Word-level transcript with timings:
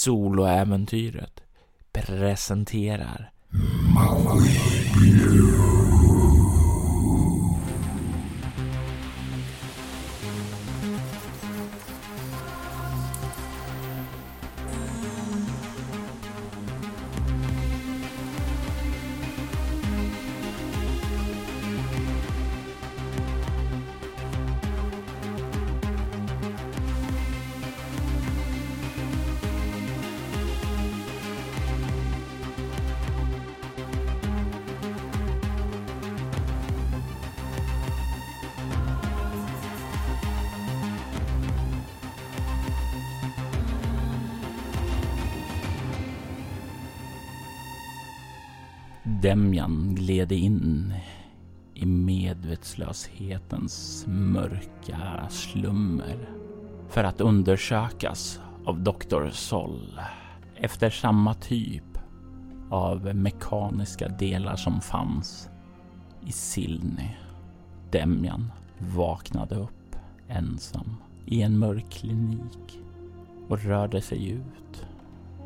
Soloäventyret 0.00 1.40
presenterar 1.92 3.32
Demjan 49.30 49.94
gled 49.94 50.32
in 50.32 50.94
i 51.74 51.86
medvetslöshetens 51.86 54.04
mörka 54.08 55.26
slummer 55.28 56.28
för 56.88 57.04
att 57.04 57.20
undersökas 57.20 58.40
av 58.64 58.80
Dr. 58.80 59.30
Sol 59.30 60.00
efter 60.56 60.90
samma 60.90 61.34
typ 61.34 61.98
av 62.70 63.14
mekaniska 63.14 64.08
delar 64.08 64.56
som 64.56 64.80
fanns 64.80 65.48
i 66.26 66.32
Silny. 66.32 67.16
Demjan 67.90 68.52
vaknade 68.78 69.54
upp 69.54 69.96
ensam 70.28 70.96
i 71.26 71.42
en 71.42 71.58
mörk 71.58 71.90
klinik 71.90 72.80
och 73.48 73.60
rörde 73.60 74.00
sig 74.00 74.30
ut 74.30 74.86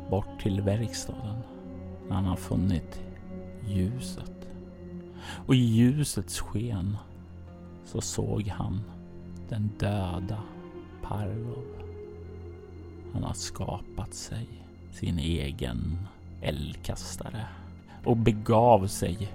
bort 0.09 0.41
till 0.41 0.61
verkstaden 0.61 1.37
när 2.07 2.15
han 2.15 2.25
har 2.25 2.35
funnit 2.35 3.04
ljuset. 3.67 4.47
Och 5.45 5.55
i 5.55 5.57
ljusets 5.57 6.39
sken 6.39 6.97
så 7.85 8.01
såg 8.01 8.47
han 8.47 8.81
den 9.49 9.69
döda 9.79 10.43
Parvov. 11.03 11.65
Han 13.13 13.23
har 13.23 13.33
skapat 13.33 14.13
sig 14.13 14.47
sin 14.91 15.19
egen 15.19 15.97
eldkastare 16.41 17.47
och 18.03 18.17
begav 18.17 18.87
sig 18.87 19.31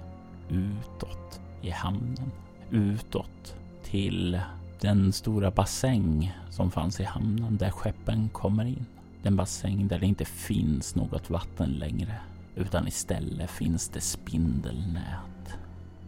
utåt 0.49 1.41
i 1.61 1.69
hamnen. 1.69 2.31
Utåt 2.71 3.55
till 3.83 4.39
den 4.81 5.13
stora 5.13 5.51
bassäng 5.51 6.33
som 6.49 6.71
fanns 6.71 6.99
i 6.99 7.03
hamnen 7.03 7.57
där 7.57 7.71
skeppen 7.71 8.29
kommer 8.29 8.65
in. 8.65 8.85
Den 9.23 9.35
bassäng 9.35 9.87
där 9.87 9.99
det 9.99 10.05
inte 10.05 10.25
finns 10.25 10.95
något 10.95 11.29
vatten 11.29 11.69
längre 11.69 12.19
utan 12.55 12.87
istället 12.87 13.49
finns 13.49 13.89
det 13.89 14.01
spindelnät. 14.01 15.57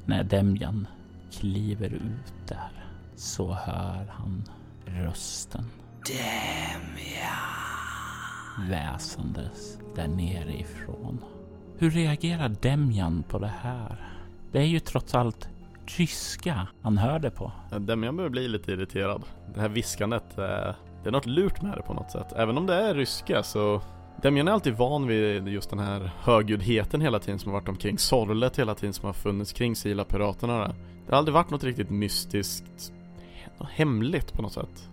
När 0.05 0.23
Demjan 0.23 0.87
kliver 1.31 1.93
ut 1.93 2.33
där 2.47 2.85
så 3.15 3.53
hör 3.53 4.05
han 4.09 4.43
rösten. 4.85 5.65
Demjan. 6.07 7.33
Väsandes 8.69 9.77
där 9.95 10.07
nere 10.07 10.59
ifrån. 10.59 11.19
Hur 11.77 11.91
reagerar 11.91 12.49
Demjan 12.49 13.23
på 13.29 13.39
det 13.39 13.53
här? 13.61 14.07
Det 14.51 14.59
är 14.59 14.65
ju 14.65 14.79
trots 14.79 15.15
allt 15.15 15.49
ryska 15.85 16.67
han 16.81 16.97
hör 16.97 17.19
det 17.19 17.31
på. 17.31 17.51
Demjan 17.79 18.17
börjar 18.17 18.29
bli 18.29 18.47
lite 18.47 18.71
irriterad. 18.71 19.23
Det 19.53 19.61
här 19.61 19.69
viskandet, 19.69 20.37
eh, 20.37 20.75
det 21.03 21.09
är 21.09 21.11
något 21.11 21.25
lurt 21.25 21.61
med 21.61 21.77
det 21.77 21.81
på 21.81 21.93
något 21.93 22.11
sätt. 22.11 22.33
Även 22.35 22.57
om 22.57 22.65
det 22.65 22.75
är 22.75 22.95
ryska 22.95 23.43
så 23.43 23.81
Demian 24.21 24.47
är 24.47 24.51
alltid 24.51 24.73
van 24.73 25.07
vid 25.07 25.47
just 25.47 25.69
den 25.69 25.79
här 25.79 26.11
högljuddheten 26.19 27.01
hela 27.01 27.19
tiden 27.19 27.39
som 27.39 27.51
har 27.51 27.59
varit 27.59 27.69
omkring 27.69 27.97
sorlet 27.97 28.59
hela 28.59 28.75
tiden 28.75 28.93
som 28.93 29.05
har 29.05 29.13
funnits 29.13 29.53
kring 29.53 29.75
Sila-piraterna. 29.75 30.67
Det 31.05 31.11
har 31.11 31.17
aldrig 31.17 31.33
varit 31.33 31.49
något 31.49 31.63
riktigt 31.63 31.89
mystiskt, 31.89 32.93
något 33.57 33.69
hemligt 33.69 34.33
på 34.33 34.41
något 34.41 34.53
sätt. 34.53 34.89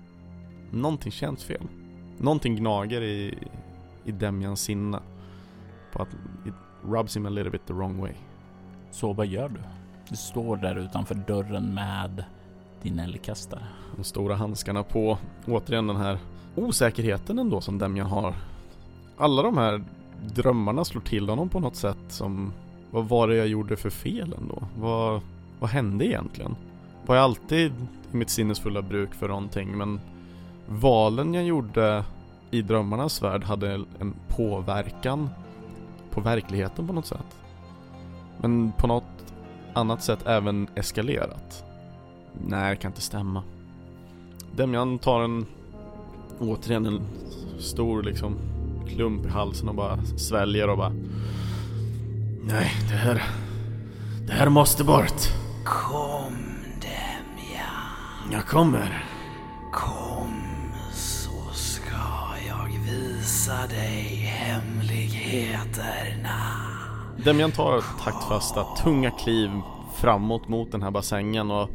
Någonting 0.71 1.13
känns 1.13 1.45
fel. 1.45 1.63
Någonting 2.19 2.57
gnager 2.57 3.03
i, 3.03 3.39
i 4.05 4.13
Demians 4.13 4.61
sinne. 4.61 4.99
På 5.93 6.03
att 6.03 6.09
it 6.47 6.55
rubs 6.85 7.17
him 7.17 7.27
a 7.27 7.31
little 7.31 7.51
bit 7.51 7.67
the 7.67 7.73
wrong 7.73 8.01
way. 8.01 8.13
Så 8.91 9.13
vad 9.13 9.27
gör 9.27 9.49
du? 9.49 9.61
Du 10.09 10.17
står 10.17 10.57
där 10.57 10.79
utanför 10.79 11.15
dörren 11.15 11.75
med 11.75 12.25
din 12.83 12.99
eldkastare. 12.99 13.63
De 13.97 14.05
stora 14.05 14.35
handskarna 14.35 14.83
på. 14.83 15.19
Återigen 15.47 15.87
den 15.87 15.97
här 15.97 16.19
osäkerheten 16.57 17.39
ändå 17.39 17.61
som 17.61 17.79
Demian 17.79 18.07
har 18.07 18.35
alla 19.21 19.43
de 19.43 19.59
här 19.59 19.85
drömmarna 20.35 20.85
slår 20.85 21.03
till 21.03 21.29
honom 21.29 21.49
på 21.49 21.61
något 21.61 21.77
sätt 21.77 21.99
som 22.09 22.53
Vad 22.91 23.09
var 23.09 23.29
det 23.29 23.37
jag 23.37 23.49
gjorde 23.49 23.77
för 23.77 23.91
fel 23.91 24.35
ändå? 24.41 24.63
Vad, 24.79 25.21
vad 25.61 25.71
hände 25.71 26.07
egentligen? 26.07 26.57
Var 27.07 27.17
jag 27.17 27.25
alltid 27.25 27.73
i 28.13 28.17
mitt 28.17 28.31
sinnesfulla 28.31 28.83
bruk 28.83 29.15
för 29.15 29.29
någonting 29.29 29.79
men 29.79 30.01
Valen 30.69 31.35
jag 31.35 31.45
gjorde 31.45 32.05
i 32.51 32.63
drömmarnas 32.63 33.23
värld 33.23 33.45
hade 33.45 33.85
en 33.99 34.15
påverkan 34.29 35.29
på 36.11 36.21
verkligheten 36.21 36.87
på 36.87 36.93
något 36.93 37.07
sätt. 37.07 37.37
Men 38.41 38.73
på 38.73 38.87
något 38.87 39.35
annat 39.75 40.03
sätt 40.03 40.27
även 40.27 40.69
eskalerat. 40.75 41.65
Nej, 42.47 42.71
det 42.71 42.77
kan 42.77 42.91
inte 42.91 43.01
stämma. 43.01 43.43
Demjan 44.57 44.99
tar 44.99 45.21
en 45.21 45.47
återigen 46.39 46.87
en 46.87 47.01
stor 47.59 48.03
liksom 48.03 48.37
klump 48.95 49.27
i 49.27 49.29
halsen 49.29 49.69
och 49.69 49.75
bara 49.75 50.05
sväljer 50.05 50.69
och 50.69 50.77
bara 50.77 50.93
Nej, 52.43 52.73
det 52.89 52.95
här 52.97 53.23
Det 54.27 54.33
här 54.33 54.49
måste 54.49 54.85
bort 54.85 55.29
Kom 55.65 56.33
Demjan. 56.81 58.33
Jag 58.33 58.47
kommer 58.47 59.05
Kom 59.73 60.43
så 60.93 61.51
ska 61.53 61.97
jag 62.49 62.69
visa 62.93 63.67
dig 63.67 64.05
hemligheterna. 64.27 66.41
Demjan 67.25 67.53
tar 67.53 67.83
taktfasta, 68.05 68.65
tunga 68.85 69.11
kliv 69.11 69.51
framåt 69.95 70.49
mot 70.49 70.73
den 70.73 70.83
här 70.83 70.91
bassängen 70.91 71.51
och 71.51 71.71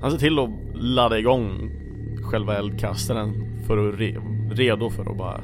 han 0.00 0.10
ser 0.10 0.18
till 0.18 0.38
att 0.38 0.50
ladda 0.74 1.18
igång 1.18 1.70
själva 2.30 2.58
eldkastaren 2.58 3.34
för 3.66 3.88
att 3.88 4.00
re 4.00 4.16
redo 4.50 4.90
för 4.90 5.10
att 5.10 5.18
bara 5.18 5.40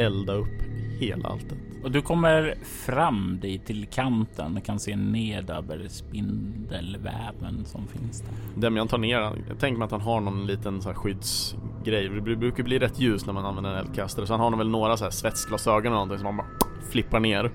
elda 0.00 0.32
upp 0.34 0.62
hela 0.98 1.28
alltet. 1.28 1.58
Och 1.82 1.90
du 1.90 2.02
kommer 2.02 2.54
fram 2.86 3.38
dit 3.42 3.66
till 3.66 3.86
kanten 3.86 4.56
och 4.56 4.64
kan 4.64 4.78
se 4.78 4.96
ned 4.96 5.50
över 5.50 5.88
spindelväven 5.88 7.64
som 7.64 7.86
finns 7.86 8.20
där. 8.20 8.60
Demjan 8.60 8.88
tar 8.88 8.98
ner 8.98 9.20
Jag 9.48 9.58
tänker 9.58 9.78
mig 9.78 9.86
att 9.86 9.90
han 9.90 10.00
har 10.00 10.20
någon 10.20 10.46
liten 10.46 10.82
så 10.82 10.88
här 10.88 10.96
skyddsgrej. 10.96 12.08
Det 12.08 12.36
brukar 12.36 12.62
bli 12.64 12.78
rätt 12.78 13.00
ljus 13.00 13.26
när 13.26 13.32
man 13.32 13.44
använder 13.44 13.70
en 13.70 13.78
eldkastare. 13.78 14.26
Så 14.26 14.32
han 14.32 14.52
har 14.52 14.58
väl 14.58 14.68
några 14.68 14.96
så 14.96 15.04
här 15.04 15.10
svetsglasögon 15.10 15.86
eller 15.86 15.90
någonting 15.90 16.18
som 16.18 16.24
man 16.24 16.36
bara 16.36 16.46
flippar 16.90 17.20
ner. 17.20 17.52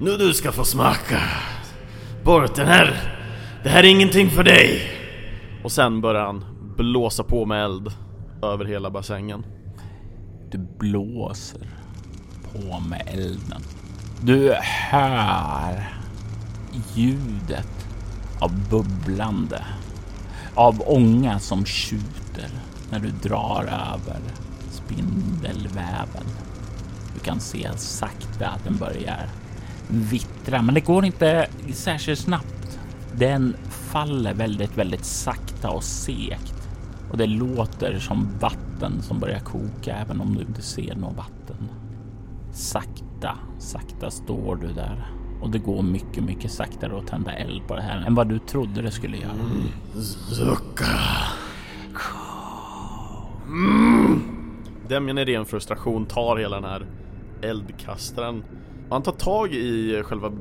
Nu 0.00 0.16
du 0.16 0.32
ska 0.32 0.52
få 0.52 0.64
smaka. 0.64 1.20
Bort 2.24 2.54
den 2.54 2.66
här. 2.66 3.14
Det 3.62 3.68
här 3.68 3.84
är 3.84 3.88
ingenting 3.90 4.30
för 4.30 4.44
dig. 4.44 4.80
Och 5.64 5.72
sen 5.72 6.00
börjar 6.00 6.26
han 6.26 6.44
blåsa 6.76 7.24
på 7.24 7.46
med 7.46 7.64
eld 7.64 7.92
över 8.42 8.64
hela 8.64 8.90
bassängen. 8.90 9.46
Du 10.50 10.58
blåser 10.78 11.66
på 12.52 12.80
med 12.80 13.02
elden. 13.06 13.62
Du 14.20 14.54
hör 14.90 15.88
ljudet 16.94 17.86
av 18.40 18.68
bubblande, 18.70 19.64
av 20.54 20.82
ånga 20.86 21.38
som 21.38 21.64
tjuter 21.64 22.48
när 22.90 22.98
du 23.00 23.10
drar 23.10 23.62
över 23.62 24.20
spindelväven. 24.70 26.24
Du 27.14 27.20
kan 27.20 27.40
se 27.40 27.68
sakta 27.76 28.48
att 28.48 28.64
den 28.64 28.76
börjar 28.76 29.28
vittra, 29.88 30.62
men 30.62 30.74
det 30.74 30.80
går 30.80 31.04
inte 31.04 31.48
särskilt 31.72 32.20
snabbt. 32.20 32.78
Den 33.14 33.56
faller 33.70 34.34
väldigt, 34.34 34.78
väldigt 34.78 35.04
sakta 35.04 35.70
och 35.70 35.84
segt 35.84 36.54
och 37.10 37.18
det 37.18 37.26
låter 37.26 37.98
som 37.98 38.28
vatten 38.40 39.02
som 39.02 39.20
börjar 39.20 39.40
koka 39.40 39.96
även 39.96 40.20
om 40.20 40.34
du 40.34 40.40
inte 40.40 40.62
ser 40.62 40.94
något 40.94 41.16
vatten. 41.16 41.37
Sakta, 42.58 43.38
sakta 43.58 44.10
står 44.10 44.56
du 44.56 44.72
där 44.72 45.10
och 45.40 45.50
det 45.50 45.58
går 45.58 45.82
mycket, 45.82 46.24
mycket 46.24 46.50
saktare 46.50 46.98
att 46.98 47.06
tända 47.06 47.32
eld 47.32 47.68
på 47.68 47.76
det 47.76 47.82
här 47.82 48.06
än 48.06 48.14
vad 48.14 48.28
du 48.28 48.38
trodde 48.38 48.82
det 48.82 48.90
skulle 48.90 49.16
göra. 49.16 49.32
Zucka. 50.34 50.84
Mm. 53.46 54.20
Demian 54.88 55.18
i 55.18 55.24
ren 55.24 55.46
frustration 55.46 56.06
tar 56.06 56.36
hela 56.36 56.60
den 56.60 56.70
här 56.70 56.86
eldkastaren. 57.42 58.44
Han 58.90 59.02
tar 59.02 59.12
tag 59.12 59.52
i 59.52 60.02
själva, 60.02 60.32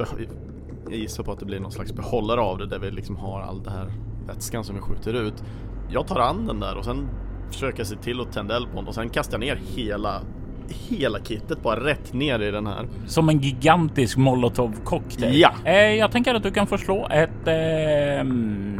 jag 0.89 0.99
gissar 0.99 1.23
på 1.23 1.31
att 1.31 1.39
det 1.39 1.45
blir 1.45 1.59
någon 1.59 1.71
slags 1.71 1.93
behållare 1.93 2.41
av 2.41 2.57
det 2.57 2.65
där 2.65 2.79
vi 2.79 2.91
liksom 2.91 3.15
har 3.15 3.41
all 3.41 3.63
det 3.63 3.71
här 3.71 3.91
vätskan 4.27 4.63
som 4.63 4.75
vi 4.75 4.81
skjuter 4.81 5.13
ut. 5.13 5.43
Jag 5.89 6.07
tar 6.07 6.19
an 6.19 6.47
den 6.47 6.59
där 6.59 6.77
och 6.77 6.85
sen 6.85 7.09
försöker 7.51 7.79
jag 7.79 7.87
se 7.87 7.95
till 7.95 8.21
att 8.21 8.31
tända 8.31 8.55
eld 8.55 8.67
på 8.71 8.75
den 8.75 8.87
och 8.87 8.95
sen 8.95 9.09
kastar 9.09 9.33
jag 9.33 9.39
ner 9.39 9.61
hela 9.75 10.21
Hela 10.69 11.19
kittet 11.19 11.63
bara 11.63 11.85
rätt 11.85 12.13
ner 12.13 12.39
i 12.39 12.51
den 12.51 12.67
här. 12.67 12.87
Som 13.07 13.29
en 13.29 13.39
gigantisk 13.39 14.17
molotovcocktail. 14.17 15.39
Ja. 15.39 15.51
Eh, 15.65 15.93
jag 15.93 16.11
tänker 16.11 16.35
att 16.35 16.43
du 16.43 16.51
kan 16.51 16.67
få 16.67 16.77
slå 16.77 17.07
ett 17.11 17.47
eh, 17.47 18.19
mm, 18.19 18.75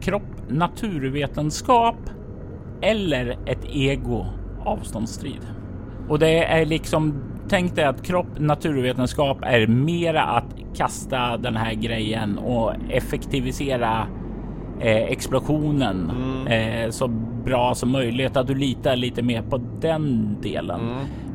kropp, 0.00 0.22
naturvetenskap 0.48 1.96
eller 2.80 3.38
ett 3.46 3.64
ego 3.72 4.26
avståndsstrid. 4.64 5.46
Och 6.08 6.18
det 6.18 6.44
är 6.44 6.66
liksom 6.66 7.22
Tänk 7.50 7.74
dig 7.74 7.84
att 7.84 8.02
kropp, 8.02 8.26
naturvetenskap 8.38 9.38
är 9.42 9.66
mera 9.66 10.22
att 10.22 10.56
kasta 10.76 11.36
den 11.36 11.56
här 11.56 11.74
grejen 11.74 12.38
och 12.38 12.72
effektivisera 12.90 14.06
eh, 14.80 14.96
explosionen 14.96 16.10
eh, 16.46 16.90
så 16.90 17.08
bra 17.48 17.74
som 17.74 17.90
möjligt. 17.90 18.36
Att 18.36 18.46
du 18.46 18.54
litar 18.54 18.96
lite 18.96 19.22
mer 19.22 19.42
på 19.42 19.60
den 19.80 20.36
delen. 20.42 20.80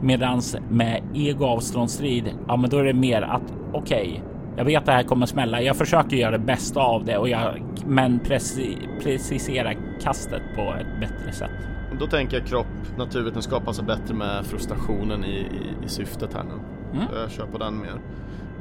Medans 0.02 0.58
med 0.70 1.04
ego 1.14 1.46
avståndsstrid, 1.46 2.34
ja, 2.48 2.58
men 2.58 2.70
då 2.70 2.78
är 2.78 2.84
det 2.84 2.94
mer 2.94 3.22
att 3.22 3.54
okej, 3.74 4.24
jag 4.58 4.66
vet 4.66 4.80
att 4.80 4.86
det 4.86 4.92
här 4.92 5.04
kommer 5.04 5.26
smälla. 5.26 5.62
Jag 5.62 5.76
försöker 5.76 6.18
göra 6.18 6.32
det 6.32 6.40
bästa 6.40 6.82
av 6.82 7.06
det 7.06 7.18
och 7.18 7.30
jag, 7.30 7.64
men 7.86 8.20
preci 8.20 8.78
precisera 9.04 9.74
kastet 10.02 10.42
på 10.56 10.62
ett 10.62 11.00
bättre 11.00 11.32
sätt. 11.32 11.52
Då 12.00 12.08
tänker 12.08 12.38
jag 12.38 12.48
kropp, 12.48 12.98
naturvetenskap 12.98 13.66
passar 13.66 13.84
bättre 13.84 14.14
med 14.14 14.46
frustrationen 14.46 15.26
i, 15.26 15.38
i, 15.38 15.86
i 15.86 15.88
syftet 15.90 16.34
här 16.34 16.44
nu. 16.44 16.54
Mm. 17.00 17.14
Jag 17.22 17.32
kör 17.32 17.46
på 17.46 17.58
den 17.58 17.80
mer. 17.80 18.02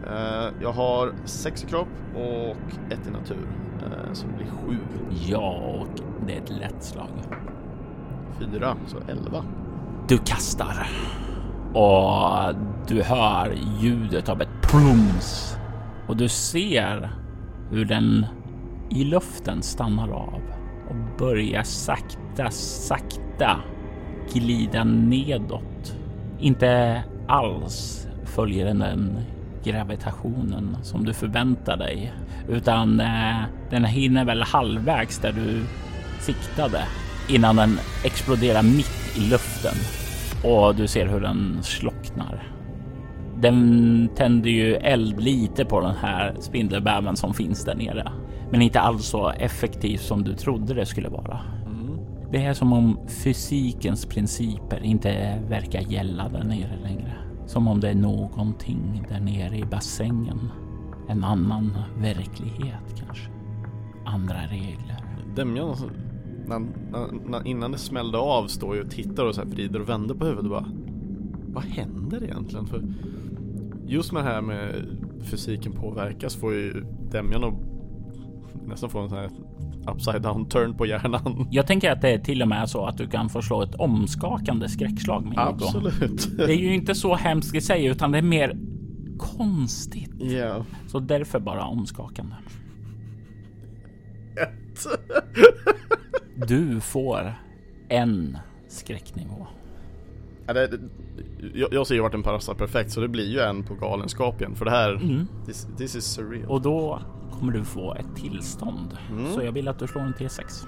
Eh, 0.06 0.48
jag 0.60 0.72
har 0.72 1.12
sex 1.24 1.64
i 1.64 1.66
kropp 1.66 1.88
och 2.14 2.92
ett 2.92 3.06
i 3.08 3.10
natur. 3.10 3.48
Eh, 3.82 4.12
så 4.12 4.26
det 4.26 4.32
blir 4.32 4.46
sju. 4.46 4.78
Ja, 5.26 5.50
och 5.50 5.88
det 6.26 6.32
är 6.32 6.38
ett 6.42 6.50
lätt 6.50 6.84
slag. 6.84 7.08
Fyra, 8.38 8.76
så 8.86 8.96
elva. 9.08 9.44
Du 10.08 10.18
kastar 10.18 10.88
och 11.74 12.54
du 12.88 13.02
hör 13.02 13.54
ljudet 13.80 14.28
av 14.28 14.42
ett 14.42 14.62
plums 14.62 15.56
och 16.08 16.16
du 16.16 16.28
ser 16.28 17.10
hur 17.70 17.84
den 17.84 18.26
i 18.90 19.04
luften 19.04 19.62
stannar 19.62 20.08
av 20.08 20.40
och 20.88 21.18
börjar 21.18 21.62
sakta, 21.62 22.50
sakta 22.50 23.60
glida 24.32 24.84
nedåt. 24.84 25.96
Inte 26.38 27.02
alls 27.28 28.08
följer 28.24 28.66
den 28.66 28.78
den 28.78 29.18
gravitationen 29.64 30.76
som 30.82 31.04
du 31.04 31.12
förväntar 31.12 31.76
dig, 31.76 32.12
utan 32.48 33.00
eh, 33.00 33.42
den 33.70 33.84
hinner 33.84 34.24
väl 34.24 34.42
halvvägs 34.42 35.18
där 35.18 35.32
du 35.32 35.64
siktade 36.20 36.84
innan 37.28 37.56
den 37.56 37.78
exploderar 38.04 38.62
mitt 38.62 39.16
i 39.16 39.30
luften 39.30 39.74
och 40.44 40.74
du 40.74 40.86
ser 40.86 41.06
hur 41.06 41.20
den 41.20 41.58
slocknar. 41.62 42.52
Den 43.40 44.08
tänder 44.16 44.50
ju 44.50 44.74
eld 44.74 45.20
lite 45.20 45.64
på 45.64 45.80
den 45.80 45.96
här 45.96 46.36
spindelbäven 46.40 47.16
som 47.16 47.34
finns 47.34 47.64
där 47.64 47.74
nere, 47.74 48.12
men 48.50 48.62
inte 48.62 48.80
alls 48.80 49.06
så 49.06 49.30
effektivt 49.30 50.00
som 50.00 50.24
du 50.24 50.34
trodde 50.34 50.74
det 50.74 50.86
skulle 50.86 51.08
vara. 51.08 51.40
Det 52.32 52.44
är 52.44 52.54
som 52.54 52.72
om 52.72 52.98
fysikens 53.24 54.06
principer 54.06 54.84
inte 54.84 55.38
verkar 55.48 55.80
gälla 55.80 56.28
där 56.28 56.44
nere 56.44 56.76
längre. 56.82 57.21
Som 57.52 57.68
om 57.68 57.80
det 57.80 57.88
är 57.88 57.94
någonting 57.94 59.04
där 59.08 59.20
nere 59.20 59.58
i 59.58 59.64
bassängen. 59.64 60.38
En 61.08 61.24
annan 61.24 61.70
verklighet 61.98 62.96
kanske. 62.96 63.30
Andra 64.04 64.36
regler. 64.36 65.04
Demjan, 65.36 65.68
alltså, 65.68 65.86
när, 66.46 66.58
när, 66.58 67.28
när, 67.30 67.46
innan 67.46 67.72
det 67.72 67.78
smällde 67.78 68.18
av 68.18 68.46
står 68.46 68.74
ju 68.76 68.82
och 68.82 68.90
tittar 68.90 69.24
och 69.24 69.34
så 69.34 69.40
här 69.40 69.48
vrider 69.48 69.80
och 69.80 69.88
vänder 69.88 70.14
på 70.14 70.24
huvudet 70.24 70.44
och 70.44 70.50
bara 70.50 70.68
Vad 71.46 71.64
händer 71.64 72.24
egentligen? 72.24 72.66
För 72.66 72.82
just 73.86 74.12
med 74.12 74.24
det 74.24 74.28
här 74.28 74.42
med 74.42 74.86
fysiken 75.20 75.72
påverkas 75.72 76.36
får 76.36 76.54
ju 76.54 76.84
Demjan 77.10 77.44
att 77.44 77.54
nästan 78.66 78.90
få 78.90 78.98
en 78.98 79.08
sån 79.08 79.18
här 79.18 79.30
upside 79.88 80.22
down 80.22 80.48
turn 80.48 80.76
på 80.76 80.86
hjärnan. 80.86 81.48
Jag 81.50 81.66
tänker 81.66 81.90
att 81.90 82.00
det 82.00 82.10
är 82.10 82.18
till 82.18 82.42
och 82.42 82.48
med 82.48 82.68
så 82.70 82.86
att 82.86 82.98
du 82.98 83.06
kan 83.06 83.28
få 83.28 83.42
slå 83.42 83.62
ett 83.62 83.74
omskakande 83.74 84.68
skräckslag 84.68 85.24
med 85.24 85.32
ego. 85.32 85.42
Absolut. 85.42 86.28
Det 86.36 86.52
är 86.52 86.58
ju 86.58 86.74
inte 86.74 86.94
så 86.94 87.14
hemskt 87.14 87.54
i 87.54 87.60
sig, 87.60 87.86
utan 87.86 88.12
det 88.12 88.18
är 88.18 88.22
mer 88.22 88.56
konstigt. 89.18 90.10
Ja. 90.18 90.64
Så 90.86 90.98
därför 90.98 91.40
bara 91.40 91.64
omskakande. 91.64 92.34
Du 96.46 96.80
får 96.80 97.34
en 97.88 98.38
skräcknivå. 98.68 99.46
Ja, 100.46 100.52
det, 100.52 100.66
det, 100.66 100.78
jag, 101.54 101.72
jag 101.72 101.86
ser 101.86 101.94
ju 101.94 102.00
vart 102.00 102.14
en 102.14 102.22
passar 102.22 102.54
perfekt 102.54 102.90
så 102.90 103.00
det 103.00 103.08
blir 103.08 103.30
ju 103.32 103.40
en 103.40 103.62
på 103.62 103.74
galenskap 103.74 104.40
igen 104.40 104.54
för 104.54 104.64
det 104.64 104.70
här 104.70 104.92
Mm. 104.94 105.26
this, 105.46 105.66
this 105.78 105.96
is 105.96 106.04
surreal. 106.04 106.44
Och 106.50 106.62
då 106.62 107.02
kommer 107.42 107.52
du 107.52 107.64
få 107.64 107.94
ett 107.94 108.16
tillstånd. 108.16 108.98
Så 109.34 109.42
jag 109.42 109.52
vill 109.52 109.68
att 109.68 109.78
du 109.78 109.86
slår 109.86 110.02
en 110.02 110.14
T6. 110.14 110.66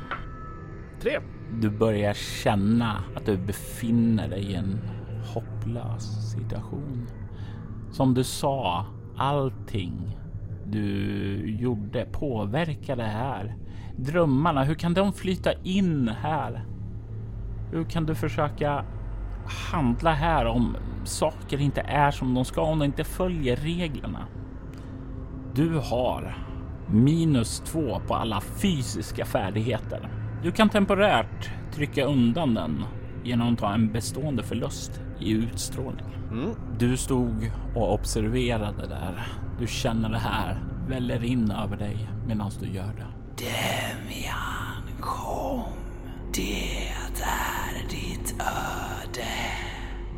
Tre. 1.00 1.19
Du 1.61 1.71
börjar 1.71 2.15
känna 2.15 3.05
att 3.17 3.26
du 3.26 3.37
befinner 3.37 4.29
dig 4.29 4.43
i 4.43 4.55
en 4.55 4.79
hopplös 5.35 6.32
situation. 6.32 7.06
Som 7.91 8.15
du 8.15 8.25
sa, 8.25 8.87
allting 9.17 10.19
du 10.67 11.56
gjorde 11.61 12.06
påverkade 12.12 13.03
det 13.03 13.09
här. 13.09 13.56
Drömmarna, 13.97 14.65
hur 14.65 14.75
kan 14.75 14.94
de 14.94 15.12
flyta 15.12 15.53
in 15.53 16.09
här? 16.09 16.65
Hur 17.73 17.85
kan 17.85 18.06
du 18.06 18.15
försöka 18.15 18.85
handla 19.73 20.12
här 20.12 20.47
om 20.47 20.76
saker 21.05 21.61
inte 21.61 21.81
är 21.81 22.11
som 22.11 22.35
de 22.35 22.44
ska, 22.44 22.62
om 22.62 22.79
de 22.79 22.85
inte 22.85 23.05
följer 23.05 23.56
reglerna? 23.56 24.26
Du 25.55 25.79
har 25.79 26.54
minus 26.91 27.61
två 27.61 28.01
på 28.07 28.15
alla 28.15 28.41
fysiska 28.41 29.25
färdigheter. 29.25 30.09
Du 30.43 30.53
kan 30.53 30.69
temporärt 30.69 31.51
trycka 31.75 32.05
undan 32.05 32.55
den 32.55 32.85
genom 33.25 33.53
att 33.53 33.59
ta 33.59 33.75
en 33.75 33.93
bestående 33.93 34.43
förlust 34.43 35.01
i 35.21 35.31
utstrålning. 35.31 36.07
Mm. 36.31 36.51
Du 36.79 36.97
stod 36.97 37.53
och 37.75 37.95
observerade 37.95 38.87
där. 38.87 39.26
Du 39.61 39.67
känner 39.67 40.09
det 40.09 40.19
här 40.19 40.62
väller 40.88 41.25
in 41.25 41.50
över 41.50 41.76
dig 41.76 42.09
medan 42.26 42.50
du 42.61 42.67
gör 42.67 42.93
det. 42.97 43.07
Demian, 43.45 45.00
kom. 45.00 45.62
Det 46.35 46.88
är 47.25 47.88
ditt 47.88 48.35
öde. 48.41 49.29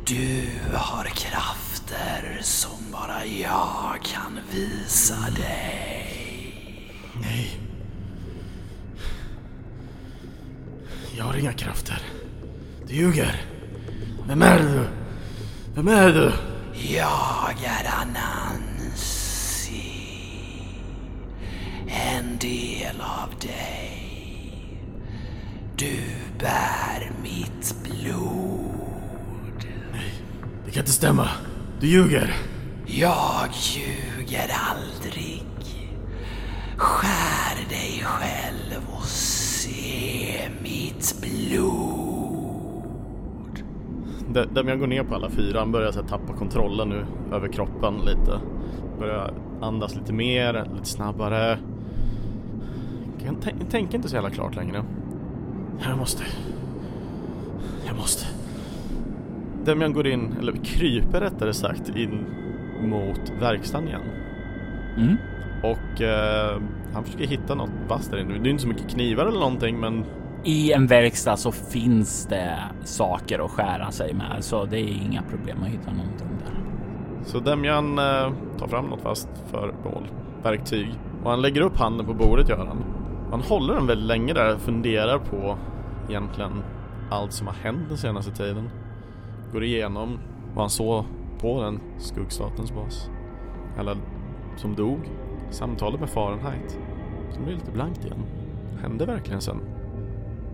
Du 0.05 0.49
har 0.77 1.05
krafter 1.05 2.39
som 2.41 2.91
bara 2.91 3.25
jag 3.25 4.01
kan 4.03 4.39
visa 4.51 5.15
dig. 5.35 5.86
Nej. 7.21 7.59
Jag 11.17 11.23
har 11.23 11.37
inga 11.37 11.53
krafter. 11.53 12.01
Du 12.87 12.93
ljuger. 12.93 13.41
Vem 14.27 14.41
är 14.41 14.59
du? 14.59 14.87
Vem 15.75 15.87
är 15.87 16.13
du? 16.13 16.31
Jag 16.93 17.55
är 17.63 17.91
Anansi. 18.01 19.81
En 21.87 22.37
del 22.37 23.01
av 23.01 23.39
dig. 23.39 24.81
Du 25.75 25.99
bär 26.39 27.11
mitt 27.23 27.75
blod. 27.83 29.67
Det 30.65 30.71
kan 30.71 30.79
inte 30.79 30.91
stämma. 30.91 31.29
Du 31.79 31.87
ljuger. 31.87 32.35
Jag 32.85 33.49
ljuger 33.53 34.51
aldrig. 34.69 35.36
Skär 36.77 37.69
dig 37.69 38.01
själv 38.03 38.81
och 38.97 39.03
se 39.05 40.49
mitt 40.63 41.15
blod. 41.21 42.83
Där, 44.33 44.63
jag 44.69 44.79
går 44.79 44.87
ner 44.87 45.03
på 45.03 45.15
alla 45.15 45.29
fyra, 45.29 45.59
han 45.59 45.71
börjar 45.71 45.91
så 45.91 46.01
här, 46.01 46.07
tappa 46.07 46.33
kontrollen 46.33 46.89
nu 46.89 47.05
över 47.35 47.47
kroppen 47.47 47.93
lite. 48.05 48.39
Börjar 48.99 49.33
andas 49.61 49.95
lite 49.95 50.13
mer, 50.13 50.53
lite 50.75 50.85
snabbare. 50.89 51.59
Jag 53.25 53.35
tän- 53.35 53.69
tänker 53.69 53.95
inte 53.95 54.09
så 54.09 54.15
jävla 54.15 54.29
klart 54.29 54.55
längre. 54.55 54.83
Jag 55.89 55.97
måste. 55.97 56.23
Jag 57.87 57.95
måste. 57.97 58.25
Demian 59.65 59.93
går 59.93 60.07
in, 60.07 60.35
eller 60.39 60.51
kryper 60.63 61.21
rättare 61.21 61.53
sagt, 61.53 61.89
in 61.89 62.25
mot 62.81 63.21
verkstaden 63.39 63.87
igen. 63.87 64.01
Mm. 64.97 65.17
Och 65.63 66.01
eh, 66.01 66.61
han 66.93 67.03
försöker 67.03 67.27
hitta 67.27 67.55
något 67.55 67.69
vasst 67.87 68.11
där 68.11 68.17
inne. 68.17 68.39
Det 68.39 68.49
är 68.49 68.51
inte 68.51 68.61
så 68.61 68.67
mycket 68.67 68.89
knivar 68.89 69.25
eller 69.25 69.39
någonting 69.39 69.79
men 69.79 70.05
I 70.43 70.71
en 70.73 70.87
verkstad 70.87 71.37
så 71.37 71.51
finns 71.51 72.25
det 72.25 72.57
saker 72.83 73.45
att 73.45 73.51
skära 73.51 73.91
sig 73.91 74.13
med, 74.13 74.43
så 74.43 74.65
det 74.65 74.79
är 74.79 75.03
inga 75.05 75.21
problem 75.21 75.57
att 75.63 75.69
hitta 75.69 75.91
någonting 75.91 76.27
där. 76.45 76.53
Så 77.25 77.39
Demjan 77.39 77.99
eh, 77.99 78.31
tar 78.57 78.67
fram 78.67 78.85
något 78.85 79.01
fast 79.01 79.29
föremål, 79.51 80.07
verktyg 80.43 80.93
och 81.23 81.29
han 81.29 81.41
lägger 81.41 81.61
upp 81.61 81.77
handen 81.77 82.05
på 82.05 82.13
bordet 82.13 82.49
gör 82.49 82.65
han. 82.65 82.83
Han 83.31 83.41
håller 83.41 83.73
den 83.73 83.87
väldigt 83.87 84.07
länge 84.07 84.33
där 84.33 84.55
och 84.55 84.61
funderar 84.61 85.17
på 85.17 85.57
egentligen 86.09 86.63
allt 87.09 87.33
som 87.33 87.47
har 87.47 87.53
hänt 87.53 87.89
den 87.89 87.97
senaste 87.97 88.31
tiden. 88.31 88.69
Går 89.53 89.63
igenom 89.63 90.19
vad 90.53 90.63
han 90.63 90.69
såg 90.69 91.05
på 91.41 91.61
den 91.61 91.79
skuggstatens 91.97 92.71
bas. 92.71 93.09
Alla 93.79 93.95
som 94.55 94.75
dog. 94.75 94.99
Samtalet 95.49 95.99
med 95.99 96.09
Fahrenheit. 96.09 96.79
Som 97.31 97.43
blev 97.43 97.55
lite 97.55 97.71
blankt 97.71 98.05
igen. 98.05 98.23
Hände 98.81 99.05
verkligen 99.05 99.41
sen? 99.41 99.59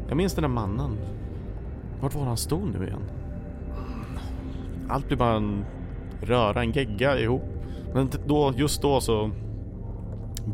Jag 0.07 0.17
minns 0.17 0.33
den 0.33 0.41
där 0.41 0.49
mannen. 0.49 0.97
Vart 2.01 2.15
var 2.15 2.23
han 2.23 2.37
stod 2.37 2.79
nu 2.79 2.87
igen? 2.87 3.01
Allt 4.89 5.07
blir 5.07 5.17
bara 5.17 5.35
en 5.35 5.65
röra, 6.21 6.61
en 6.61 6.71
gegga 6.71 7.19
ihop. 7.19 7.43
Men 7.93 8.09
då, 8.27 8.53
just 8.55 8.81
då 8.81 9.01
så 9.01 9.31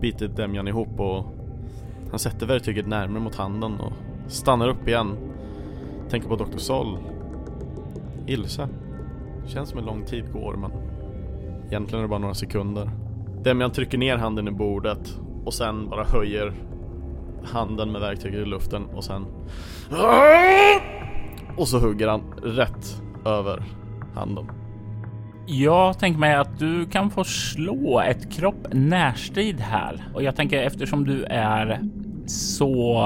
biter 0.02 0.28
Demjan 0.28 0.68
ihop 0.68 1.00
och 1.00 1.26
han 2.10 2.20
sätter 2.20 2.46
verktyget 2.46 2.88
närmare 2.88 3.24
mot 3.24 3.36
handen 3.36 3.80
och 3.80 3.94
stannar 4.28 4.68
upp 4.68 4.88
igen. 4.88 5.18
Tänker 6.10 6.30
på 6.30 6.36
Dr. 6.36 6.58
Sol. 6.58 6.98
Ilse. 8.28 8.68
Känns 9.46 9.70
som 9.70 9.80
en 9.80 9.86
lång 9.86 10.06
tid 10.06 10.34
går 10.34 10.56
men 10.56 10.72
egentligen 11.68 12.00
är 12.00 12.02
det 12.02 12.10
bara 12.10 12.20
några 12.20 12.34
sekunder. 12.34 12.90
Demian 13.44 13.72
trycker 13.72 13.98
ner 13.98 14.18
handen 14.18 14.48
i 14.48 14.52
bordet 14.52 15.20
och 15.46 15.54
sen 15.54 15.90
bara 15.90 16.04
höjer 16.04 16.54
handen 17.44 17.92
med 17.92 18.02
verktyget 18.02 18.40
i 18.40 18.46
luften 18.46 18.86
och 18.86 19.04
sen 19.04 19.26
och 21.58 21.68
så 21.68 21.80
hugger 21.80 22.08
han 22.08 22.22
rätt 22.44 23.02
över 23.26 23.64
handen. 24.16 24.52
Jag 25.48 26.00
tänker 26.00 26.20
mig 26.20 26.36
att 26.36 26.60
du 26.60 26.86
kan 26.86 27.10
få 27.10 27.24
slå 27.24 28.00
ett 28.00 28.32
kropp 28.34 28.68
närstrid 28.74 29.60
här 29.60 30.04
och 30.14 30.24
jag 30.24 30.36
tänker 30.36 30.64
eftersom 30.64 31.06
du 31.06 31.24
är 31.24 31.80
så 32.26 33.02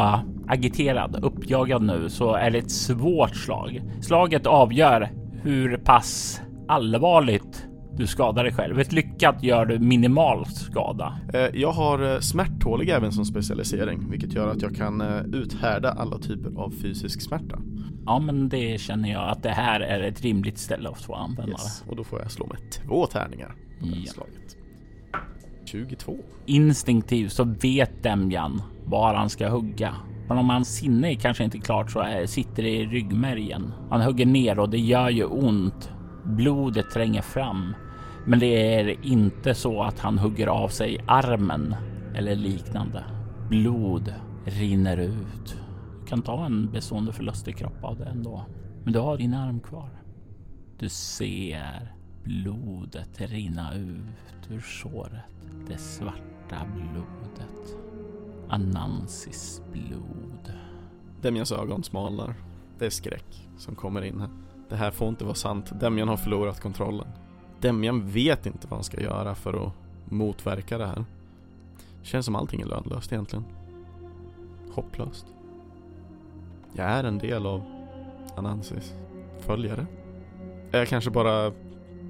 agiterad, 0.48 1.20
uppjagad 1.24 1.82
nu 1.82 2.10
så 2.10 2.34
är 2.34 2.52
det 2.52 2.58
ett 2.58 2.72
svårt 2.72 3.36
slag. 3.36 3.82
Slaget 4.02 4.48
avgör 4.48 5.10
hur 5.44 5.78
pass 5.78 6.42
allvarligt 6.68 7.68
du 7.98 8.08
skadar 8.08 8.44
dig 8.44 8.54
själv. 8.54 8.80
Ett 8.80 8.92
lyckat 8.92 9.44
gör 9.44 9.66
du 9.66 9.80
minimal 9.80 10.46
skada. 10.46 11.20
Eh, 11.34 11.42
jag 11.54 11.72
har 11.72 12.14
eh, 12.14 12.20
smärttålig 12.20 12.90
även 12.90 13.12
som 13.12 13.26
specialisering, 13.26 14.10
vilket 14.10 14.34
gör 14.34 14.48
att 14.48 14.62
jag 14.62 14.76
kan 14.76 15.02
eh, 15.02 15.22
uthärda 15.34 15.92
alla 15.92 16.18
typer 16.18 16.62
av 16.62 16.74
fysisk 16.82 17.22
smärta. 17.22 17.60
Ja, 18.06 18.20
men 18.20 18.50
det 18.50 18.82
känner 18.82 19.12
jag 19.12 19.30
att 19.30 19.44
det 19.44 19.50
här 19.50 19.80
är 19.80 20.02
ett 20.02 20.22
rimligt 20.22 20.58
ställe 20.58 20.90
att 20.90 21.02
få 21.02 21.14
använda. 21.14 21.52
Yes. 21.52 21.84
Och 21.90 21.96
då 21.96 22.04
får 22.04 22.22
jag 22.22 22.32
slå 22.32 22.48
med 22.48 22.72
två 22.72 23.06
tärningar 23.06 23.56
på 23.80 23.86
ja. 23.86 24.12
slaget. 24.12 24.58
22. 25.66 26.16
Instinktivt 26.46 27.32
så 27.32 27.44
vet 27.44 28.04
Demjan 28.04 28.62
var 28.86 29.14
han 29.14 29.30
ska 29.30 29.50
hugga. 29.50 29.96
Men 30.28 30.38
om 30.38 30.50
hans 30.50 30.76
sinne 30.76 31.12
är 31.12 31.16
kanske 31.16 31.44
inte 31.44 31.58
klart 31.58 31.92
så 31.92 32.06
sitter 32.26 32.64
det 32.64 32.70
i 32.70 32.86
ryggmärgen. 32.86 33.74
Han 33.90 34.02
hugger 34.02 34.26
ner 34.26 34.60
och 34.60 34.70
det 34.70 34.80
gör 34.80 35.10
ju 35.10 35.26
ont. 35.26 35.92
Blodet 36.24 36.92
tränger 36.92 37.22
fram. 37.22 37.74
Men 38.26 38.40
det 38.40 38.76
är 38.76 39.06
inte 39.06 39.54
så 39.54 39.84
att 39.84 40.00
han 40.00 40.18
hugger 40.18 40.48
av 40.48 40.68
sig 40.68 41.00
armen 41.08 41.76
eller 42.16 42.36
liknande. 42.36 43.04
Blod 43.50 44.14
rinner 44.46 44.98
ut. 44.98 45.58
Du 46.00 46.06
kan 46.08 46.22
ta 46.22 46.46
en 46.46 46.72
bestående 46.72 47.14
förlust 47.14 47.48
i 47.48 47.54
kropp 47.54 47.84
av 47.84 47.98
det 47.98 48.06
ändå. 48.06 48.46
Men 48.84 48.94
du 48.94 49.00
har 49.00 49.18
din 49.18 49.34
arm 49.34 49.60
kvar. 49.60 49.90
Du 50.80 50.90
ser 50.90 51.94
blodet 52.24 53.22
rinna 53.22 53.74
ut 53.74 54.52
ur 54.52 54.62
såret. 54.62 55.24
Det 55.68 55.78
svarta 55.78 56.58
blodet. 56.76 57.78
Anansis 58.50 59.62
blod. 59.72 60.54
Demjans 61.22 61.52
ögon 61.52 61.84
smalnar. 61.84 62.36
Det 62.80 62.86
är 62.86 62.90
skräck 62.90 63.50
som 63.58 63.76
kommer 63.76 64.02
in 64.02 64.20
här. 64.20 64.30
Det 64.70 64.76
här 64.76 64.92
får 64.92 65.10
inte 65.10 65.24
vara 65.24 65.36
sant. 65.36 65.80
Demjan 65.80 66.08
har 66.08 66.18
förlorat 66.18 66.62
kontrollen. 66.62 67.08
Demjan 67.64 68.08
vet 68.08 68.46
inte 68.46 68.68
vad 68.68 68.78
han 68.78 68.84
ska 68.84 69.02
göra 69.02 69.36
för 69.36 69.66
att 69.66 69.74
motverka 70.06 70.78
det 70.78 70.86
här. 70.86 71.06
Känns 72.02 72.26
som 72.26 72.36
allting 72.36 72.62
är 72.62 72.66
lönlöst 72.66 73.12
egentligen. 73.12 73.46
Hopplöst. 74.72 75.26
Jag 76.74 76.86
är 76.86 77.04
en 77.04 77.18
del 77.18 77.46
av 77.46 77.64
Anansis 78.36 78.94
följare. 79.40 79.86
Är 80.72 80.80
jag 80.80 80.88
kanske 80.88 81.12
bara 81.12 81.52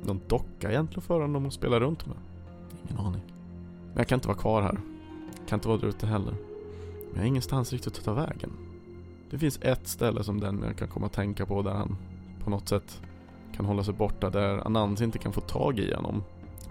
någon 0.03 0.21
docka 0.27 0.69
egentligen 0.71 1.01
för 1.01 1.19
honom 1.21 1.45
att 1.45 1.53
spela 1.53 1.79
runt 1.79 2.05
med? 2.05 2.17
Ingen 2.83 3.05
aning. 3.05 3.21
Men 3.87 3.97
jag 3.97 4.07
kan 4.07 4.17
inte 4.17 4.27
vara 4.27 4.37
kvar 4.37 4.61
här. 4.61 4.77
Kan 5.47 5.57
inte 5.57 5.67
vara 5.67 5.77
där 5.77 5.87
ute 5.87 6.07
heller. 6.07 6.33
Men 6.33 7.13
jag 7.13 7.19
har 7.19 7.27
ingenstans 7.27 7.73
riktigt 7.73 7.97
att 7.97 8.05
ta 8.05 8.13
vägen. 8.13 8.51
Det 9.29 9.37
finns 9.37 9.59
ett 9.61 9.87
ställe 9.87 10.23
som 10.23 10.39
den 10.39 10.63
jag 10.67 10.77
kan 10.77 10.87
komma 10.87 11.05
att 11.05 11.13
tänka 11.13 11.45
på 11.45 11.61
där 11.61 11.73
han 11.73 11.97
på 12.43 12.49
något 12.49 12.69
sätt 12.69 13.01
kan 13.55 13.65
hålla 13.65 13.83
sig 13.83 13.93
borta 13.93 14.29
där 14.29 14.67
Anans 14.67 15.01
inte 15.01 15.17
kan 15.17 15.33
få 15.33 15.41
tag 15.41 15.79
i 15.79 15.93
honom. 15.93 16.23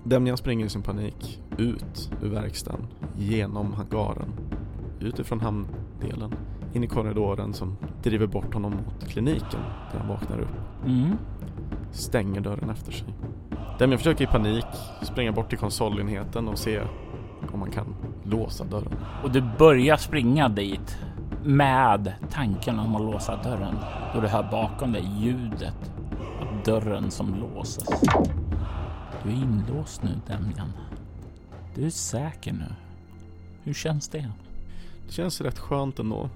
Demjan 0.05 0.37
springer 0.37 0.67
i 0.67 0.69
sin 0.69 0.83
panik 0.83 1.41
ut 1.59 2.11
ur 2.23 2.29
verkstaden, 2.29 2.87
genom 3.17 3.73
hangaren, 3.73 4.33
utifrån 5.01 5.41
hamndelen, 5.41 6.35
in 6.73 6.85
i 6.85 6.87
korridoren 6.87 7.53
som 7.53 7.77
driver 8.03 8.27
bort 8.27 8.55
honom 8.55 8.73
mot 8.73 9.09
kliniken 9.09 9.61
där 9.93 9.99
han 9.99 10.09
vaknar 10.09 10.41
upp. 10.41 10.85
Mm. 10.87 11.17
Stänger 11.93 12.41
dörren 12.41 12.71
efter 12.71 12.93
sig. 12.93 13.15
Demjan 13.79 13.99
försöker 13.99 14.25
i 14.25 14.27
panik 14.27 14.67
springa 15.03 15.33
bort 15.33 15.49
till 15.49 15.59
konsolenheten 15.59 16.49
och 16.49 16.59
se 16.59 16.81
om 17.53 17.61
man 17.61 17.71
kan 17.71 17.95
låsa 18.23 18.65
dörren. 18.65 18.95
Och 19.23 19.31
du 19.31 19.43
börjar 19.59 19.97
springa 19.97 20.49
dit 20.49 20.99
med 21.45 22.15
tanken 22.31 22.79
om 22.79 22.97
att 22.97 23.03
låsa 23.03 23.37
dörren 23.43 23.75
då 24.15 24.21
du 24.21 24.29
hör 24.29 24.51
bakom 24.51 24.93
dig 24.93 25.11
ljudet 25.21 25.92
dörren 26.65 27.11
som 27.11 27.35
låses. 27.35 28.01
Du 29.23 29.31
är 29.31 29.35
inlåst 29.35 30.03
nu, 30.03 30.21
Demjan. 30.27 30.73
Du 31.75 31.87
är 31.87 31.91
säker 31.91 32.53
nu. 32.53 32.75
Hur 33.63 33.75
känns 33.75 34.09
det? 34.09 34.33
Det 35.07 35.13
känns 35.13 35.41
rätt 35.41 35.59
skönt 35.59 35.99
ändå. 35.99 36.31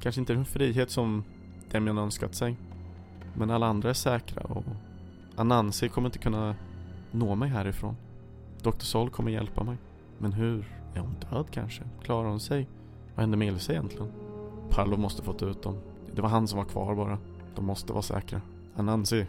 Kanske 0.00 0.20
inte 0.20 0.32
den 0.32 0.44
frihet 0.44 0.90
som 0.90 1.24
Demjan 1.70 1.98
önskat 1.98 2.34
sig. 2.34 2.56
Men 3.34 3.50
alla 3.50 3.66
andra 3.66 3.90
är 3.90 3.94
säkra 3.94 4.42
och 4.42 4.64
Anansi 5.36 5.88
kommer 5.88 6.08
inte 6.08 6.18
kunna 6.18 6.56
nå 7.10 7.34
mig 7.34 7.48
härifrån. 7.48 7.96
Dr. 8.62 8.78
Sol 8.78 9.10
kommer 9.10 9.30
hjälpa 9.30 9.64
mig. 9.64 9.76
Men 10.18 10.32
hur? 10.32 10.80
Är 10.94 11.00
hon 11.00 11.16
död 11.30 11.46
kanske? 11.50 11.82
Klarar 12.02 12.28
hon 12.28 12.40
sig? 12.40 12.68
Vad 13.14 13.20
hände 13.20 13.36
med 13.36 13.48
Ilse 13.48 13.72
egentligen? 13.72 14.12
Palo 14.70 14.96
måste 14.96 15.22
fått 15.22 15.42
ut 15.42 15.62
dem. 15.62 15.78
Det 16.14 16.22
var 16.22 16.28
han 16.28 16.48
som 16.48 16.58
var 16.58 16.66
kvar 16.66 16.94
bara. 16.94 17.18
De 17.54 17.64
måste 17.64 17.92
vara 17.92 18.02
säkra. 18.02 18.40
Anansi 18.76 19.26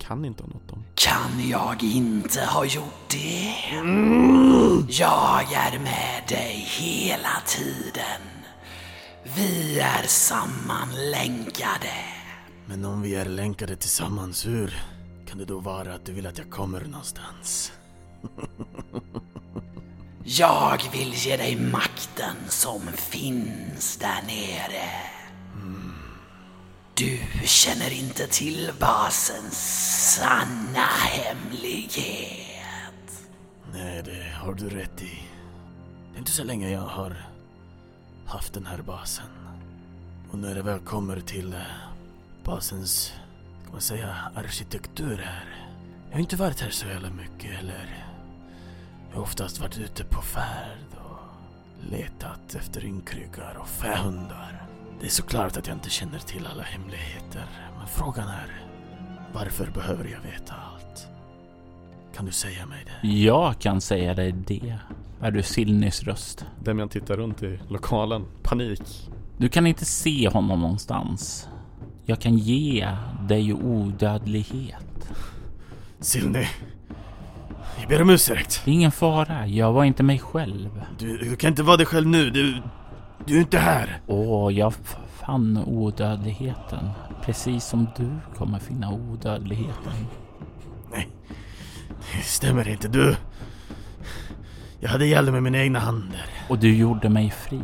kan 0.00 0.24
inte 0.24 0.42
ha 0.42 0.48
nått 0.48 0.68
dem. 0.68 0.84
Kan 0.94 1.48
jag 1.48 1.82
inte 1.82 2.44
ha 2.44 2.64
gjort 2.64 3.08
det? 3.10 3.54
Jag 4.88 5.52
är 5.52 5.78
med 5.78 6.22
dig 6.28 6.66
hela 6.68 7.42
tiden. 7.46 8.22
Vi 9.36 9.80
är 9.80 10.02
sammanlänkade. 10.06 11.92
Men 12.66 12.84
om 12.84 13.02
vi 13.02 13.14
är 13.14 13.24
länkade 13.24 13.76
tillsammans, 13.76 14.46
hur 14.46 14.82
kan 15.28 15.38
det 15.38 15.44
då 15.44 15.58
vara 15.58 15.94
att 15.94 16.06
du 16.06 16.12
vill 16.12 16.26
att 16.26 16.38
jag 16.38 16.50
kommer 16.50 16.80
någonstans? 16.80 17.72
Jag 20.24 20.78
vill 20.92 21.12
ge 21.14 21.36
dig 21.36 21.56
makten 21.56 22.36
som 22.48 22.80
finns 22.96 23.96
där 23.96 24.22
nere. 24.26 25.19
Du 27.00 27.18
känner 27.46 27.92
inte 27.92 28.26
till 28.26 28.70
basens 28.80 29.58
sanna 30.16 30.86
hemlighet. 30.86 32.42
Nej, 33.72 34.02
det 34.04 34.32
har 34.34 34.54
du 34.54 34.68
rätt 34.68 35.02
i. 35.02 35.22
Det 36.10 36.16
är 36.16 36.18
inte 36.18 36.30
så 36.30 36.44
länge 36.44 36.70
jag 36.70 36.80
har 36.80 37.26
haft 38.26 38.54
den 38.54 38.66
här 38.66 38.82
basen. 38.82 39.26
Och 40.30 40.38
när 40.38 40.54
det 40.54 40.62
väl 40.62 40.80
kommer 40.80 41.20
till 41.20 41.52
eh, 41.52 41.60
basens, 42.44 43.12
kan 43.62 43.72
man 43.72 43.80
säga, 43.80 44.16
arkitektur 44.34 45.16
här. 45.16 45.68
Jag 46.08 46.16
har 46.16 46.20
inte 46.20 46.36
varit 46.36 46.60
här 46.60 46.70
så 46.70 46.86
jävla 46.86 47.10
mycket 47.10 47.58
eller 47.58 48.06
jag 49.10 49.16
har 49.16 49.22
oftast 49.22 49.60
varit 49.60 49.78
ute 49.78 50.04
på 50.04 50.22
färd 50.22 50.86
och 50.96 51.90
letat 51.90 52.54
efter 52.54 52.84
ynkryggar 52.84 53.56
och 53.60 53.68
fähundar. 53.68 54.69
Det 55.00 55.06
är 55.06 55.10
såklart 55.10 55.56
att 55.56 55.66
jag 55.66 55.76
inte 55.76 55.90
känner 55.90 56.18
till 56.18 56.48
alla 56.52 56.62
hemligheter, 56.62 57.44
men 57.78 57.86
frågan 57.86 58.28
är 58.28 58.62
varför 59.32 59.70
behöver 59.70 60.04
jag 60.04 60.30
veta 60.30 60.54
allt? 60.54 61.06
Kan 62.16 62.26
du 62.26 62.32
säga 62.32 62.66
mig 62.66 62.84
det? 62.84 63.08
Jag 63.08 63.58
kan 63.58 63.80
säga 63.80 64.14
dig 64.14 64.32
det. 64.32 64.78
hör 65.20 65.30
du 65.30 65.42
Silnys 65.42 66.02
röst. 66.02 66.46
Demian 66.64 66.88
tittar 66.88 67.16
runt 67.16 67.42
i 67.42 67.60
lokalen. 67.68 68.24
Panik. 68.42 69.10
Du 69.38 69.48
kan 69.48 69.66
inte 69.66 69.84
se 69.84 70.28
honom 70.28 70.60
någonstans. 70.60 71.48
Jag 72.04 72.20
kan 72.20 72.38
ge 72.38 72.96
dig 73.28 73.52
odödlighet. 73.52 75.10
Silny. 76.00 76.46
Jag 77.80 77.88
ber 77.88 78.02
om 78.02 78.10
ursäkt. 78.10 78.62
Det 78.64 78.70
är 78.70 78.74
ingen 78.74 78.92
fara, 78.92 79.46
jag 79.46 79.72
var 79.72 79.84
inte 79.84 80.02
mig 80.02 80.18
själv. 80.18 80.84
Du, 80.98 81.18
du 81.18 81.36
kan 81.36 81.48
inte 81.50 81.62
vara 81.62 81.76
dig 81.76 81.86
själv 81.86 82.06
nu. 82.06 82.30
Du, 82.30 82.62
du 83.26 83.36
är 83.36 83.40
inte 83.40 83.58
här. 83.58 84.00
Åh, 84.06 84.52
jag 84.52 84.74
fann 85.26 85.64
odödligheten. 85.66 86.90
Precis 87.22 87.64
som 87.64 87.86
du 87.96 88.10
kommer 88.36 88.58
finna 88.58 88.92
odödligheten. 88.92 89.92
Det 92.12 92.22
stämmer 92.22 92.68
inte. 92.68 92.88
Du... 92.88 93.16
Jag 94.80 94.90
hade 94.90 95.06
ihjäl 95.06 95.24
dig 95.24 95.32
med 95.32 95.42
mina 95.42 95.58
egna 95.58 95.78
händer. 95.78 96.26
Och 96.48 96.58
du 96.58 96.76
gjorde 96.76 97.08
mig 97.08 97.30
fri. 97.30 97.60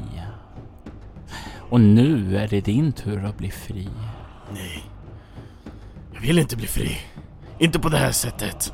Och 1.70 1.80
nu 1.80 2.36
är 2.36 2.48
det 2.48 2.60
din 2.60 2.92
tur 2.92 3.24
att 3.24 3.38
bli 3.38 3.50
fri. 3.50 3.88
Nej. 4.52 4.84
Jag 6.14 6.20
vill 6.20 6.38
inte 6.38 6.56
bli 6.56 6.66
fri. 6.66 6.98
Inte 7.58 7.78
på 7.78 7.88
det 7.88 7.98
här 7.98 8.12
sättet. 8.12 8.72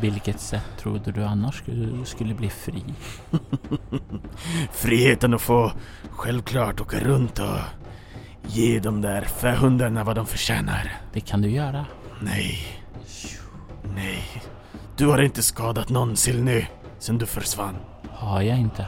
Vilket 0.00 0.40
sätt 0.40 0.64
trodde 0.78 1.12
du 1.12 1.24
annars 1.24 1.54
skulle, 1.58 2.04
skulle 2.04 2.34
bli 2.34 2.50
fri? 2.50 2.84
Friheten 4.72 5.34
att 5.34 5.42
få 5.42 5.72
självklart 6.10 6.80
åka 6.80 7.00
runt 7.00 7.38
och 7.38 7.58
ge 8.46 8.80
de 8.80 9.00
där 9.00 9.22
fähundarna 9.22 10.04
vad 10.04 10.16
de 10.16 10.26
förtjänar. 10.26 10.92
Det 11.12 11.20
kan 11.20 11.42
du 11.42 11.50
göra. 11.50 11.86
Nej. 12.20 12.58
Nej. 13.94 14.42
Du 14.96 15.06
har 15.06 15.22
inte 15.22 15.42
skadat 15.42 15.88
någon 15.88 16.16
Silny 16.16 16.66
sen 16.98 17.18
du 17.18 17.26
försvann. 17.26 17.76
Har 18.10 18.42
jag 18.42 18.58
inte. 18.58 18.86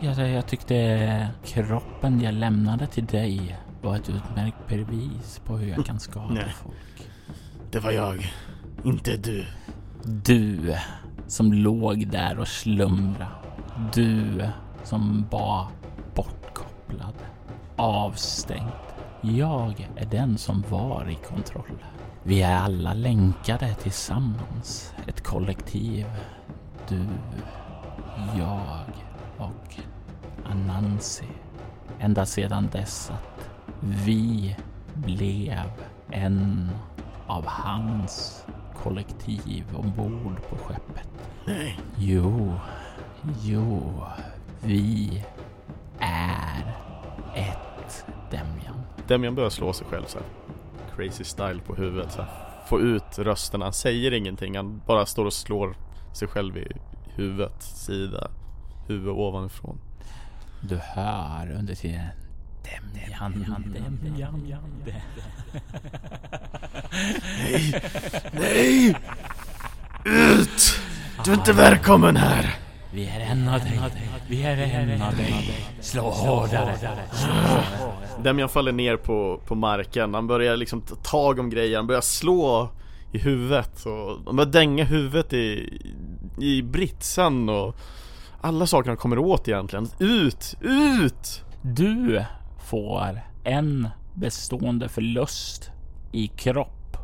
Jag, 0.00 0.30
jag 0.30 0.46
tyckte 0.46 1.28
kroppen 1.44 2.20
jag 2.20 2.34
lämnade 2.34 2.86
till 2.86 3.06
dig 3.06 3.58
var 3.82 3.96
ett 3.96 4.08
utmärkt 4.08 4.68
bevis 4.68 5.40
på 5.44 5.56
hur 5.56 5.68
jag 5.68 5.86
kan 5.86 6.00
skada 6.00 6.44
folk. 6.62 7.10
Det 7.70 7.80
var 7.80 7.90
jag. 7.90 8.32
Inte 8.84 9.16
du. 9.16 9.46
Du 10.04 10.74
som 11.26 11.52
låg 11.52 12.08
där 12.08 12.38
och 12.38 12.48
slumra. 12.48 13.26
Du 13.94 14.48
som 14.84 15.26
var 15.30 15.66
bortkopplad, 16.14 17.14
avstängd. 17.76 18.72
Jag 19.20 19.88
är 19.96 20.06
den 20.06 20.38
som 20.38 20.64
var 20.70 21.10
i 21.10 21.14
kontroll. 21.14 21.84
Vi 22.22 22.42
är 22.42 22.56
alla 22.56 22.94
länkade 22.94 23.74
tillsammans. 23.74 24.94
Ett 25.06 25.24
kollektiv. 25.24 26.06
Du, 26.88 27.06
jag 28.38 28.86
och 29.38 29.76
Anansi. 30.50 31.28
Ända 32.00 32.26
sedan 32.26 32.68
dess 32.72 33.10
att 33.10 33.50
vi 33.80 34.56
blev 34.94 35.72
en 36.10 36.70
av 37.26 37.46
hans 37.46 38.44
kollektiv 38.82 39.64
ombord 39.76 40.48
på 40.48 40.56
skeppet. 40.56 41.08
Nej. 41.46 41.80
Jo, 41.96 42.54
jo, 43.42 44.02
vi 44.60 45.24
är 45.98 46.74
ett 47.34 48.04
Demjan. 48.30 48.82
Demian 49.06 49.34
börjar 49.34 49.50
slå 49.50 49.72
sig 49.72 49.86
själv 49.86 50.04
så 50.06 50.18
här. 50.18 50.26
Crazy 50.96 51.24
style 51.24 51.60
på 51.66 51.74
huvudet 51.74 52.12
så 52.12 52.22
här. 52.22 52.30
Få 52.66 52.80
ut 52.80 53.18
rösterna. 53.18 53.64
Han 53.64 53.72
säger 53.72 54.12
ingenting. 54.12 54.56
Han 54.56 54.82
bara 54.86 55.06
står 55.06 55.24
och 55.24 55.32
slår 55.32 55.76
sig 56.14 56.28
själv 56.28 56.56
i 56.56 56.72
huvudet. 57.04 57.62
Sida. 57.62 58.30
Huvud 58.86 59.08
ovanifrån. 59.08 59.80
Du 60.60 60.76
hör 60.76 61.50
under 61.50 61.74
tiden 61.74 62.04
Demjan, 62.62 63.32
Demjan, 63.32 63.98
Demjan. 64.02 64.62
Nej. 64.86 65.02
Nej. 68.32 68.96
Ut! 70.04 70.80
Du 71.24 71.30
är 71.30 71.34
inte 71.34 71.52
välkommen 71.52 72.16
här. 72.16 72.54
Vi 72.92 73.06
är 73.08 73.20
en 73.20 73.48
av 73.48 73.60
dig, 73.60 73.80
vi 74.28 74.42
är 74.42 74.56
en 74.56 75.02
av 75.02 75.16
dig. 75.16 75.54
Slå 75.80 76.10
hårdare. 76.10 76.74
Demian 78.22 78.48
faller 78.48 78.72
ner 78.72 78.96
på, 78.96 79.40
på 79.46 79.54
marken. 79.54 80.14
Han 80.14 80.26
börjar 80.26 80.56
liksom 80.56 80.80
ta 80.80 80.94
tag 80.94 81.38
om 81.38 81.50
grejer. 81.50 81.76
Han 81.76 81.86
börjar 81.86 82.00
slå 82.00 82.70
i 83.12 83.18
huvudet. 83.18 83.86
Och 83.86 84.18
han 84.26 84.36
börjar 84.36 84.52
dänga 84.52 84.84
huvudet 84.84 85.32
i, 85.32 85.78
i 86.40 86.62
britsen 86.62 87.48
och 87.48 87.76
alla 88.40 88.66
saker 88.66 88.90
han 88.90 88.96
kommer 88.96 89.18
åt 89.18 89.48
egentligen. 89.48 89.88
Ut! 89.98 90.54
Ut! 90.60 91.44
Du 91.62 92.24
får 92.68 93.20
en 93.44 93.88
bestående 94.14 94.88
förlust 94.88 95.70
i 96.12 96.26
kropp 96.26 96.96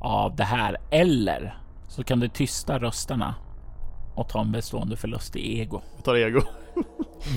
av 0.00 0.36
det 0.36 0.44
här. 0.44 0.76
Eller 0.90 1.58
så 1.88 2.04
kan 2.04 2.20
du 2.20 2.28
tysta 2.28 2.78
rösterna 2.78 3.34
och 4.14 4.28
ta 4.28 4.40
en 4.40 4.52
bestående 4.52 4.96
förlust 4.96 5.36
i 5.36 5.60
ego. 5.60 5.80
Jag 5.96 6.04
tar 6.04 6.16
ego. 6.16 6.40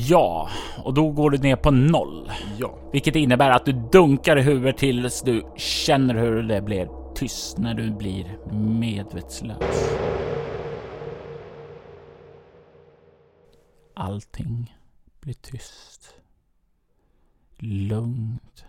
Ja, 0.08 0.50
och 0.84 0.93
då 0.93 1.12
går 1.12 1.30
du 1.30 1.38
ner 1.38 1.56
på 1.56 1.72
noll. 1.72 2.32
Ja. 2.58 2.78
Vilket 2.93 3.15
innebär 3.15 3.50
att 3.50 3.65
du 3.65 3.72
dunkar 3.72 4.38
i 4.38 4.41
huvudet 4.41 4.78
tills 4.78 5.22
du 5.22 5.46
känner 5.56 6.15
hur 6.15 6.43
det 6.43 6.62
blir 6.62 6.89
tyst 7.15 7.58
när 7.58 7.74
du 7.74 7.91
blir 7.91 8.38
medvetslös. 8.54 9.89
Allting 13.93 14.76
blir 15.22 15.34
tyst. 15.34 15.97
Lugnt. 17.60 18.65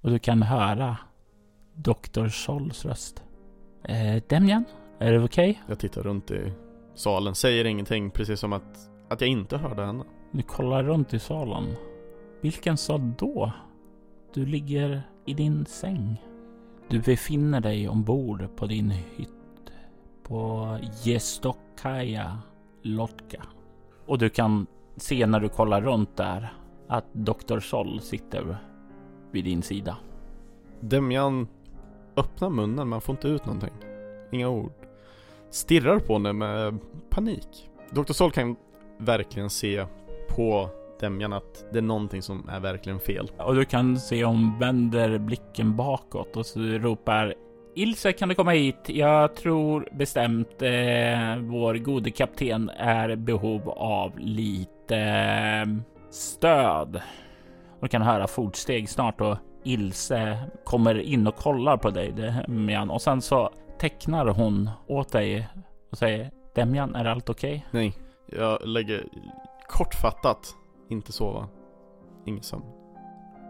Och 0.00 0.10
du 0.10 0.18
kan 0.18 0.42
höra 0.42 0.96
Dr. 1.74 2.28
Sols 2.28 2.84
röst. 2.84 3.22
Eh, 3.84 4.22
Demjan, 4.28 4.64
är 4.98 5.12
det 5.12 5.24
okej? 5.24 5.62
Jag 5.68 5.78
tittar 5.78 6.02
runt 6.02 6.30
i 6.30 6.52
salen, 6.94 7.34
säger 7.34 7.64
ingenting 7.64 8.10
precis 8.10 8.40
som 8.40 8.52
att, 8.52 8.90
att 9.08 9.20
jag 9.20 9.30
inte 9.30 9.56
hörde 9.56 9.86
henne. 9.86 10.04
Du 10.30 10.42
kollar 10.42 10.82
runt 10.82 11.14
i 11.14 11.18
salen. 11.18 11.64
Vilken 12.40 12.76
sal 12.76 13.12
då? 13.18 13.52
Du 14.34 14.46
ligger 14.46 15.02
i 15.26 15.34
din 15.34 15.66
säng. 15.66 16.22
Du 16.88 17.00
befinner 17.00 17.60
dig 17.60 17.88
ombord 17.88 18.56
på 18.56 18.66
din 18.66 18.90
hytt 18.90 19.28
på 20.22 20.68
Gestokaya 21.04 22.38
Lotka. 22.82 23.42
Och 24.06 24.18
du 24.18 24.28
kan 24.28 24.66
se 24.96 25.26
när 25.26 25.40
du 25.40 25.48
kollar 25.48 25.82
runt 25.82 26.16
där 26.16 26.52
att 26.96 27.12
Dr. 27.12 27.60
Sol 27.60 28.00
sitter 28.00 28.56
vid 29.30 29.44
din 29.44 29.62
sida. 29.62 29.96
Demjan 30.80 31.48
öppnar 32.16 32.50
munnen 32.50 32.88
men 32.88 33.00
får 33.00 33.12
inte 33.12 33.28
ut 33.28 33.46
någonting. 33.46 33.72
Inga 34.32 34.48
ord. 34.48 34.72
Stirrar 35.50 35.98
på 35.98 36.12
henne 36.12 36.32
med 36.32 36.78
panik. 37.10 37.70
Dr. 37.90 38.12
Sol 38.12 38.30
kan 38.30 38.56
verkligen 38.98 39.50
se 39.50 39.86
på 40.28 40.68
Demjan 41.00 41.32
att 41.32 41.64
det 41.72 41.78
är 41.78 41.82
någonting 41.82 42.22
som 42.22 42.48
är 42.48 42.60
verkligen 42.60 43.00
fel. 43.00 43.30
Och 43.38 43.54
du 43.54 43.64
kan 43.64 44.00
se 44.00 44.24
hon 44.24 44.58
vänder 44.58 45.18
blicken 45.18 45.76
bakåt 45.76 46.36
och 46.36 46.46
så 46.46 46.60
ropar 46.60 47.34
Ilse 47.76 48.12
kan 48.12 48.28
du 48.28 48.34
komma 48.34 48.50
hit? 48.50 48.76
Jag 48.86 49.34
tror 49.34 49.88
bestämt 49.92 50.62
eh, 50.62 51.38
vår 51.40 51.74
gode 51.74 52.10
kapten 52.10 52.70
är 52.76 53.16
behov 53.16 53.68
av 53.70 54.18
lite 54.18 54.96
eh, 54.96 55.93
stöd. 56.14 56.96
Och 57.70 57.80
du 57.80 57.88
kan 57.88 58.02
höra 58.02 58.26
fotsteg 58.26 58.88
snart 58.88 59.20
och 59.20 59.36
Ilse 59.64 60.38
kommer 60.64 61.00
in 61.00 61.26
och 61.26 61.36
kollar 61.36 61.76
på 61.76 61.90
dig 61.90 62.12
Demjan 62.12 62.90
och 62.90 63.02
sen 63.02 63.22
så 63.22 63.50
tecknar 63.78 64.26
hon 64.26 64.70
åt 64.86 65.12
dig 65.12 65.48
och 65.90 65.98
säger 65.98 66.30
Demjan 66.54 66.94
är 66.94 67.04
allt 67.04 67.30
okej? 67.30 67.66
Nej, 67.70 67.92
jag 68.26 68.58
lägger 68.66 69.04
kortfattat 69.68 70.56
inte 70.88 71.12
sova. 71.12 71.48
Ingen 72.26 72.42
sömn. 72.42 72.64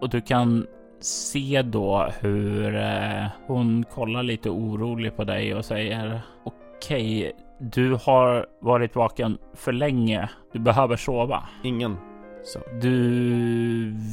Och 0.01 0.09
du 0.09 0.21
kan 0.21 0.67
se 1.01 1.63
då 1.63 2.09
hur 2.21 2.77
eh, 2.77 3.27
hon 3.47 3.85
kollar 3.85 4.23
lite 4.23 4.51
orolig 4.51 5.17
på 5.17 5.25
dig 5.25 5.55
och 5.55 5.65
säger 5.65 6.21
Okej, 6.45 7.33
du 7.59 7.95
har 7.95 8.47
varit 8.61 8.97
vaken 8.97 9.39
för 9.55 9.73
länge. 9.73 10.31
Du 10.53 10.59
behöver 10.59 10.97
sova. 10.97 11.49
Ingen 11.63 11.97
sömn. 12.45 12.81
Du 12.81 12.91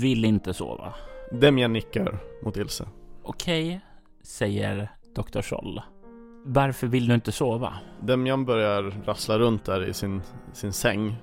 vill 0.01 0.25
inte 0.25 0.53
sova. 0.53 0.93
Demjan 1.31 1.73
nickar 1.73 2.19
mot 2.43 2.57
Ilse. 2.57 2.87
Okej, 3.23 3.81
säger 4.23 4.91
Dr. 5.15 5.41
Scholl. 5.41 5.81
Varför 6.43 6.87
vill 6.87 7.07
du 7.07 7.13
inte 7.13 7.31
sova? 7.31 7.73
Demjan 8.01 8.45
börjar 8.45 8.83
rassla 9.05 9.39
runt 9.39 9.65
där 9.65 9.89
i 9.89 9.93
sin, 9.93 10.21
sin 10.53 10.73
säng. 10.73 11.15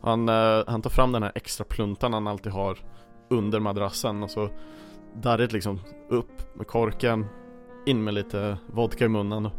Han, 0.00 0.28
eh, 0.28 0.64
han 0.66 0.82
tar 0.82 0.90
fram 0.90 1.12
den 1.12 1.22
här 1.22 1.32
extra 1.34 1.64
pluntan 1.64 2.12
han 2.12 2.26
alltid 2.26 2.52
har 2.52 2.78
under 3.30 3.60
madrassen 3.60 4.22
och 4.22 4.30
så 4.30 4.50
darrigt 5.14 5.52
liksom 5.52 5.80
upp 6.08 6.56
med 6.56 6.66
korken, 6.66 7.26
in 7.86 8.04
med 8.04 8.14
lite 8.14 8.58
vodka 8.66 9.04
i 9.04 9.08
munnen. 9.08 9.50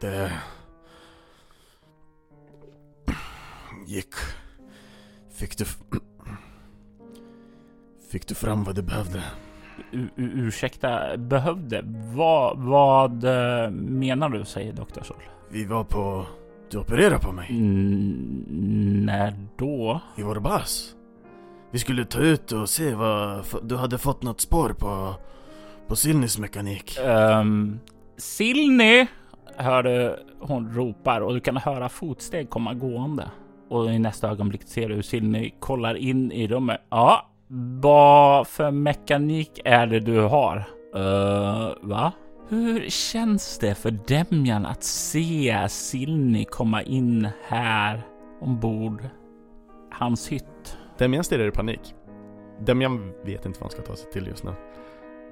Det... 0.00 0.32
gick. 3.86 4.14
Fick 5.32 5.58
du... 5.58 5.64
Fick 8.10 8.26
du 8.26 8.34
fram 8.34 8.64
vad 8.64 8.74
du 8.74 8.82
behövde? 8.82 9.22
U 9.92 10.08
ursäkta, 10.16 11.16
behövde? 11.16 11.82
Vad, 12.14 12.58
vad 12.58 13.24
eh, 13.24 13.70
menar 13.70 14.28
du? 14.28 14.44
Säger 14.44 14.72
Dr. 14.72 15.02
Sol. 15.02 15.22
Vi 15.50 15.64
var 15.64 15.84
på... 15.84 16.26
Du 16.70 16.78
opererade 16.78 17.18
på 17.18 17.32
mig. 17.32 17.46
Mm, 17.50 19.06
när 19.06 19.34
då? 19.56 20.00
I 20.16 20.22
vår 20.22 20.40
bas. 20.40 20.94
Vi 21.70 21.78
skulle 21.78 22.04
ta 22.04 22.18
ut 22.18 22.52
och 22.52 22.68
se 22.68 22.94
vad... 22.94 23.44
Du 23.62 23.76
hade 23.76 23.98
fått 23.98 24.22
något 24.22 24.40
spår 24.40 24.74
på... 24.78 25.14
På 25.86 25.96
Silnys 25.96 26.38
mekanik. 26.38 26.98
Um, 27.06 27.80
Silny! 28.16 29.06
Hör 29.56 29.82
du 29.82 30.16
hon 30.40 30.74
ropar 30.74 31.20
och 31.20 31.34
du 31.34 31.40
kan 31.40 31.56
höra 31.56 31.88
fotsteg 31.88 32.50
komma 32.50 32.74
gående. 32.74 33.30
Och 33.68 33.92
i 33.92 33.98
nästa 33.98 34.30
ögonblick 34.30 34.62
ser 34.62 34.88
du 34.88 34.94
hur 34.94 35.02
Silny 35.02 35.50
kollar 35.60 35.94
in 35.94 36.32
i 36.32 36.46
rummet. 36.46 36.80
Ja, 36.90 37.30
vad 37.80 38.46
för 38.46 38.70
mekanik 38.70 39.60
är 39.64 39.86
det 39.86 40.00
du 40.00 40.20
har? 40.20 40.56
Uh, 40.96 41.72
va? 41.80 42.12
Hur 42.48 42.88
känns 42.88 43.58
det 43.58 43.74
för 43.74 43.90
Demjan 43.90 44.66
att 44.66 44.82
se 44.82 45.66
Silny 45.68 46.44
komma 46.44 46.82
in 46.82 47.28
här 47.48 48.02
ombord 48.40 49.08
hans 49.90 50.28
hytt? 50.28 50.78
Demian 50.98 51.24
stirrar 51.24 51.48
i 51.48 51.50
panik. 51.50 51.94
Demian 52.60 53.12
vet 53.22 53.46
inte 53.46 53.60
vad 53.60 53.62
han 53.62 53.70
ska 53.70 53.82
ta 53.82 53.96
sig 53.96 54.10
till 54.10 54.26
just 54.26 54.44
nu. 54.44 54.52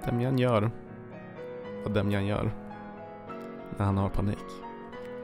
Demian 0.05 0.39
gör 0.39 0.71
vad 1.85 1.95
Demian 1.95 2.27
gör 2.27 2.53
när 3.79 3.85
han 3.85 3.97
har 3.97 4.09
panik. 4.09 4.45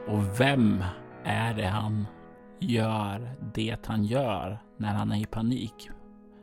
Och 0.07 0.39
vem 0.39 0.83
är 1.23 1.53
det 1.53 1.67
han 1.67 2.05
gör 2.59 3.29
det 3.53 3.85
han 3.85 4.05
gör 4.05 4.59
när 4.77 4.93
han 4.93 5.11
är 5.11 5.21
i 5.21 5.25
panik 5.25 5.89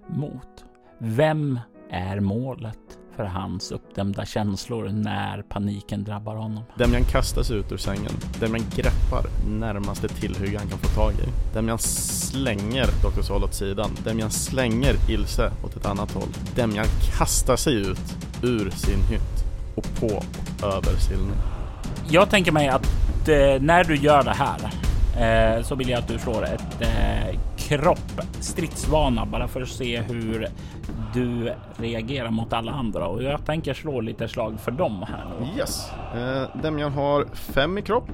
mot? 0.06 0.64
Vem 0.98 1.60
är 1.90 2.20
målet 2.20 2.78
för 3.16 3.24
hans 3.24 3.72
uppdämda 3.72 4.24
känslor 4.24 4.88
när 4.88 5.42
paniken 5.42 6.04
drabbar 6.04 6.36
honom? 6.36 6.64
Demian 6.78 7.04
kastas 7.04 7.50
ut 7.50 7.72
ur 7.72 7.76
sängen. 7.76 8.12
Demian 8.40 8.64
greppar 8.74 9.26
närmaste 9.48 10.08
tillhygge 10.08 10.58
han 10.58 10.68
kan 10.68 10.78
få 10.78 11.00
tag 11.00 11.12
i. 11.12 11.54
Demian 11.54 11.78
slänger 11.78 12.86
Dr. 13.02 13.22
Sol 13.22 13.44
åt 13.44 13.54
sidan. 13.54 13.90
Demian 14.04 14.30
slänger 14.30 14.94
Ilse 15.10 15.52
åt 15.64 15.76
ett 15.76 15.86
annat 15.86 16.12
håll. 16.12 16.28
Demian 16.54 16.86
kastar 17.18 17.56
sig 17.56 17.74
ut 17.74 18.16
ur 18.42 18.70
sin 18.70 19.02
hytt 19.10 19.44
och 19.76 20.00
på 20.00 20.06
och 20.06 20.74
över 20.74 20.96
Silny. 20.98 21.34
Jag 22.08 22.30
tänker 22.30 22.52
mig 22.52 22.68
att 22.68 22.86
eh, 23.28 23.60
när 23.60 23.84
du 23.84 23.96
gör 23.96 24.22
det 24.22 24.34
här 24.34 24.85
eh, 25.18 25.62
så 25.62 25.74
vill 25.74 25.88
jag 25.88 25.98
att 25.98 26.08
du 26.08 26.18
slår 26.18 26.44
ett 26.44 26.80
eh, 26.80 27.40
kropp 27.56 28.20
stridsvana 28.40 29.26
bara 29.26 29.48
för 29.48 29.62
att 29.62 29.68
se 29.68 30.00
hur 30.00 30.48
du 31.14 31.52
reagerar 31.76 32.30
mot 32.30 32.52
alla 32.52 32.72
andra 32.72 33.06
och 33.06 33.22
jag 33.22 33.46
tänker 33.46 33.74
slå 33.74 34.00
lite 34.00 34.28
slag 34.28 34.60
för 34.60 34.70
dem 34.70 35.06
här 35.08 35.24
nu. 35.40 35.46
Yes. 35.58 35.90
Eh, 36.14 36.62
Demian 36.62 36.92
har 36.92 37.26
fem 37.34 37.78
i 37.78 37.82
kropp 37.82 38.08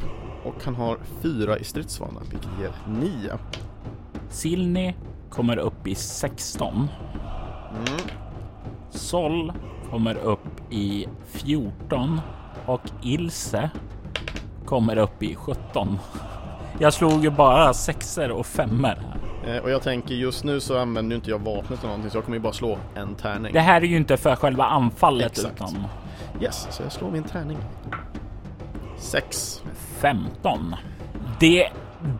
och 0.44 0.64
han 0.64 0.74
har 0.74 0.98
fyra 1.22 1.58
i 1.58 1.64
stridsvana 1.64 2.20
vilket 2.30 2.48
ger 2.60 2.72
nio. 3.00 3.38
Silni 4.28 4.94
kommer 5.30 5.56
upp 5.56 5.86
i 5.86 5.94
16. 5.94 6.88
Mm. 7.70 7.98
Sol 8.90 9.52
kommer 9.90 10.16
upp 10.16 10.72
i 10.72 11.06
14 11.26 12.20
och 12.66 12.80
Ilse 13.02 13.70
kommer 14.64 14.96
upp 14.96 15.22
i 15.22 15.34
17. 15.34 15.98
Jag 16.82 16.92
slog 16.92 17.24
ju 17.24 17.30
bara 17.30 17.74
sexer 17.74 18.30
och 18.30 18.46
femmer 18.46 18.98
här. 19.44 19.54
Eh, 19.54 19.62
och 19.62 19.70
jag 19.70 19.82
tänker 19.82 20.14
just 20.14 20.44
nu 20.44 20.60
så 20.60 20.78
använder 20.78 21.16
inte 21.16 21.30
jag 21.30 21.38
vapnet 21.38 21.78
eller 21.78 21.88
någonting 21.88 22.10
så 22.10 22.16
jag 22.16 22.24
kommer 22.24 22.36
ju 22.36 22.42
bara 22.42 22.52
slå 22.52 22.78
en 22.94 23.14
tärning. 23.14 23.52
Det 23.52 23.60
här 23.60 23.80
är 23.80 23.86
ju 23.86 23.96
inte 23.96 24.16
för 24.16 24.36
själva 24.36 24.64
anfallet 24.64 25.32
Exakt. 25.32 25.54
utan 25.54 25.86
Yes, 26.40 26.68
så 26.70 26.82
jag 26.82 26.92
slår 26.92 27.10
min 27.10 27.22
tärning. 27.22 27.58
Sex. 28.98 29.62
15. 30.00 30.76
Det 31.40 31.68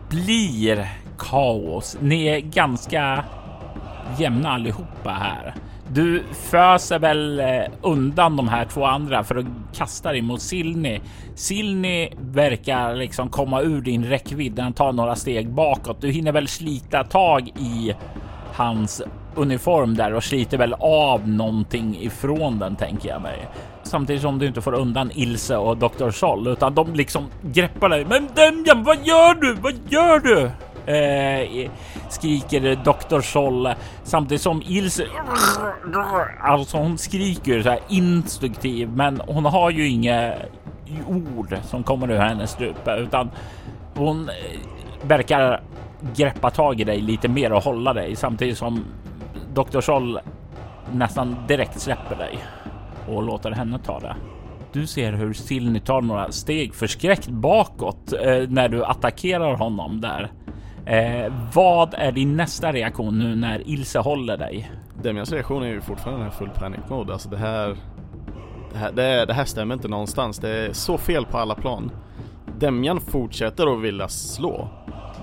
blir 0.09 0.89
kaos. 1.17 1.97
Ni 1.99 2.25
är 2.25 2.39
ganska 2.39 3.23
jämna 4.17 4.49
allihopa 4.49 5.09
här. 5.09 5.55
Du 5.91 6.23
föser 6.31 6.99
väl 6.99 7.39
eh, 7.39 7.61
undan 7.81 8.35
de 8.37 8.47
här 8.47 8.65
två 8.65 8.85
andra 8.85 9.23
för 9.23 9.35
att 9.35 9.45
kasta 9.73 10.11
dig 10.11 10.21
mot 10.21 10.41
Silni. 10.41 11.01
Silni 11.35 12.13
verkar 12.19 12.95
liksom 12.95 13.29
komma 13.29 13.61
ur 13.61 13.81
din 13.81 14.05
räckvidd. 14.05 14.59
Han 14.59 14.73
tar 14.73 14.91
några 14.91 15.15
steg 15.15 15.49
bakåt. 15.49 16.01
Du 16.01 16.11
hinner 16.11 16.31
väl 16.31 16.47
slita 16.47 17.03
tag 17.03 17.47
i 17.47 17.95
hans 18.53 19.01
uniform 19.35 19.95
där 19.95 20.13
och 20.13 20.23
sliter 20.23 20.57
väl 20.57 20.73
av 20.79 21.29
någonting 21.29 21.97
ifrån 22.01 22.59
den 22.59 22.75
tänker 22.75 23.09
jag 23.09 23.21
mig. 23.21 23.47
Samtidigt 23.83 24.21
som 24.21 24.39
du 24.39 24.47
inte 24.47 24.61
får 24.61 24.73
undan 24.73 25.11
Ilse 25.13 25.57
och 25.57 25.77
Dr. 25.77 26.09
Sol 26.09 26.47
utan 26.47 26.75
de 26.75 26.93
liksom 26.93 27.27
greppar 27.41 27.89
dig. 27.89 28.05
Men 28.05 28.27
Demjan, 28.35 28.83
vad 28.83 28.97
gör 29.03 29.33
du? 29.33 29.53
Vad 29.53 29.73
gör 29.89 30.19
du? 30.19 30.51
Eh, 30.85 31.71
skriker 32.09 32.75
Dr. 32.75 33.21
Sol 33.21 33.69
samtidigt 34.03 34.41
som 34.41 34.61
Ilse 34.65 35.05
alltså 36.41 36.77
hon 36.77 36.97
skriker 36.97 37.61
så 37.61 37.69
här 37.69 37.79
instinktiv 37.89 38.89
men 38.89 39.21
hon 39.27 39.45
har 39.45 39.69
ju 39.69 39.87
inga 39.87 40.33
ord 41.07 41.57
som 41.63 41.83
kommer 41.83 42.11
ur 42.11 42.17
hennes 42.17 42.51
strupe 42.51 42.95
utan 42.95 43.29
hon 43.95 44.29
eh, 44.29 44.59
verkar 45.07 45.61
greppa 46.15 46.49
tag 46.49 46.81
i 46.81 46.83
dig 46.83 47.01
lite 47.01 47.27
mer 47.27 47.53
och 47.53 47.63
hålla 47.63 47.93
dig 47.93 48.15
samtidigt 48.15 48.57
som 48.57 48.85
Dr. 49.53 49.81
Sol 49.81 50.19
nästan 50.91 51.35
direkt 51.47 51.81
släpper 51.81 52.15
dig 52.15 52.39
och 53.07 53.23
låter 53.23 53.51
henne 53.51 53.79
ta 53.79 53.99
det. 53.99 54.15
Du 54.71 54.87
ser 54.87 55.13
hur 55.13 55.33
Silny 55.33 55.79
tar 55.79 56.01
några 56.01 56.31
steg 56.31 56.75
förskräckt 56.75 57.27
bakåt 57.27 58.13
eh, 58.13 58.49
när 58.49 58.69
du 58.69 58.85
attackerar 58.85 59.55
honom 59.55 60.01
där. 60.01 60.31
Eh, 60.85 61.33
vad 61.53 61.93
är 61.93 62.11
din 62.11 62.37
nästa 62.37 62.71
reaktion 62.71 63.19
nu 63.19 63.35
när 63.35 63.67
Ilse 63.67 63.99
håller 63.99 64.37
dig? 64.37 64.71
Demians 65.01 65.31
reaktion 65.31 65.63
är 65.63 65.67
ju 65.67 65.81
fortfarande 65.81 66.31
full 66.31 66.49
panic 66.49 66.79
mode. 66.89 67.13
Alltså 67.13 67.29
det 67.29 67.37
här, 67.37 67.77
det 68.71 68.77
här, 68.77 68.91
det, 68.91 69.25
det 69.25 69.33
här 69.33 69.45
stämmer 69.45 69.75
inte 69.75 69.87
någonstans. 69.87 70.39
Det 70.39 70.49
är 70.49 70.73
så 70.73 70.97
fel 70.97 71.25
på 71.25 71.37
alla 71.37 71.55
plan. 71.55 71.91
Demian 72.59 73.01
fortsätter 73.01 73.75
att 73.75 73.81
vilja 73.81 74.07
slå. 74.07 74.67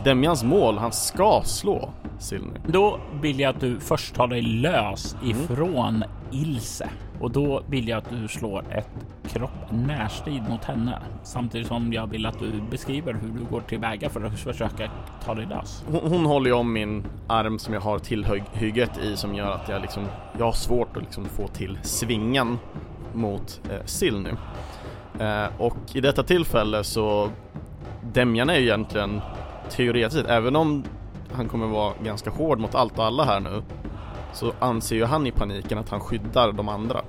Demians 0.05 0.45
mål, 0.45 0.79
han 0.79 0.93
ska 0.93 1.43
slå 1.45 1.91
Silny. 2.19 2.59
Då 2.67 3.01
vill 3.21 3.41
jag 3.41 3.55
att 3.55 3.61
du 3.61 3.81
först 3.81 4.15
tar 4.15 4.27
dig 4.27 4.43
lös 4.43 5.17
ifrån 5.25 6.05
Ilse 6.33 6.89
och 7.21 7.31
då 7.31 7.63
vill 7.67 7.89
jag 7.89 7.99
att 7.99 8.11
du 8.11 8.29
slår 8.29 8.65
ett 8.71 8.89
kropp 9.29 9.71
närstrid 9.71 10.43
mot 10.49 10.65
henne 10.65 10.99
samtidigt 11.23 11.67
som 11.67 11.93
jag 11.93 12.07
vill 12.07 12.27
att 12.27 12.39
du 12.39 12.53
beskriver 12.71 13.13
hur 13.13 13.29
du 13.29 13.45
går 13.51 13.61
tillväga 13.61 14.11
för 14.11 14.25
att 14.25 14.39
försöka 14.39 14.91
ta 15.25 15.35
dig 15.35 15.47
lös. 15.47 15.85
Hon, 15.91 16.13
hon 16.13 16.27
håller 16.27 16.51
ju 16.51 16.57
om 16.57 16.73
min 16.73 17.05
arm 17.27 17.59
som 17.59 17.75
jag 17.75 17.81
har 17.81 17.99
tillhygget 17.99 18.99
i 18.99 19.17
som 19.17 19.35
gör 19.35 19.51
att 19.51 19.69
jag 19.69 19.83
liksom, 19.83 20.07
jag 20.39 20.45
har 20.45 20.53
svårt 20.53 20.97
att 20.97 21.03
liksom 21.03 21.25
få 21.25 21.49
till 21.49 21.79
svingen 21.83 22.59
mot 23.13 23.61
eh, 23.71 23.85
Silny. 23.85 24.31
Eh, 25.21 25.47
och 25.59 25.77
i 25.95 26.01
detta 26.01 26.23
tillfälle 26.23 26.85
så 26.85 27.31
Demjan 28.03 28.51
är 28.51 28.59
ju 28.59 28.63
egentligen 28.63 29.21
teoretiskt, 29.71 30.29
även 30.29 30.57
om 30.57 30.85
han 31.33 31.49
kommer 31.49 31.67
vara 31.67 31.95
ganska 32.05 32.31
hård 32.31 32.59
mot 32.59 32.75
allt 32.75 32.99
och 32.99 33.05
alla 33.05 33.25
här 33.25 33.41
nu 33.41 33.63
så 34.33 34.53
anser 34.59 34.97
ju 34.97 35.05
han 35.05 35.27
i 35.27 35.33
paniken 35.33 35.79
att 35.79 35.89
han 35.89 36.01
skyddar 36.01 36.53
de 36.53 36.69
andra. 36.69 37.01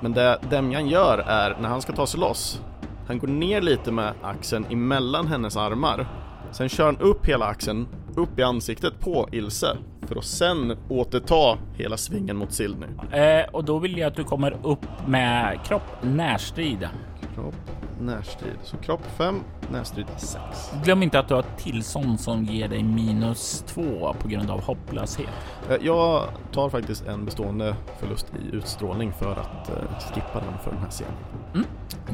Men 0.00 0.12
det 0.12 0.38
Demjan 0.50 0.88
gör 0.88 1.18
är, 1.18 1.56
när 1.60 1.68
han 1.68 1.82
ska 1.82 1.92
ta 1.92 2.06
sig 2.06 2.20
loss, 2.20 2.60
han 3.06 3.18
går 3.18 3.28
ner 3.28 3.60
lite 3.60 3.92
med 3.92 4.12
axeln 4.22 4.66
emellan 4.70 5.26
hennes 5.26 5.56
armar. 5.56 6.06
Sen 6.50 6.68
kör 6.68 6.84
han 6.86 6.98
upp 6.98 7.26
hela 7.26 7.46
axeln, 7.46 7.88
upp 8.16 8.38
i 8.38 8.42
ansiktet 8.42 9.00
på 9.00 9.28
Ilse, 9.32 9.76
för 10.06 10.16
att 10.16 10.24
sen 10.24 10.76
återta 10.88 11.58
hela 11.74 11.96
svingen 11.96 12.36
mot 12.36 12.52
Silny. 12.52 12.86
Eh, 13.12 13.46
och 13.52 13.64
då 13.64 13.78
vill 13.78 13.98
jag 13.98 14.08
att 14.08 14.16
du 14.16 14.24
kommer 14.24 14.56
upp 14.62 14.86
med 15.06 15.58
kropp 15.64 16.02
närstrid. 16.02 16.88
Kropp, 17.38 17.54
närstrid. 18.00 18.56
Så 18.62 18.76
kropp 18.76 19.02
5, 19.16 19.40
närstrid 19.72 20.06
6. 20.16 20.38
Glöm 20.84 21.02
inte 21.02 21.18
att 21.18 21.28
du 21.28 21.34
har 21.34 21.44
tillstånd 21.56 22.20
som 22.20 22.44
ger 22.44 22.68
dig 22.68 22.82
minus 22.82 23.64
två 23.66 24.14
på 24.20 24.28
grund 24.28 24.50
av 24.50 24.62
hopplöshet. 24.62 25.28
Eh, 25.70 25.76
Jag 25.80 26.24
tar 26.52 26.68
faktiskt 26.70 27.06
en 27.06 27.24
bestående 27.24 27.76
förlust 28.00 28.26
i 28.52 28.56
utstrålning 28.56 29.12
för 29.12 29.32
att 29.32 29.68
eh, 29.68 29.74
skippa 30.14 30.40
den 30.40 30.58
för 30.64 30.70
den 30.70 30.80
här 30.80 30.90
scenen. 30.90 31.64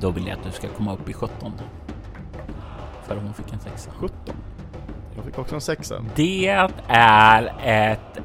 Då 0.01 0.11
vill 0.11 0.27
jag 0.27 0.39
att 0.39 0.45
du 0.45 0.51
ska 0.53 0.69
komma 0.69 0.93
upp 0.93 1.09
i 1.09 1.13
17. 1.13 1.53
För 3.03 3.17
hon 3.17 3.35
fick 3.35 3.53
en 3.53 3.61
sexa. 3.61 3.91
17. 3.99 4.17
Jag 5.17 5.25
fick 5.25 5.39
också 5.39 5.55
en 5.55 5.61
sexa. 5.61 5.95
Det 6.15 6.49
är 6.89 7.53
ett 7.65 8.19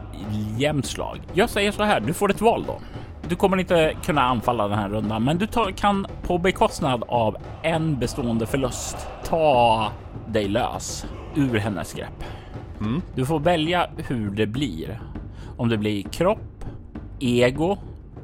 jämnt 0.57 0.85
slag. 0.85 1.21
Jag 1.33 1.49
säger 1.49 1.71
så 1.71 1.83
här, 1.83 1.99
du 1.99 2.13
får 2.13 2.31
ett 2.31 2.41
val 2.41 2.63
då. 2.67 2.79
Du 3.29 3.35
kommer 3.35 3.57
inte 3.57 3.93
kunna 4.05 4.21
anfalla 4.21 4.67
den 4.67 4.79
här 4.79 4.89
rundan, 4.89 5.23
men 5.23 5.37
du 5.37 5.47
tar, 5.47 5.71
kan 5.71 6.07
på 6.23 6.37
bekostnad 6.37 7.03
av 7.07 7.37
en 7.63 7.99
bestående 7.99 8.45
förlust 8.45 8.97
ta 9.23 9.91
dig 10.27 10.47
lös 10.47 11.05
ur 11.35 11.57
hennes 11.57 11.93
grepp. 11.93 12.23
Mm. 12.79 13.01
Du 13.15 13.25
får 13.25 13.39
välja 13.39 13.89
hur 13.97 14.29
det 14.29 14.47
blir. 14.47 15.01
Om 15.57 15.69
det 15.69 15.77
blir 15.77 16.03
kropp, 16.03 16.65
ego 17.19 17.77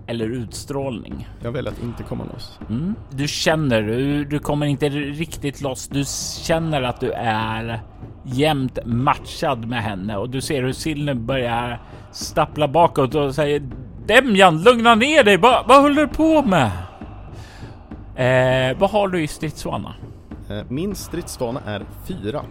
eller 0.08 0.26
utstrålning. 0.26 1.28
Jag 1.44 1.52
väljer 1.52 1.72
att 1.72 1.84
inte 1.84 2.04
komma 2.04 2.24
loss. 2.34 2.60
Mm. 2.70 2.96
Du 3.10 3.28
känner, 3.28 3.82
du, 3.82 4.26
du 4.26 4.40
kommer 4.40 4.66
inte 4.66 4.90
riktigt 4.90 5.62
loss. 5.62 5.88
Du 5.88 6.04
känner 6.44 6.82
att 6.82 7.00
du 7.00 7.12
är 7.12 7.80
jämnt 8.24 8.80
matchad 8.86 9.68
med 9.68 9.84
henne 9.84 10.18
och 10.18 10.30
du 10.30 10.42
ser 10.42 10.64
hur 10.64 10.74
Sillen 10.74 11.26
börjar 11.26 11.82
stappla 12.12 12.68
bakåt 12.68 13.16
och 13.16 13.36
säger 13.36 13.62
Demjan, 14.08 14.64
lugna 14.64 14.96
ner 14.96 15.24
dig. 15.24 15.38
Va, 15.38 15.66
vad 15.68 15.82
håller 15.82 16.02
du 16.02 16.08
på 16.08 16.42
med? 16.42 16.72
Eh, 18.16 18.78
vad 18.80 18.90
har 18.90 19.08
du 19.08 19.24
i 19.24 19.28
stridsvana? 19.28 19.94
Eh, 20.50 20.62
Min 20.70 20.96
stridsvana 20.96 21.60
är 21.66 21.82
fyra. 22.08 22.42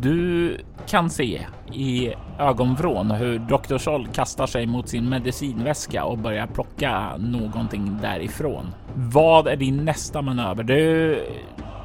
Du 0.00 0.56
kan 0.86 1.10
se 1.10 1.40
i 1.72 2.12
ögonvrån 2.38 3.10
hur 3.10 3.38
Dr. 3.38 3.78
Scholl 3.78 4.06
kastar 4.14 4.46
sig 4.46 4.66
mot 4.66 4.88
sin 4.88 5.08
medicinväska 5.08 6.04
och 6.04 6.18
börjar 6.18 6.46
plocka 6.46 7.16
någonting 7.16 7.98
därifrån. 8.02 8.74
Vad 8.94 9.48
är 9.48 9.56
din 9.56 9.84
nästa 9.84 10.22
manöver? 10.22 10.62
Du, 10.64 11.18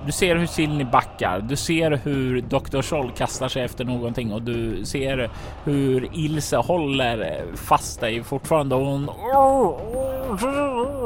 du 0.07 0.13
ser 0.13 0.35
hur 0.35 0.45
Silni 0.45 0.85
backar. 0.85 1.41
Du 1.41 1.55
ser 1.55 1.91
hur 1.91 2.41
Dr. 2.41 2.81
Scholl 2.81 3.11
kastar 3.11 3.47
sig 3.47 3.63
efter 3.63 3.85
någonting 3.85 4.33
och 4.33 4.41
du 4.41 4.85
ser 4.85 5.29
hur 5.63 6.09
Ilse 6.13 6.57
håller 6.57 7.45
fast 7.55 7.99
dig 7.99 8.23
fortfarande. 8.23 8.75
Och 8.75 8.85
hon... 8.85 9.05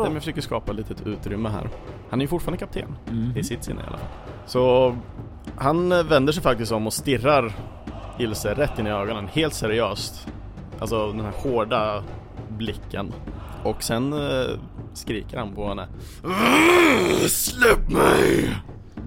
Den 0.03 0.19
försöker 0.19 0.41
skapa 0.41 0.71
lite 0.71 0.95
utrymme 1.05 1.49
här. 1.49 1.69
Han 2.09 2.21
är 2.21 2.23
ju 2.23 2.27
fortfarande 2.27 2.57
kapten. 2.57 2.95
Mhm. 3.09 3.37
I 3.37 3.43
sitt 3.43 3.63
sinne 3.63 3.81
i 3.81 3.83
alla 3.87 3.97
fall. 3.97 4.07
Så 4.45 4.95
han 5.57 5.89
vänder 5.89 6.33
sig 6.33 6.43
faktiskt 6.43 6.71
om 6.71 6.87
och 6.87 6.93
stirrar 6.93 7.53
Ilse 8.19 8.53
rätt 8.53 8.79
in 8.79 8.87
i 8.87 8.91
ögonen, 8.91 9.27
helt 9.27 9.53
seriöst. 9.53 10.27
Alltså 10.79 11.11
den 11.11 11.25
här 11.25 11.33
hårda 11.37 12.03
blicken. 12.49 13.13
Och 13.63 13.83
sen 13.83 14.13
eh, 14.13 14.49
skriker 14.93 15.37
han 15.37 15.55
på 15.55 15.67
henne. 15.67 15.87
Släpp 17.27 17.89
mig! 17.89 18.55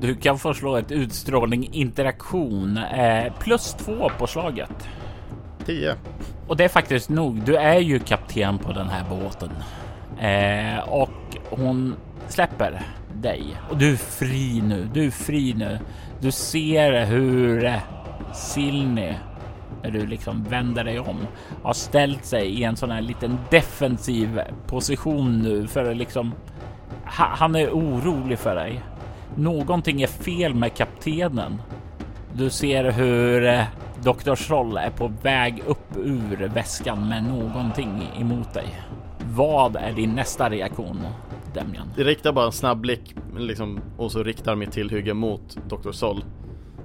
Du 0.05 0.15
kan 0.15 0.39
få 0.39 0.55
slå 0.55 0.77
ett 0.77 0.93
utstrålning 0.93 1.69
interaktion 1.73 2.77
eh, 2.77 3.33
plus 3.41 3.75
två 3.75 4.11
på 4.19 4.27
slaget. 4.27 4.89
10. 5.67 5.95
Och 6.47 6.57
det 6.57 6.65
är 6.65 6.69
faktiskt 6.69 7.09
nog. 7.09 7.41
Du 7.45 7.57
är 7.57 7.79
ju 7.79 7.99
kapten 7.99 8.59
på 8.59 8.73
den 8.73 8.89
här 8.89 9.05
båten 9.11 9.51
eh, 10.21 10.89
och 10.89 11.37
hon 11.51 11.97
släpper 12.29 12.83
dig 13.15 13.57
och 13.71 13.77
du 13.77 13.93
är 13.93 13.97
fri 13.97 14.63
nu. 14.65 14.89
Du 14.95 15.07
är 15.07 15.11
fri 15.11 15.55
nu. 15.55 15.79
Du 16.21 16.31
ser 16.33 17.05
hur 17.05 17.65
eh, 17.65 17.79
Silny 18.35 19.15
när 19.83 19.91
du 19.91 20.07
liksom 20.07 20.45
vänder 20.45 20.85
dig 20.85 20.99
om 20.99 21.27
har 21.63 21.73
ställt 21.73 22.25
sig 22.25 22.47
i 22.47 22.65
en 22.65 22.77
sån 22.77 22.91
här 22.91 23.03
liten 23.03 23.39
defensiv 23.51 24.41
position 24.67 25.39
nu 25.39 25.67
för 25.67 25.91
att 25.91 25.97
liksom 25.97 26.35
ha, 27.05 27.25
han 27.25 27.55
är 27.55 27.71
orolig 27.71 28.39
för 28.39 28.55
dig. 28.55 28.83
Någonting 29.37 30.03
är 30.03 30.07
fel 30.07 30.55
med 30.55 30.75
kaptenen. 30.75 31.63
Du 32.33 32.51
ser 32.51 32.93
hur 32.93 33.47
eh, 33.47 33.65
Dr. 34.03 34.35
Scholl 34.35 34.77
är 34.77 34.91
på 34.91 35.13
väg 35.23 35.63
upp 35.67 35.97
ur 35.97 36.49
väskan 36.49 37.09
med 37.09 37.25
någonting 37.25 38.09
emot 38.21 38.55
dig. 38.55 38.81
Vad 39.35 39.77
är 39.77 39.93
din 39.93 40.11
nästa 40.11 40.51
reaktion, 40.51 41.01
Demjan? 41.55 41.91
Det 41.97 42.05
riktar 42.05 42.33
bara 42.33 42.47
en 42.47 42.53
snabb 42.53 42.81
blick 42.81 43.15
liksom, 43.39 43.81
och 43.97 44.13
så 44.13 44.23
riktar 44.23 44.55
mitt 44.55 44.73
tillhygge 44.73 45.15
mot 45.15 45.57
Dr. 45.69 45.93
Sol. 45.93 46.25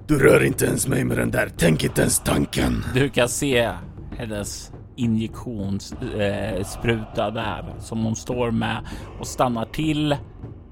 Du 0.07 0.19
rör 0.19 0.43
inte 0.43 0.65
ens 0.65 0.87
mig 0.87 1.03
med 1.03 1.17
den 1.17 1.31
där, 1.31 1.49
tänk 1.57 1.83
inte 1.83 2.01
ens 2.01 2.19
tanken. 2.19 2.83
Du 2.93 3.09
kan 3.09 3.29
se 3.29 3.71
hennes 4.17 4.71
injektionsspruta 4.95 7.27
eh, 7.27 7.33
där 7.33 7.73
som 7.79 8.03
hon 8.03 8.15
står 8.15 8.51
med 8.51 8.77
och 9.19 9.27
stannar 9.27 9.65
till. 9.65 10.15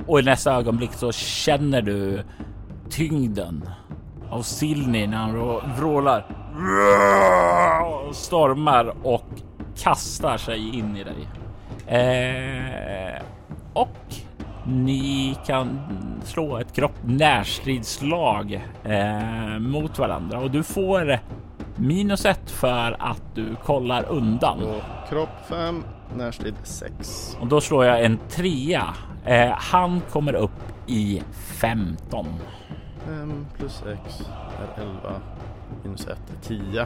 Och 0.07 0.19
i 0.19 0.23
nästa 0.23 0.53
ögonblick 0.53 0.93
så 0.93 1.11
känner 1.11 1.81
du 1.81 2.23
tyngden 2.89 3.69
av 4.29 4.41
Silni 4.41 5.07
när 5.07 5.17
han 5.17 5.33
vrålar 5.77 6.25
och 7.85 8.15
stormar 8.15 8.93
och 9.03 9.25
kastar 9.77 10.37
sig 10.37 10.75
in 10.77 10.97
i 10.97 11.03
dig. 11.03 11.27
Eh, 11.87 13.21
och 13.73 14.15
ni 14.65 15.37
kan 15.45 15.79
slå 16.23 16.57
ett 16.57 16.73
kropp 16.73 16.97
närstridslag 17.05 18.65
eh, 18.83 19.59
mot 19.59 19.99
varandra 19.99 20.39
och 20.39 20.51
du 20.51 20.63
får 20.63 21.19
minus 21.77 22.25
ett 22.25 22.51
för 22.51 22.95
att 22.99 23.21
du 23.35 23.55
kollar 23.63 24.05
undan. 24.09 24.63
Och 24.63 25.09
kropp 25.09 25.29
5, 25.49 25.83
närstrid 26.15 26.55
6. 26.63 27.37
Och 27.41 27.47
då 27.47 27.61
slår 27.61 27.85
jag 27.85 28.05
en 28.05 28.19
trea. 28.29 28.93
Eh, 29.25 29.51
han 29.57 30.01
kommer 30.11 30.33
upp 30.33 30.51
i 30.87 31.23
15. 31.33 32.25
5 33.05 33.45
plus 33.57 33.71
6 33.71 34.29
är 34.77 34.81
11. 34.81 35.21
Minus 35.83 36.07
1 36.07 36.09
är 36.09 36.47
10. 36.47 36.85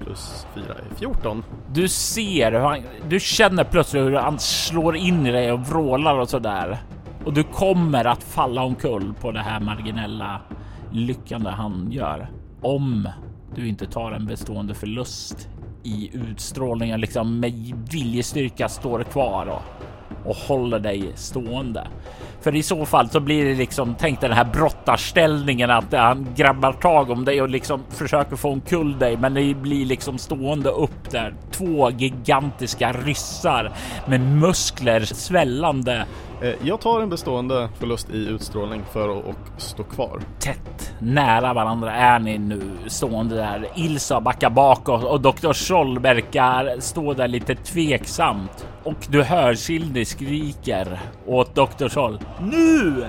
Plus 0.00 0.46
4 0.54 0.64
är 0.64 0.94
14. 0.96 1.44
Du 1.72 1.88
ser 1.88 2.52
hur 2.52 2.58
han, 2.58 2.82
du 3.08 3.20
känner 3.20 3.64
plötsligt 3.64 4.02
hur 4.02 4.12
han 4.12 4.38
slår 4.38 4.96
in 4.96 5.26
i 5.26 5.32
dig 5.32 5.52
och 5.52 5.60
vrålar 5.60 6.18
och 6.18 6.28
så 6.28 6.38
där. 6.38 6.78
Och 7.24 7.32
du 7.32 7.42
kommer 7.42 8.04
att 8.04 8.22
falla 8.22 8.62
omkull 8.62 9.14
på 9.20 9.32
det 9.32 9.40
här 9.40 9.60
marginella 9.60 10.40
lyckande 10.90 11.50
han 11.50 11.92
gör. 11.92 12.28
Om 12.60 13.08
du 13.54 13.68
inte 13.68 13.86
tar 13.86 14.12
en 14.12 14.26
bestående 14.26 14.74
förlust 14.74 15.48
i 15.82 16.10
utstrålningen, 16.12 17.00
liksom 17.00 17.40
med 17.40 17.52
viljestyrka 17.90 18.68
står 18.68 19.02
kvar 19.02 19.46
och, 19.46 19.62
och 20.30 20.36
håller 20.36 20.78
dig 20.78 21.12
stående. 21.14 21.88
För 22.40 22.54
i 22.54 22.62
så 22.62 22.86
fall 22.86 23.10
så 23.10 23.20
blir 23.20 23.44
det 23.44 23.54
liksom, 23.54 23.94
tänk 23.98 24.20
dig 24.20 24.28
den 24.28 24.38
här 24.38 24.52
brottarställningen 24.52 25.70
att 25.70 25.92
han 25.92 26.26
grabbar 26.36 26.72
tag 26.72 27.10
om 27.10 27.24
dig 27.24 27.42
och 27.42 27.48
liksom 27.48 27.80
försöker 27.88 28.36
få 28.36 28.50
omkull 28.50 28.98
dig, 28.98 29.16
men 29.16 29.34
det 29.34 29.54
blir 29.54 29.86
liksom 29.86 30.18
stående 30.18 30.68
upp 30.68 31.10
där. 31.10 31.34
Två 31.50 31.90
gigantiska 31.90 32.92
ryssar 32.92 33.72
med 34.06 34.20
muskler 34.20 35.00
svällande 35.00 36.06
jag 36.62 36.80
tar 36.80 37.00
en 37.00 37.08
bestående 37.08 37.68
förlust 37.78 38.10
i 38.10 38.28
utstrålning 38.28 38.82
för 38.92 39.18
att 39.18 39.62
stå 39.62 39.82
kvar. 39.82 40.20
tätt 40.38 40.94
nära 40.98 41.54
varandra 41.54 41.92
är 41.92 42.18
ni 42.18 42.38
nu 42.38 42.60
stående 42.86 43.36
där. 43.36 43.68
Ilsa 43.74 44.20
backar 44.20 44.50
bakåt 44.50 45.04
och 45.04 45.20
Dr. 45.20 45.52
Scholl 45.52 45.98
verkar 45.98 46.80
stå 46.80 47.14
där 47.14 47.28
lite 47.28 47.54
tveksamt. 47.54 48.68
Och 48.84 49.06
du 49.08 49.22
hör 49.22 49.54
Sildi 49.54 50.04
skriker 50.04 51.00
åt 51.26 51.54
Dr. 51.54 51.88
Scholl. 51.88 52.18
Nu! 52.40 53.06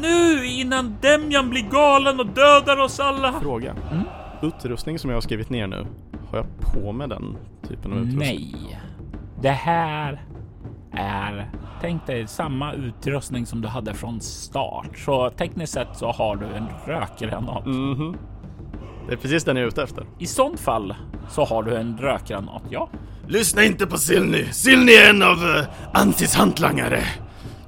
Nu 0.00 0.46
innan 0.46 0.96
Demjan 1.00 1.50
blir 1.50 1.62
galen 1.70 2.20
och 2.20 2.26
dödar 2.26 2.80
oss 2.80 3.00
alla! 3.00 3.32
Fråga. 3.32 3.74
Mm. 3.90 4.04
Utrustning 4.42 4.98
som 4.98 5.10
jag 5.10 5.16
har 5.16 5.20
skrivit 5.20 5.50
ner 5.50 5.66
nu. 5.66 5.86
Har 6.30 6.38
jag 6.38 6.46
på 6.60 6.92
med 6.92 7.08
den 7.08 7.36
typen 7.68 7.92
av 7.92 7.98
utrustning? 7.98 8.18
Nej. 8.18 8.80
Det 9.42 9.50
här 9.50 10.22
är, 10.96 11.50
tänk 11.80 12.06
dig 12.06 12.26
samma 12.26 12.72
utrustning 12.72 13.46
som 13.46 13.60
du 13.60 13.68
hade 13.68 13.94
från 13.94 14.20
start. 14.20 14.98
Så 14.98 15.30
tekniskt 15.30 15.72
sett 15.72 15.88
så 15.92 16.12
har 16.12 16.36
du 16.36 16.46
en 16.46 16.66
rökgranat. 16.86 17.66
Mhm. 17.66 18.16
Det 19.06 19.12
är 19.12 19.16
precis 19.16 19.44
den 19.44 19.56
jag 19.56 19.62
är 19.62 19.68
ute 19.68 19.82
efter. 19.82 20.06
I 20.18 20.26
sånt 20.26 20.60
fall 20.60 20.94
så 21.30 21.44
har 21.44 21.62
du 21.62 21.76
en 21.76 21.98
rökgranat, 21.98 22.62
ja. 22.70 22.88
Lyssna 23.26 23.64
inte 23.64 23.86
på 23.86 23.98
Silny, 23.98 24.44
Silny 24.44 24.92
är 24.92 25.10
en 25.10 25.22
av 25.22 25.36
uh, 25.36 25.64
Antis 25.92 26.34
hantlangare. 26.34 27.00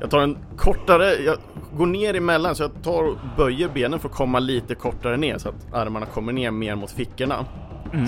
Jag 0.00 0.10
tar 0.10 0.20
en 0.20 0.38
kortare, 0.56 1.14
jag 1.14 1.36
går 1.76 1.86
ner 1.86 2.14
emellan 2.14 2.54
så 2.54 2.62
jag 2.62 2.82
tar 2.82 3.02
och 3.02 3.16
böjer 3.36 3.68
benen 3.74 3.98
för 3.98 4.08
att 4.08 4.14
komma 4.14 4.38
lite 4.38 4.74
kortare 4.74 5.16
ner 5.16 5.38
så 5.38 5.48
att 5.48 5.74
armarna 5.74 6.06
kommer 6.06 6.32
ner 6.32 6.50
mer 6.50 6.74
mot 6.74 6.90
fickorna. 6.90 7.44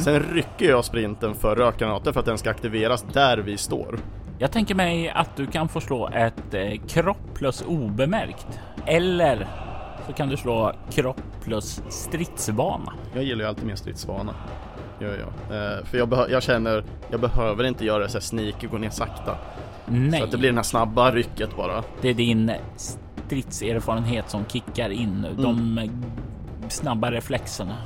Sen 0.04 0.22
rycker 0.32 0.68
jag 0.68 0.84
sprinten 0.84 1.34
för 1.34 1.56
rökgranaten 1.56 2.12
för 2.12 2.20
att 2.20 2.26
den 2.26 2.38
ska 2.38 2.50
aktiveras 2.50 3.04
där 3.12 3.38
vi 3.38 3.56
står. 3.56 3.98
Jag 4.40 4.52
tänker 4.52 4.74
mig 4.74 5.10
att 5.10 5.36
du 5.36 5.46
kan 5.46 5.68
få 5.68 5.80
slå 5.80 6.08
ett 6.08 6.54
eh, 6.54 6.80
kropp 6.88 7.34
plus 7.34 7.62
obemärkt. 7.66 8.60
Eller 8.86 9.46
så 10.06 10.12
kan 10.12 10.28
du 10.28 10.36
slå 10.36 10.72
kropp 10.90 11.20
plus 11.44 11.82
stridsvana. 11.88 12.92
Jag 13.14 13.24
gillar 13.24 13.44
ju 13.44 13.48
alltid 13.48 13.66
mer 13.66 13.76
stridsvana. 13.76 14.34
Gör 15.00 15.18
jag. 15.18 15.78
Eh, 15.78 15.84
för 15.84 15.98
jag, 15.98 16.30
jag 16.30 16.42
känner, 16.42 16.84
jag 17.10 17.20
behöver 17.20 17.64
inte 17.64 17.84
göra 17.84 18.08
så 18.08 18.12
här 18.18 18.20
sneaky, 18.20 18.66
gå 18.66 18.78
ner 18.78 18.90
sakta. 18.90 19.36
Nej, 19.86 20.18
Så 20.20 20.24
att 20.24 20.30
det 20.30 20.38
blir 20.38 20.50
det 20.50 20.56
här 20.56 20.62
snabba 20.62 21.10
rycket 21.12 21.56
bara. 21.56 21.84
det 22.00 22.08
är 22.08 22.14
din 22.14 22.52
stridserfarenhet 22.76 24.30
som 24.30 24.44
kickar 24.44 24.90
in 24.90 25.20
nu. 25.20 25.42
De 25.42 25.78
eh, 25.78 25.90
snabba 26.68 27.10
reflexerna. 27.10 27.76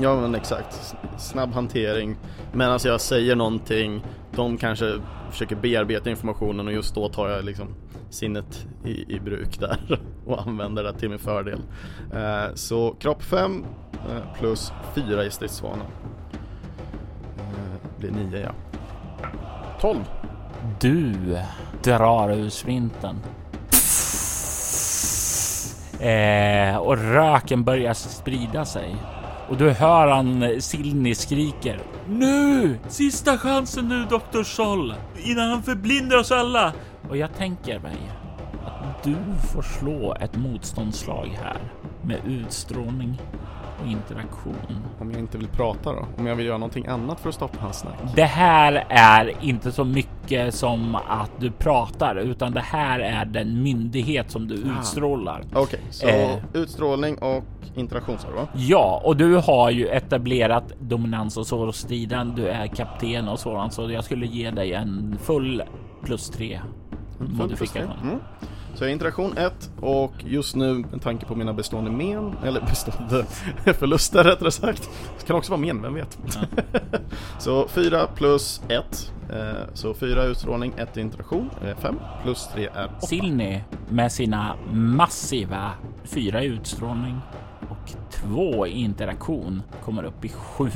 Ja 0.00 0.20
men 0.20 0.34
exakt. 0.34 0.96
Snabb 1.18 1.52
hantering. 1.52 2.16
Medan 2.52 2.72
alltså, 2.72 2.88
jag 2.88 3.00
säger 3.00 3.36
någonting, 3.36 4.04
de 4.34 4.56
kanske 4.56 5.00
försöker 5.30 5.56
bearbeta 5.56 6.10
informationen 6.10 6.66
och 6.66 6.72
just 6.72 6.94
då 6.94 7.08
tar 7.08 7.28
jag 7.28 7.44
liksom 7.44 7.74
sinnet 8.10 8.66
i, 8.84 9.14
i 9.14 9.20
bruk 9.20 9.60
där 9.60 9.78
och 10.26 10.40
använder 10.46 10.84
det 10.84 10.92
till 10.92 11.10
min 11.10 11.18
fördel. 11.18 11.60
Eh, 12.14 12.54
så 12.54 12.96
kropp 13.00 13.22
5, 13.22 13.64
eh, 13.92 14.38
plus 14.38 14.72
4 14.94 15.24
i 15.24 15.30
stridsvana. 15.30 15.84
Eh, 17.38 17.98
blir 17.98 18.10
9 18.10 18.40
ja. 18.40 18.50
12. 19.80 19.98
Du 20.80 21.14
drar 21.82 22.32
ur 22.32 22.48
svinten. 22.48 23.16
Eh, 26.00 26.76
och 26.76 26.98
röken 26.98 27.64
börjar 27.64 27.94
sprida 27.94 28.64
sig. 28.64 28.96
Och 29.48 29.56
du 29.56 29.70
hör 29.70 30.06
han 30.06 30.42
eh, 30.42 30.58
Silni 30.58 31.14
skriker. 31.14 31.80
Nu! 32.08 32.78
Sista 32.88 33.38
chansen 33.38 33.88
nu, 33.88 34.04
Dr. 34.04 34.42
Sol! 34.42 34.94
Innan 35.24 35.50
han 35.50 35.62
förblindar 35.62 36.16
oss 36.16 36.32
alla! 36.32 36.72
Och 37.08 37.16
jag 37.16 37.34
tänker 37.34 37.78
mig 37.78 37.96
att 38.64 39.02
du 39.04 39.16
får 39.52 39.62
slå 39.62 40.14
ett 40.20 40.36
motståndslag 40.36 41.38
här 41.42 41.58
med 42.02 42.20
utstrålning 42.26 43.20
och 43.82 43.86
interaktion. 43.90 44.56
Om 45.00 45.10
jag 45.10 45.20
inte 45.20 45.38
vill 45.38 45.48
prata 45.48 45.92
då? 45.92 46.06
Om 46.18 46.26
jag 46.26 46.36
vill 46.36 46.46
göra 46.46 46.58
någonting 46.58 46.86
annat 46.86 47.20
för 47.20 47.28
att 47.28 47.34
stoppa 47.34 47.58
hans 47.60 47.78
snack? 47.78 47.94
Det 48.16 48.24
här 48.24 48.84
är 48.88 49.32
inte 49.40 49.72
så 49.72 49.84
mycket 49.84 50.54
som 50.54 50.94
att 51.08 51.30
du 51.40 51.50
pratar, 51.50 52.16
utan 52.16 52.52
det 52.52 52.60
här 52.60 53.00
är 53.00 53.24
den 53.24 53.62
myndighet 53.62 54.30
som 54.30 54.48
du 54.48 54.54
Ah. 54.54 54.78
utstrålar. 54.80 55.42
Okej, 55.54 55.80
så 55.90 56.06
Eh. 56.08 56.36
utstrålning 56.52 57.18
och 57.18 57.44
interaktion 57.74 58.18
sa 58.18 58.28
du 58.28 58.34
va? 58.34 58.46
Ja, 58.54 59.02
och 59.04 59.16
du 59.16 59.36
har 59.36 59.70
ju 59.70 59.88
etablerat 59.88 60.72
dominans 60.78 61.36
och 61.36 61.46
så 61.46 61.72
striden. 61.72 62.32
Du 62.36 62.48
är 62.48 62.66
kapten 62.66 63.28
och 63.28 63.38
sådant, 63.38 63.72
så 63.72 63.90
jag 63.90 64.04
skulle 64.04 64.26
ge 64.26 64.50
dig 64.50 64.72
en 64.72 65.18
full 65.22 65.62
plus 66.04 66.30
tre 66.30 66.60
Full 67.18 67.26
plus 67.26 67.36
tre. 67.38 67.46
modifikation. 67.46 67.92
Mm. 68.02 68.18
Så 68.74 68.84
jag 68.84 68.88
har 68.88 68.92
interaktion 68.92 69.38
1 69.38 69.70
och 69.80 70.12
just 70.18 70.56
nu 70.56 70.74
med 70.74 71.02
tanke 71.02 71.26
på 71.26 71.34
mina 71.34 71.52
bestående 71.52 71.90
men, 71.90 72.36
eller 72.44 72.60
bestående 72.68 73.24
förluster 73.74 74.24
rättare 74.24 74.50
sagt. 74.50 74.90
Det 75.18 75.26
kan 75.26 75.36
också 75.36 75.50
vara 75.52 75.60
men, 75.60 75.82
vem 75.82 75.94
vet? 75.94 76.18
så 77.38 77.68
4 77.68 78.06
plus 78.06 78.62
1. 78.68 79.12
Eh, 79.30 79.74
så 79.74 79.94
4 79.94 80.24
utstrålning, 80.24 80.72
1 80.76 80.96
interaktion, 80.96 81.50
5 81.78 81.96
plus 82.22 82.48
3 82.54 82.68
är 82.74 82.90
8. 82.98 83.06
Silni 83.06 83.64
med 83.88 84.12
sina 84.12 84.56
massiva 84.72 85.70
fyra 86.04 86.42
i 86.42 86.46
utstrålning 86.46 87.20
och 87.70 87.92
två 88.10 88.66
i 88.66 88.70
interaktion 88.70 89.62
kommer 89.84 90.04
upp 90.04 90.24
i 90.24 90.28
sju. 90.28 90.70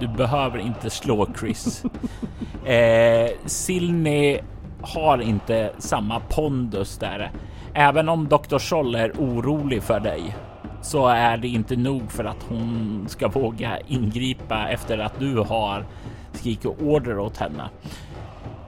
Du 0.00 0.08
behöver 0.08 0.58
inte 0.58 0.90
slå 0.90 1.28
Chris. 1.38 1.84
eh, 2.64 3.30
Silni 3.46 4.40
har 4.86 5.22
inte 5.22 5.70
samma 5.78 6.20
pondus 6.20 6.98
där. 6.98 7.30
Även 7.74 8.08
om 8.08 8.28
Dr. 8.28 8.58
Scholl 8.58 8.94
är 8.94 9.12
orolig 9.18 9.82
för 9.82 10.00
dig 10.00 10.36
så 10.82 11.08
är 11.08 11.36
det 11.36 11.48
inte 11.48 11.76
nog 11.76 12.12
för 12.12 12.24
att 12.24 12.42
hon 12.48 13.04
ska 13.08 13.28
våga 13.28 13.78
ingripa 13.86 14.68
efter 14.68 14.98
att 14.98 15.18
du 15.18 15.38
har 15.38 15.84
skrikit 16.32 16.66
order 16.80 17.18
åt 17.18 17.36
henne. 17.36 17.68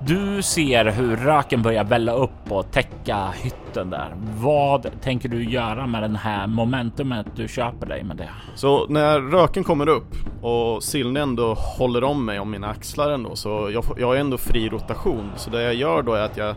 Du 0.00 0.42
ser 0.42 0.84
hur 0.84 1.16
röken 1.16 1.62
börjar 1.62 1.84
välla 1.84 2.12
upp 2.12 2.52
och 2.52 2.70
täcka 2.72 3.30
hytten 3.42 3.90
där. 3.90 4.14
Vad 4.36 5.00
tänker 5.02 5.28
du 5.28 5.44
göra 5.44 5.86
med 5.86 6.02
den 6.02 6.16
här 6.16 6.46
momentumet 6.46 7.26
du 7.36 7.48
köper 7.48 7.86
dig 7.86 8.04
med 8.04 8.16
det? 8.16 8.30
Så 8.54 8.86
när 8.88 9.20
röken 9.20 9.64
kommer 9.64 9.88
upp 9.88 10.14
och 10.42 10.82
Silne 10.82 11.20
ändå 11.20 11.54
håller 11.54 12.04
om 12.04 12.24
mig 12.24 12.40
om 12.40 12.50
mina 12.50 12.68
axlar 12.68 13.10
ändå 13.10 13.36
så 13.36 13.70
jag, 13.72 13.84
jag 13.98 14.06
har 14.06 14.16
ändå 14.16 14.38
fri 14.38 14.68
rotation. 14.68 15.30
Så 15.36 15.50
det 15.50 15.62
jag 15.62 15.74
gör 15.74 16.02
då 16.02 16.14
är 16.14 16.22
att 16.22 16.36
jag, 16.36 16.56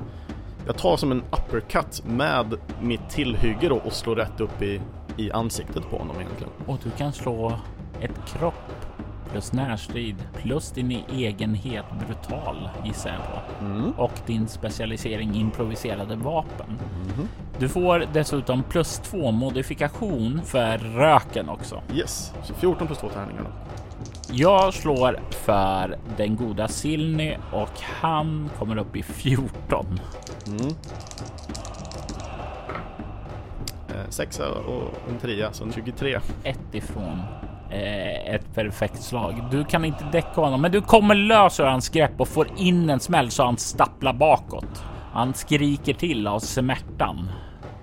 jag 0.65 0.77
tar 0.77 0.97
som 0.97 1.11
en 1.11 1.23
uppercut 1.31 2.03
med 2.05 2.55
mitt 2.81 3.09
tillhygge 3.09 3.69
då 3.69 3.75
och 3.75 3.93
slår 3.93 4.15
rätt 4.15 4.41
upp 4.41 4.61
i, 4.61 4.81
i 5.17 5.31
ansiktet 5.31 5.89
på 5.89 5.97
honom 5.97 6.15
egentligen. 6.19 6.53
Och 6.65 6.77
du 6.83 6.89
kan 6.89 7.13
slå 7.13 7.53
ett 8.01 8.25
kropp 8.27 8.80
plus 9.31 9.53
närstrid 9.53 10.15
plus 10.33 10.71
din 10.71 11.03
egenhet 11.13 11.85
brutal 12.07 12.69
gissar 12.85 13.09
jag 13.09 13.19
på. 13.19 13.65
Mm. 13.65 13.91
Och 13.91 14.13
din 14.25 14.47
specialisering 14.47 15.35
improviserade 15.35 16.15
vapen. 16.15 16.79
Du 17.59 17.69
får 17.69 18.05
dessutom 18.13 18.63
plus 18.63 18.99
två 18.99 19.31
modifikation 19.31 20.41
för 20.45 20.77
röken 20.77 21.49
också. 21.49 21.81
Yes, 21.93 22.33
så 22.43 22.53
14 22.53 22.87
plus 22.87 22.99
2 22.99 23.09
tärningar 23.09 23.41
då. 23.41 23.49
Jag 24.33 24.73
slår 24.73 25.19
för 25.29 25.97
den 26.17 26.35
goda 26.35 26.67
Silny 26.67 27.37
och 27.51 27.81
han 27.81 28.49
kommer 28.59 28.77
upp 28.77 28.95
i 28.95 29.03
14. 29.03 29.99
Mm. 30.47 30.67
Eh, 33.89 34.09
sexa 34.09 34.49
och 34.49 35.09
en 35.09 35.19
trea, 35.21 35.53
så 35.53 35.63
en 35.63 35.71
23. 35.71 36.19
Ett 36.43 36.59
ifrån 36.71 37.21
ett 37.71 38.55
perfekt 38.55 39.03
slag. 39.03 39.43
Du 39.51 39.63
kan 39.63 39.85
inte 39.85 40.03
täcka 40.11 40.41
honom, 40.41 40.61
men 40.61 40.71
du 40.71 40.81
kommer 40.81 41.15
lös 41.15 41.59
ur 41.59 41.63
hans 41.63 41.89
grepp 41.89 42.21
och 42.21 42.27
får 42.27 42.47
in 42.57 42.89
en 42.89 42.99
smäll 42.99 43.31
så 43.31 43.43
han 43.43 43.57
stapplar 43.57 44.13
bakåt. 44.13 44.83
Han 45.13 45.33
skriker 45.33 45.93
till 45.93 46.27
av 46.27 46.39
smärtan 46.39 47.29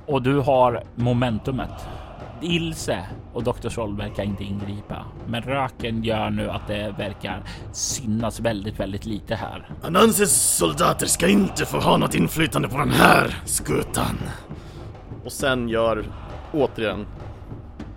och 0.06 0.22
du 0.22 0.40
har 0.40 0.82
momentumet. 0.94 1.88
Ilse 2.40 3.06
och 3.32 3.44
Dr. 3.44 3.68
Sol 3.68 3.96
verkar 3.96 4.22
inte 4.22 4.44
ingripa, 4.44 5.04
men 5.26 5.42
röken 5.42 6.04
gör 6.04 6.30
nu 6.30 6.50
att 6.50 6.66
det 6.66 6.94
verkar 6.98 7.42
synas 7.72 8.40
väldigt, 8.40 8.80
väldigt 8.80 9.06
lite 9.06 9.34
här. 9.34 9.68
Ananses 9.82 10.56
soldater 10.56 11.06
ska 11.06 11.28
inte 11.28 11.66
få 11.66 11.78
ha 11.78 11.96
något 11.96 12.14
inflytande 12.14 12.68
på 12.68 12.78
den 12.78 12.90
här 12.90 13.36
skutan. 13.44 14.18
Och 15.24 15.32
sen 15.32 15.68
gör 15.68 16.04
återigen 16.52 17.06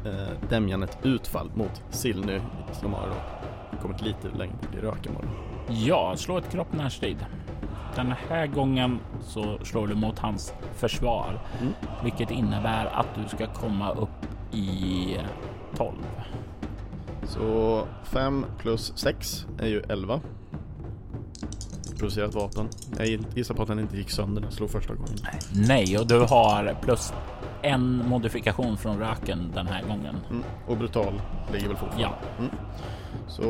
eh, 0.06 0.50
Demjan 0.50 0.84
ett 0.84 0.98
utfall 1.04 1.52
mot 1.56 1.82
Silny 1.90 2.40
som 2.72 2.94
har 2.94 3.10
kommit 3.82 4.02
lite 4.02 4.28
längre 4.38 4.54
bort 4.62 4.76
i 4.76 4.86
röken. 4.86 5.12
Ja, 5.70 6.14
slå 6.18 6.38
ett 6.38 6.52
kropp 6.52 6.74
närstrid. 6.74 7.18
Den 7.96 8.14
här 8.30 8.48
gången 8.48 9.00
så 9.22 9.58
slår 9.64 9.88
du 9.88 9.96
mot 9.96 10.20
hans 10.20 10.54
försvar, 10.76 11.40
Mm. 11.62 11.74
vilket 12.04 12.32
innebär 12.32 12.86
att 12.86 13.08
du 13.16 13.30
ska 13.36 13.48
komma 13.48 13.92
upp 13.92 14.10
i 14.56 15.18
12. 15.78 15.94
Så 17.24 17.84
5 18.04 18.46
plus 18.60 18.94
6 18.96 19.46
är 19.60 19.68
ju 19.68 19.82
11. 19.90 20.20
Producerat 22.00 22.34
vapen. 22.36 22.70
Jag 22.98 23.08
gissar 23.36 23.56
på 23.56 23.62
att 23.62 23.68
den 23.68 23.80
inte 23.80 23.98
gick 23.98 24.10
sönder 24.10 24.42
när 24.42 24.48
jag 24.48 24.54
slog 24.54 24.70
första 24.70 24.94
gången. 24.94 25.16
Nej, 25.54 25.98
och 25.98 26.08
du 26.08 26.20
har 26.20 26.76
plus 26.82 27.14
en 27.62 28.10
modifikation 28.10 28.78
från 28.78 29.00
röken 29.00 29.52
den 29.54 29.68
här 29.68 29.82
gången. 29.82 30.16
Mm. 30.30 30.44
Och 30.68 30.78
brutal 30.78 31.22
ligger 31.54 31.68
väl 31.68 31.78
fortfarande. 31.78 32.04
Ja. 32.04 32.14
Mm. 32.40 32.52
Så 33.28 33.44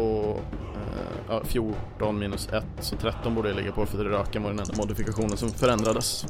eh, 0.73 1.11
ja, 1.29 1.41
14 1.43 2.19
minus 2.19 2.49
1, 2.53 2.65
så 2.79 2.95
13 2.95 3.35
borde 3.35 3.49
jag 3.49 3.57
ligga 3.57 3.71
på 3.71 3.85
för 3.85 3.97
röken 3.97 4.43
var 4.43 4.49
den 4.49 4.59
enda 4.59 4.73
modifikationen 4.77 5.37
som 5.37 5.49
förändrades. 5.49 6.25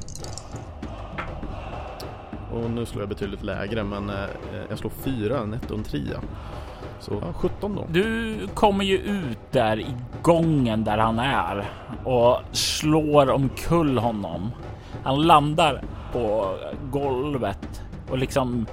Och 2.54 2.72
nu 2.72 2.86
slår 2.86 3.02
jag 3.02 3.10
betydligt 3.10 3.44
lägre 3.44 3.84
men 3.84 4.10
eh, 4.10 4.16
jag 4.70 4.78
slår 4.80 4.92
4 5.04 5.46
netto 5.46 5.76
en 5.76 5.84
trea. 5.84 6.22
Så 7.00 7.14
ja, 7.22 7.34
17 7.34 7.76
då. 7.76 7.86
Du 7.90 8.38
kommer 8.54 8.84
ju 8.84 8.98
ut 8.98 9.52
där 9.52 9.80
i 9.80 9.96
gången 10.22 10.84
där 10.84 10.98
han 10.98 11.20
är 11.20 11.70
och 12.04 12.40
slår 12.52 13.30
omkull 13.30 13.98
honom. 13.98 14.52
Han 15.04 15.22
landar 15.22 15.84
på 16.14 16.56
golvet 16.92 17.82
och 18.10 18.18
liksom 18.18 18.66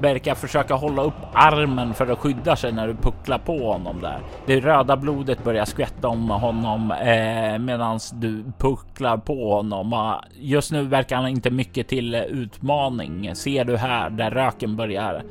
verkar 0.00 0.34
försöka 0.34 0.74
hålla 0.74 1.02
upp 1.02 1.14
armen 1.32 1.94
för 1.94 2.06
att 2.06 2.18
skydda 2.18 2.56
sig 2.56 2.72
när 2.72 2.86
du 2.86 2.94
pucklar 2.94 3.38
på 3.38 3.72
honom 3.72 4.00
där. 4.00 4.18
Det 4.46 4.60
röda 4.60 4.96
blodet 4.96 5.44
börjar 5.44 5.64
skvätta 5.64 6.08
om 6.08 6.30
honom 6.30 6.90
eh, 6.90 7.58
medan 7.58 7.98
du 8.14 8.44
pucklar 8.58 9.16
på 9.16 9.54
honom. 9.54 9.92
Ah, 9.92 10.24
just 10.34 10.72
nu 10.72 10.82
verkar 10.82 11.16
han 11.16 11.28
inte 11.28 11.50
mycket 11.50 11.88
till 11.88 12.14
utmaning. 12.14 13.34
Ser 13.34 13.64
du 13.64 13.76
här 13.76 14.10
där 14.10 14.30
röken 14.30 14.76
börjar 14.76 15.22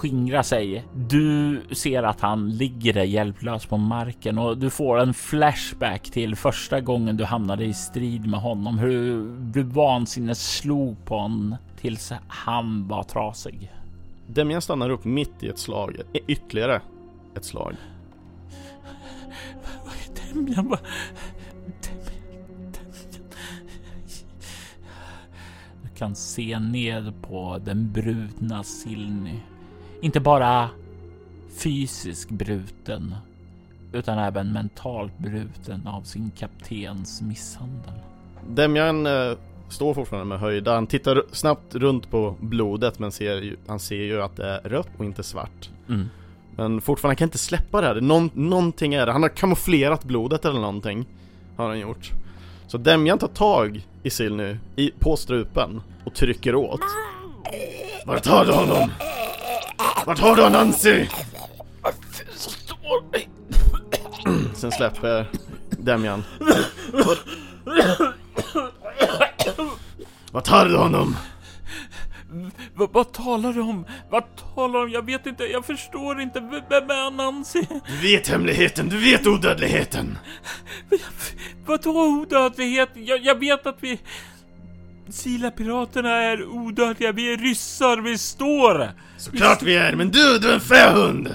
skingra 0.00 0.42
sig. 0.42 0.84
Du 0.94 1.60
ser 1.72 2.02
att 2.02 2.20
han 2.20 2.50
ligger 2.50 2.92
där 2.92 3.04
hjälplös 3.04 3.66
på 3.66 3.76
marken 3.76 4.38
och 4.38 4.58
du 4.58 4.70
får 4.70 4.98
en 4.98 5.14
flashback 5.14 6.02
till 6.10 6.36
första 6.36 6.80
gången 6.80 7.16
du 7.16 7.24
hamnade 7.24 7.64
i 7.64 7.74
strid 7.74 8.26
med 8.26 8.40
honom. 8.40 8.78
Hur 8.78 9.26
du 9.52 9.62
vansinnes 9.62 10.56
slog 10.56 11.04
på 11.04 11.18
honom 11.18 11.56
tills 11.80 12.12
han 12.28 12.88
var 12.88 13.02
trasig. 13.02 13.72
Demian 14.26 14.62
stannar 14.62 14.90
upp 14.90 15.04
mitt 15.04 15.42
i 15.42 15.48
ett 15.48 15.58
slag, 15.58 15.96
y- 16.12 16.20
ytterligare 16.26 16.80
ett 17.36 17.44
slag. 17.44 17.74
Demian. 20.34 20.76
Du 25.82 25.88
kan 25.98 26.14
se 26.14 26.58
ned 26.58 27.12
på 27.22 27.58
den 27.64 27.92
brutna 27.92 28.62
Silny. 28.62 29.34
Inte 30.00 30.20
bara 30.20 30.68
fysiskt 31.56 32.30
bruten 32.30 33.14
utan 33.92 34.18
även 34.18 34.52
mentalt 34.52 35.18
bruten 35.18 35.86
av 35.86 36.02
sin 36.02 36.30
kaptens 36.38 37.22
misshandel. 37.22 37.94
Demian 38.48 39.06
eh, 39.06 39.32
står 39.68 39.94
fortfarande 39.94 40.28
med 40.28 40.40
höjda, 40.40 40.74
han 40.74 40.86
tittar 40.86 41.22
snabbt 41.32 41.74
runt 41.74 42.10
på 42.10 42.36
blodet 42.40 42.98
men 42.98 43.12
ser 43.12 43.42
ju, 43.42 43.56
han 43.66 43.80
ser 43.80 44.02
ju 44.02 44.22
att 44.22 44.36
det 44.36 44.46
är 44.46 44.60
rött 44.60 44.88
och 44.98 45.04
inte 45.04 45.22
svart. 45.22 45.70
Mm. 45.88 46.08
Men 46.56 46.80
fortfarande, 46.80 47.10
han 47.10 47.16
kan 47.16 47.26
inte 47.26 47.38
släppa 47.38 47.80
det 47.80 47.86
här. 47.86 48.00
Någon, 48.00 48.30
någonting 48.34 48.94
är 48.94 49.06
det. 49.06 49.12
Han 49.12 49.22
har 49.22 49.28
kamouflerat 49.28 50.04
blodet 50.04 50.44
eller 50.44 50.60
någonting. 50.60 51.06
Har 51.56 51.68
han 51.68 51.78
gjort. 51.78 52.10
Så 52.66 52.78
Demjan 52.78 53.18
tar 53.18 53.28
tag 53.28 53.86
i 54.02 54.10
Silny 54.10 54.56
i, 54.76 54.90
på 54.98 55.16
strupen 55.16 55.82
och 56.04 56.14
trycker 56.14 56.54
åt. 56.54 56.80
Vart 58.06 58.26
har 58.26 58.44
du 58.44 58.52
honom? 58.52 58.90
Vart 60.06 60.18
har 60.18 60.36
du 60.36 60.48
Nancy? 60.48 61.06
Sen 64.54 64.72
släpper 64.72 65.26
Demjan. 65.70 66.24
Vart 70.32 70.48
har 70.48 70.66
du 70.66 70.76
honom? 70.76 71.16
V 72.78 72.86
vad 72.92 73.12
talar 73.12 73.52
du 73.52 73.60
om? 73.60 73.86
Vad 74.10 74.24
talar 74.54 74.78
du 74.80 74.84
om? 74.86 74.90
Jag 74.90 75.06
vet 75.06 75.26
inte, 75.26 75.44
jag 75.44 75.64
förstår 75.64 76.20
inte. 76.20 76.40
V 76.40 76.60
vem 76.70 76.90
är 76.90 77.10
Nancy? 77.10 77.62
Du 77.86 78.08
vet 78.08 78.28
hemligheten, 78.28 78.88
du 78.88 78.98
vet 78.98 79.26
odödligheten. 79.26 80.18
Vadå 81.66 81.90
odödlighet? 81.90 82.88
Jag, 82.94 83.20
jag 83.24 83.38
vet 83.38 83.66
att 83.66 83.76
vi... 83.80 84.00
Sila-piraterna 85.12 86.10
är 86.10 86.46
odödliga, 86.46 87.12
vi 87.12 87.32
är 87.32 87.36
ryssar, 87.36 87.96
vi 87.96 88.18
står! 88.18 88.90
Såklart 89.16 89.62
vi 89.62 89.76
är, 89.76 89.96
men 89.96 90.10
du, 90.10 90.38
du 90.38 90.50
är 90.50 90.54
en 90.54 90.60
fähund! 90.60 91.34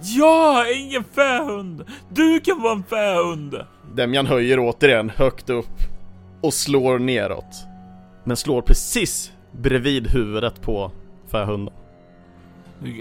Jag 0.00 0.70
är 0.70 0.80
ingen 0.80 1.04
fähund! 1.04 1.84
Du 2.08 2.40
kan 2.40 2.62
vara 2.62 2.72
en 2.72 2.84
fähund! 2.84 3.56
Demjan 3.94 4.26
höjer 4.26 4.58
återigen 4.58 5.10
högt 5.10 5.50
upp 5.50 5.78
och 6.40 6.54
slår 6.54 6.98
neråt. 6.98 7.64
Men 8.24 8.36
slår 8.36 8.62
precis 8.62 9.32
bredvid 9.52 10.06
huvudet 10.06 10.62
på 10.62 10.90
fähunden. 11.30 11.74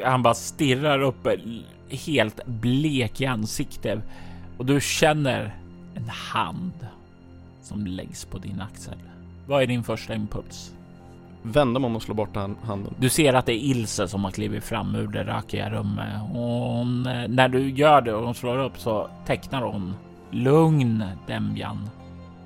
Han 0.04 0.24
bara 0.24 0.34
stirrar 0.34 1.02
upp 1.02 1.28
helt 1.90 2.46
blek 2.46 3.22
i 3.22 3.26
ansiktet 3.26 4.00
och 4.58 4.66
du 4.66 4.82
känner 4.82 5.56
en 5.96 6.10
hand 6.10 6.88
som 7.62 7.88
läggs 7.88 8.26
på 8.26 8.38
din 8.38 8.62
axel. 8.62 8.98
Vad 9.46 9.64
är 9.64 9.68
din 9.68 9.84
första 9.84 10.16
impuls? 10.16 10.74
Vända 11.42 11.80
mig 11.80 11.88
om 11.88 11.96
och 11.96 12.02
slå 12.02 12.14
bort 12.14 12.36
han, 12.36 12.58
handen. 12.64 12.94
Du 12.98 13.10
ser 13.10 13.34
att 13.34 13.46
det 13.46 13.54
är 13.54 13.64
Ilse 13.64 14.08
som 14.08 14.24
har 14.24 14.32
klivit 14.32 14.64
fram 14.64 14.96
ur 14.96 15.08
det 15.08 15.24
rökiga 15.24 15.70
rummet. 15.70 16.22
Hon, 16.32 17.04
när 17.30 17.50
du 17.50 17.70
gör 17.70 18.02
det 18.02 18.14
och 18.14 18.26
hon 18.26 18.36
slår 18.36 18.60
upp 18.60 18.80
så 18.80 19.10
tecknar 19.26 19.62
hon 19.62 19.96
Lugn 20.32 21.04
Demjan. 21.28 21.90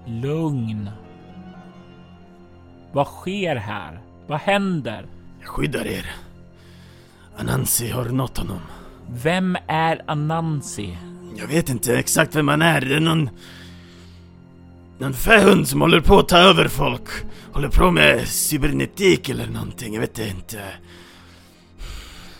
Lugn. 0.05 0.89
Vad 2.91 3.07
sker 3.07 3.55
här? 3.55 3.99
Vad 4.27 4.39
händer? 4.39 5.05
Jag 5.39 5.49
skyddar 5.49 5.87
er. 5.87 6.05
Anansi 7.37 7.89
har 7.89 8.05
nått 8.05 8.37
honom. 8.37 8.59
Vem 9.09 9.57
är 9.67 10.01
Anansi? 10.05 10.97
Jag 11.35 11.47
vet 11.47 11.69
inte 11.69 11.97
exakt 11.97 12.35
vem 12.35 12.47
han 12.47 12.61
är. 12.61 12.81
Det 12.81 12.95
är 12.95 12.99
någon... 12.99 13.29
Någon 14.99 15.13
fähund 15.13 15.67
som 15.67 15.81
håller 15.81 16.01
på 16.01 16.19
att 16.19 16.29
ta 16.29 16.37
över 16.37 16.67
folk. 16.67 17.09
Håller 17.51 17.69
på 17.69 17.91
med 17.91 18.27
cybernetik 18.27 19.29
eller 19.29 19.47
någonting, 19.47 19.93
jag 19.93 20.01
vet 20.01 20.19
inte. 20.19 20.61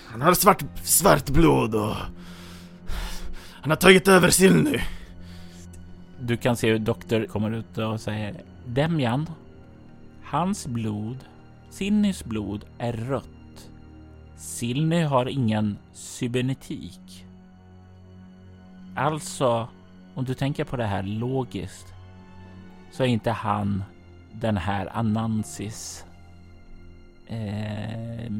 Han 0.07 0.21
har 0.21 0.33
svart, 0.33 0.63
svart 0.83 1.29
blod 1.29 1.75
och... 1.75 1.95
Han 3.61 3.71
har 3.71 3.75
tagit 3.75 4.07
över 4.07 4.29
Silny. 4.29 4.79
Du 6.19 6.37
kan 6.37 6.57
se 6.57 6.71
hur 6.71 6.79
doktor 6.79 7.25
kommer 7.25 7.51
ut 7.51 7.77
och 7.77 8.01
säger 8.01 8.41
Demjan, 8.65 9.29
hans 10.23 10.67
blod, 10.67 11.17
Sinnys 11.69 12.25
blod 12.25 12.65
är 12.77 12.93
rött. 12.93 13.69
Silny 14.37 15.01
har 15.01 15.25
ingen 15.25 15.77
cybernetik. 15.93 17.25
Alltså, 18.95 19.67
om 20.15 20.25
du 20.25 20.33
tänker 20.33 20.63
på 20.63 20.77
det 20.77 20.85
här 20.85 21.03
logiskt 21.03 21.93
så 22.91 23.03
är 23.03 23.07
inte 23.07 23.31
han 23.31 23.83
den 24.31 24.57
här 24.57 24.97
Anansis 24.97 26.05
eh, 27.27 28.31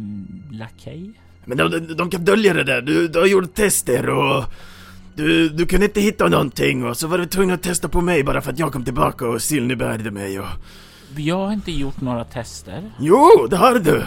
lakej. 0.51 1.11
Men 1.45 1.57
de, 1.57 1.71
de, 1.71 1.79
de 1.93 2.09
kan 2.09 2.25
dölja 2.25 2.53
det 2.53 2.63
där. 2.63 2.81
Du, 2.81 3.07
du 3.07 3.19
har 3.19 3.25
gjort 3.27 3.53
tester 3.53 4.09
och... 4.09 4.43
Du, 5.15 5.49
du 5.49 5.65
kunde 5.65 5.85
inte 5.85 6.01
hitta 6.01 6.27
någonting 6.27 6.85
och 6.85 6.97
så 6.97 7.07
var 7.07 7.17
du 7.17 7.25
tvungen 7.25 7.55
att 7.55 7.63
testa 7.63 7.89
på 7.89 8.01
mig 8.01 8.23
bara 8.23 8.41
för 8.41 8.51
att 8.51 8.59
jag 8.59 8.73
kom 8.73 8.83
tillbaka 8.83 9.27
och 9.27 9.41
Silny 9.41 9.75
bärde 9.75 10.11
mig 10.11 10.39
och... 10.39 10.45
Jag 11.15 11.37
har 11.45 11.53
inte 11.53 11.71
gjort 11.71 12.01
några 12.01 12.23
tester. 12.23 12.91
Jo, 12.99 13.47
det 13.49 13.57
har 13.57 13.79
du! 13.79 14.05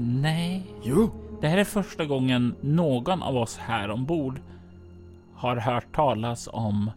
Nej. 0.00 0.66
Jo. 0.82 1.10
Det 1.40 1.48
här 1.48 1.58
är 1.58 1.64
första 1.64 2.04
gången 2.04 2.54
någon 2.60 3.22
av 3.22 3.36
oss 3.36 3.56
här 3.56 3.90
ombord 3.90 4.40
har 5.34 5.56
hört 5.56 5.94
talas 5.94 6.48
om 6.52 6.90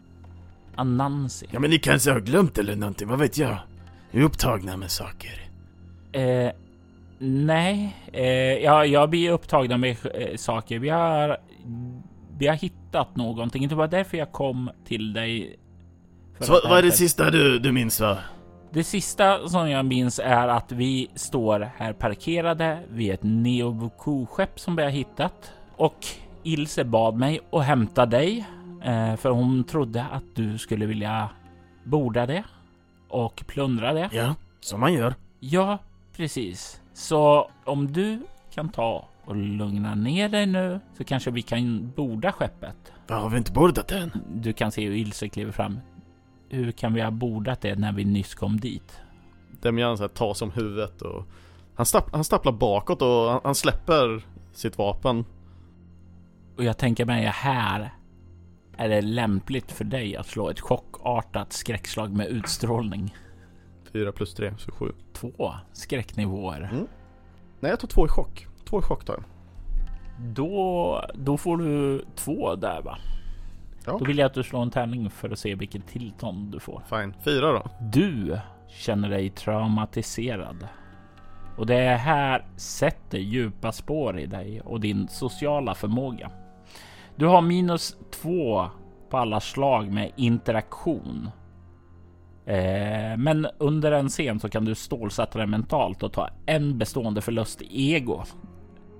Anansi. 0.77 1.47
Ja 1.51 1.59
men 1.59 1.69
ni 1.69 1.79
kanske 1.79 2.11
har 2.11 2.19
glömt 2.19 2.57
eller 2.57 2.75
någonting, 2.75 3.07
vad 3.07 3.19
vet 3.19 3.37
jag? 3.37 3.57
Vi 4.11 4.19
är 4.19 4.23
upptagna 4.23 4.77
med 4.77 4.91
saker. 4.91 5.41
Eh, 6.11 6.51
nej, 7.19 7.95
eh, 8.13 8.23
ja, 8.63 8.85
jag 8.85 9.09
blir 9.09 9.31
upptagna 9.31 9.77
med 9.77 9.97
eh, 10.13 10.35
saker. 10.37 10.79
Vi 10.79 10.89
har, 10.89 11.37
vi 12.37 12.47
har 12.47 12.55
hittat 12.55 13.15
någonting. 13.15 13.67
Det 13.67 13.75
var 13.75 13.87
därför 13.87 14.17
jag 14.17 14.31
kom 14.31 14.69
till 14.85 15.13
dig. 15.13 15.59
Så 16.39 16.51
vad 16.51 16.77
är 16.77 16.83
det 16.83 16.91
sista 16.91 17.31
du, 17.31 17.59
du 17.59 17.71
minns 17.71 18.01
va? 18.01 18.17
Det 18.71 18.83
sista 18.83 19.49
som 19.49 19.69
jag 19.69 19.85
minns 19.85 20.19
är 20.19 20.47
att 20.47 20.71
vi 20.71 21.09
står 21.15 21.71
här 21.77 21.93
parkerade 21.93 22.79
vid 22.89 23.11
ett 23.11 23.23
Neovuku-skepp 23.23 24.59
som 24.59 24.75
vi 24.75 24.83
har 24.83 24.89
hittat 24.89 25.51
och 25.75 26.05
Ilse 26.43 26.83
bad 26.83 27.17
mig 27.17 27.39
att 27.51 27.65
hämta 27.65 28.05
dig 28.05 28.45
för 29.17 29.29
hon 29.29 29.63
trodde 29.63 30.03
att 30.03 30.23
du 30.35 30.57
skulle 30.57 30.85
vilja 30.85 31.29
borda 31.83 32.25
det 32.25 32.43
och 33.07 33.43
plundra 33.47 33.93
det. 33.93 34.09
Ja, 34.13 34.35
som 34.59 34.79
man 34.79 34.93
gör. 34.93 35.15
Ja, 35.39 35.77
precis. 36.15 36.81
Så 36.93 37.51
om 37.65 37.93
du 37.93 38.19
kan 38.53 38.69
ta 38.69 39.07
och 39.25 39.35
lugna 39.35 39.95
ner 39.95 40.29
dig 40.29 40.45
nu 40.45 40.79
så 40.97 41.03
kanske 41.03 41.31
vi 41.31 41.41
kan 41.41 41.91
borda 41.95 42.31
skeppet. 42.31 42.93
Va, 43.07 43.15
har 43.15 43.29
vi 43.29 43.37
inte 43.37 43.51
bordat 43.51 43.91
än? 43.91 44.11
Du 44.33 44.53
kan 44.53 44.71
se 44.71 44.85
hur 44.85 44.95
Ilse 44.95 45.29
kliver 45.29 45.51
fram. 45.51 45.79
Hur 46.49 46.71
kan 46.71 46.93
vi 46.93 47.01
ha 47.01 47.11
bordat 47.11 47.61
det 47.61 47.75
när 47.75 47.91
vi 47.91 48.05
nyss 48.05 48.35
kom 48.35 48.59
dit? 48.59 49.01
Demian 49.61 49.97
så 49.97 50.03
här 50.03 50.07
tar 50.07 50.33
som 50.33 50.51
huvudet 50.51 51.01
och 51.01 51.25
han, 51.75 51.85
stapp, 51.85 52.09
han 52.11 52.23
stapplar 52.23 52.51
bakåt 52.51 53.01
och 53.01 53.31
han, 53.31 53.41
han 53.43 53.55
släpper 53.55 54.25
sitt 54.53 54.77
vapen. 54.77 55.25
Och 56.57 56.63
jag 56.63 56.77
tänker 56.77 57.05
mig 57.05 57.25
här 57.25 57.93
är 58.77 58.89
det 58.89 59.01
lämpligt 59.01 59.71
för 59.71 59.83
dig 59.83 60.15
att 60.15 60.27
slå 60.27 60.49
ett 60.49 60.59
chockartat 60.59 61.53
skräckslag 61.53 62.11
med 62.11 62.27
utstrålning. 62.27 63.15
4 63.93 64.11
plus 64.11 64.33
3, 64.33 64.53
så 64.57 64.71
7. 64.71 64.91
Två 65.13 65.53
skräcknivåer. 65.73 66.69
Mm. 66.71 66.87
Nej, 67.59 67.69
jag 67.69 67.79
tar 67.79 67.87
två 67.87 68.05
i 68.05 68.09
chock. 68.09 68.47
Två 68.65 68.79
i 68.79 68.81
chock 68.81 69.05
tar 69.05 69.13
jag. 69.13 69.23
Då, 70.19 71.01
då 71.15 71.37
får 71.37 71.57
du 71.57 72.05
två 72.15 72.55
där 72.55 72.81
va? 72.81 72.97
Ja. 73.85 73.97
Då 73.99 74.05
vill 74.05 74.17
jag 74.17 74.25
att 74.25 74.33
du 74.33 74.43
slår 74.43 74.61
en 74.61 74.71
tärning 74.71 75.09
för 75.09 75.29
att 75.29 75.39
se 75.39 75.55
vilket 75.55 75.87
tillstånd 75.87 76.51
du 76.51 76.59
får. 76.59 76.83
Fine. 76.89 77.13
Fyra 77.23 77.51
då. 77.51 77.69
Du 77.81 78.39
känner 78.67 79.09
dig 79.09 79.29
traumatiserad. 79.29 80.67
Och 81.57 81.65
det 81.65 81.95
här 81.95 82.45
sätter 82.55 83.17
djupa 83.17 83.71
spår 83.71 84.19
i 84.19 84.25
dig 84.25 84.61
och 84.61 84.79
din 84.79 85.07
sociala 85.07 85.75
förmåga. 85.75 86.31
Du 87.17 87.25
har 87.25 87.41
minus 87.41 87.97
två 88.11 88.65
på 89.09 89.17
alla 89.17 89.39
slag 89.39 89.91
med 89.91 90.11
interaktion. 90.15 91.29
Eh, 92.45 93.17
men 93.17 93.47
under 93.57 93.91
en 93.91 94.09
scen 94.09 94.39
så 94.39 94.49
kan 94.49 94.65
du 94.65 94.75
stålsätta 94.75 95.37
dig 95.37 95.47
mentalt 95.47 96.03
och 96.03 96.13
ta 96.13 96.29
en 96.45 96.77
bestående 96.77 97.21
förlust 97.21 97.61
i 97.61 97.93
ego. 97.93 98.23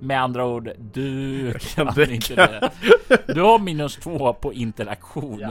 Med 0.00 0.22
andra 0.22 0.46
ord, 0.46 0.70
du 0.92 1.52
kan 1.74 1.86
räcka. 1.86 2.12
inte 2.14 2.34
det. 2.34 2.70
Du 3.34 3.42
har 3.42 3.58
minus 3.58 3.96
två 3.96 4.32
på 4.32 4.52
interaktion. 4.52 5.46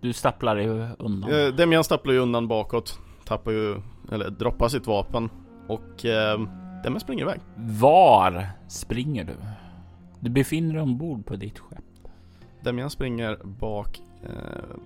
Du 0.00 0.12
stapplar 0.12 0.56
dig 0.56 0.68
undan. 0.98 1.30
Eh, 1.32 1.46
Demian 1.46 1.84
stapplar 1.84 2.12
ju 2.12 2.18
undan 2.20 2.48
bakåt. 2.48 2.98
Tappar 3.24 3.52
ju, 3.52 3.80
eller 4.12 4.30
droppar 4.30 4.68
sitt 4.68 4.86
vapen. 4.86 5.30
Och 5.68 6.04
eh, 6.04 6.40
Demian 6.84 7.00
springer 7.00 7.22
iväg. 7.22 7.40
Var 7.56 8.46
springer 8.68 9.24
du? 9.24 9.34
Du 10.20 10.30
befinner 10.30 10.74
dig 10.74 10.82
ombord 10.82 11.26
på 11.26 11.36
ditt 11.36 11.58
skepp. 11.58 11.84
Demian 12.62 12.90
springer 12.90 13.38
bak 13.44 14.02
eh, 14.22 14.76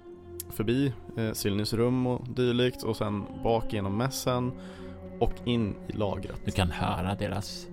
förbi 0.50 0.92
eh, 1.16 1.32
Silnys 1.32 1.72
rum 1.72 2.06
och 2.06 2.28
dylikt 2.28 2.82
och 2.82 2.96
sen 2.96 3.24
bak 3.42 3.72
genom 3.72 3.96
mässen 3.96 4.52
och 5.20 5.32
in 5.44 5.74
i 5.88 5.92
lagret. 5.92 6.40
Du 6.44 6.50
kan 6.50 6.70
höra 6.70 7.14
deras 7.14 7.66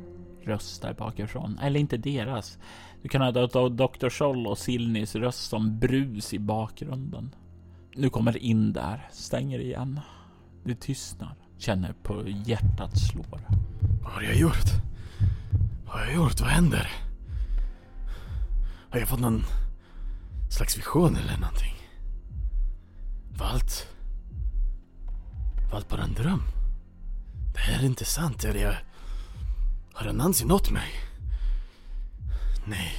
röster 0.43 0.93
bakifrån. 0.93 1.59
Eller 1.61 1.79
inte 1.79 1.97
deras. 1.97 2.57
Du 3.01 3.09
kan 3.09 3.21
höra 3.21 3.69
Dr. 3.69 4.09
Scholl 4.09 4.47
och 4.47 4.57
Silnys 4.57 5.15
röst 5.15 5.49
som 5.49 5.79
brus 5.79 6.33
i 6.33 6.39
bakgrunden. 6.39 7.35
Du 7.95 8.09
kommer 8.09 8.37
in 8.37 8.73
där, 8.73 9.09
stänger 9.11 9.59
igen. 9.59 9.99
Du 10.63 10.75
tystnar. 10.75 11.35
Känner 11.57 11.93
på 12.03 12.23
hjärtat 12.27 12.97
slår. 12.97 13.41
Vad 14.03 14.11
har 14.11 14.21
jag 14.21 14.35
gjort? 14.35 14.65
Vad 15.85 15.93
har 15.93 16.05
jag 16.05 16.15
gjort? 16.15 16.41
Vad 16.41 16.49
händer? 16.49 16.91
Har 18.89 18.99
jag 18.99 19.07
fått 19.07 19.19
någon 19.19 19.43
slags 20.53 20.77
vision 20.77 21.15
eller 21.15 21.37
någonting? 21.37 21.75
Var 23.37 23.45
allt... 23.45 23.87
Var 25.69 25.77
allt 25.77 25.89
bara 25.89 26.03
en 26.03 26.13
dröm? 26.13 26.43
Det 27.53 27.59
här 27.59 27.81
är 27.81 27.85
inte 27.85 28.05
sant. 28.05 28.43
Är 28.43 28.53
det... 28.53 28.77
Har 29.93 30.07
Anansi 30.07 30.45
nått 30.45 30.71
mig? 30.71 30.89
Nej, 32.65 32.93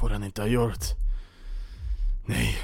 får 0.00 0.10
han 0.10 0.24
inte 0.24 0.42
ha 0.42 0.48
gjort. 0.48 0.84
Nej. 2.26 2.56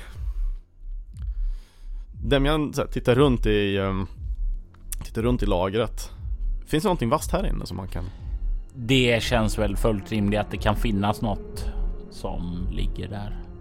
Demian 2.24 2.74
så 2.74 2.80
här, 2.80 2.88
tittar 2.88 3.14
runt 3.14 3.46
i 3.46 3.78
um, 3.78 4.06
Tittar 5.04 5.22
runt 5.22 5.42
i 5.42 5.46
lagret 5.46 6.10
Finns 6.66 6.82
det 6.82 6.86
någonting 6.86 7.08
vasst 7.08 7.32
här 7.32 7.46
inne 7.46 7.66
som 7.66 7.76
man 7.76 7.88
kan 7.88 8.04
Det 8.74 9.22
känns 9.22 9.58
väl 9.58 9.76
fullt 9.76 10.12
rimligt 10.12 10.40
att 10.40 10.50
det 10.50 10.56
kan 10.56 10.76
finnas 10.76 11.20
något 11.20 11.64
som 12.10 12.68
ligger 12.70 13.08
där. 13.08 13.51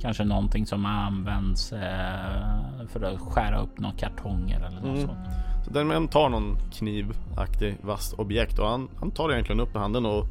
Kanske 0.00 0.24
någonting 0.24 0.66
som 0.66 0.86
används 0.86 1.72
eh, 1.72 2.86
för 2.88 3.02
att 3.02 3.20
skära 3.20 3.60
upp 3.62 3.78
några 3.78 3.94
kartonger 3.96 4.56
eller 4.56 4.76
något 4.80 4.84
Mm. 4.84 5.06
sånt. 5.06 5.18
Så 5.64 5.70
Demian 5.70 6.08
tar 6.08 6.28
någon 6.28 6.56
knivaktig 6.72 7.76
vasst 7.82 8.12
objekt 8.12 8.58
och 8.58 8.68
han, 8.68 8.88
han 9.00 9.10
tar 9.10 9.32
egentligen 9.32 9.60
upp 9.60 9.74
i 9.74 9.78
handen 9.78 10.06
och 10.06 10.26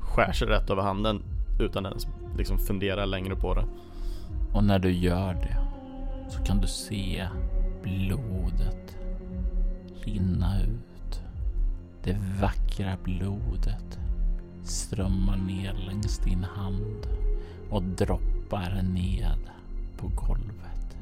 skär 0.00 0.32
sig 0.32 0.48
rätt 0.48 0.70
över 0.70 0.82
handen 0.82 1.22
utan 1.60 1.86
ens 1.86 2.06
liksom 2.38 2.58
fundera 2.58 3.04
längre 3.04 3.36
på 3.36 3.54
det. 3.54 3.64
Och 4.54 4.64
när 4.64 4.78
du 4.78 4.90
gör 4.92 5.34
det 5.34 5.56
så 6.30 6.42
kan 6.44 6.60
du 6.60 6.66
se 6.66 7.26
blodet 7.82 8.96
rinna 10.04 10.60
ut. 10.62 11.20
Det 12.04 12.16
vackra 12.40 12.96
blodet 13.04 13.98
strömmar 14.62 15.36
ner 15.36 15.72
längs 15.86 16.18
din 16.18 16.44
hand 16.56 17.06
och 17.70 17.82
droppar 17.82 18.31
ned 18.82 19.50
på 19.96 20.08
golvet. 20.08 20.96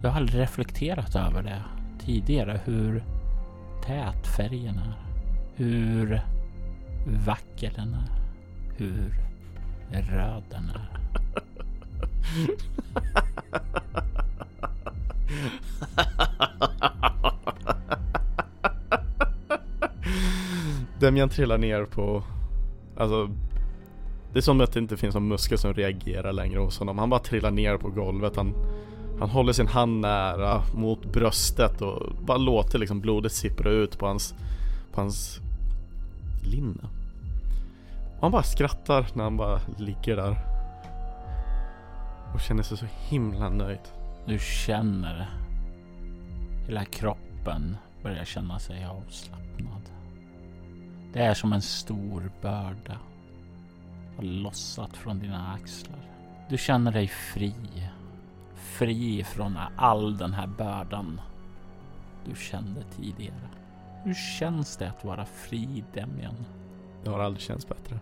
Du 0.00 0.08
har 0.08 0.16
aldrig 0.16 0.40
reflekterat 0.40 1.16
över 1.16 1.42
det 1.42 1.62
tidigare, 2.04 2.60
hur 2.64 3.04
tät 3.84 4.26
färgen 4.26 4.78
är, 4.78 4.94
hur 5.54 6.20
vacker 7.26 7.72
den 7.76 7.94
är, 7.94 8.08
hur 8.76 9.14
röd 9.90 10.42
den 10.50 10.70
är. 10.70 11.00
Demian 21.00 21.28
trillar 21.28 21.58
ner 21.58 21.84
på 21.84 22.22
Alltså 22.96 23.30
det 24.32 24.38
är 24.38 24.42
som 24.42 24.60
att 24.60 24.72
det 24.72 24.80
inte 24.80 24.96
finns 24.96 25.14
någon 25.14 25.28
muskel 25.28 25.58
som 25.58 25.74
reagerar 25.74 26.32
längre 26.32 26.60
hos 26.60 26.78
honom. 26.78 26.98
Han 26.98 27.10
bara 27.10 27.20
trillar 27.20 27.50
ner 27.50 27.76
på 27.76 27.88
golvet. 27.88 28.36
Han, 28.36 28.54
han 29.20 29.30
håller 29.30 29.52
sin 29.52 29.66
hand 29.66 30.00
nära 30.00 30.62
mot 30.74 31.12
bröstet 31.12 31.82
och 31.82 32.12
bara 32.26 32.38
låter 32.38 32.78
liksom 32.78 33.00
blodet 33.00 33.32
sippra 33.32 33.70
ut 33.70 33.98
på 33.98 34.06
hans 34.06 34.34
På 34.92 35.00
hans 35.00 35.40
linne. 36.44 36.88
Och 38.16 38.22
han 38.22 38.32
bara 38.32 38.42
skrattar 38.42 39.06
när 39.14 39.24
han 39.24 39.36
bara 39.36 39.60
ligger 39.78 40.16
där. 40.16 40.36
Och 42.34 42.40
känner 42.40 42.62
sig 42.62 42.76
så 42.76 42.86
himla 43.08 43.48
nöjd. 43.48 43.80
Du 44.26 44.38
känner 44.38 45.30
hela 46.66 46.84
kroppen 46.84 47.76
börjar 48.02 48.24
känna 48.24 48.58
sig 48.58 48.84
avslappnad. 48.84 49.82
Det 51.12 51.20
är 51.20 51.34
som 51.34 51.52
en 51.52 51.62
stor 51.62 52.30
börda 52.42 52.98
har 54.20 54.26
lossat 54.26 54.96
från 54.96 55.18
dina 55.18 55.52
axlar. 55.52 55.98
Du 56.48 56.58
känner 56.58 56.92
dig 56.92 57.08
fri. 57.08 57.54
Fri 58.54 59.24
från 59.24 59.58
all 59.76 60.16
den 60.18 60.32
här 60.32 60.46
bördan 60.46 61.20
du 62.24 62.34
kände 62.36 62.82
tidigare. 62.96 63.48
Hur 64.04 64.14
känns 64.14 64.76
det 64.76 64.88
att 64.88 65.04
vara 65.04 65.24
fri, 65.24 65.84
Demian? 65.94 66.34
Det 67.04 67.10
har 67.10 67.18
aldrig 67.18 67.42
känts 67.42 67.68
bättre. 67.68 68.00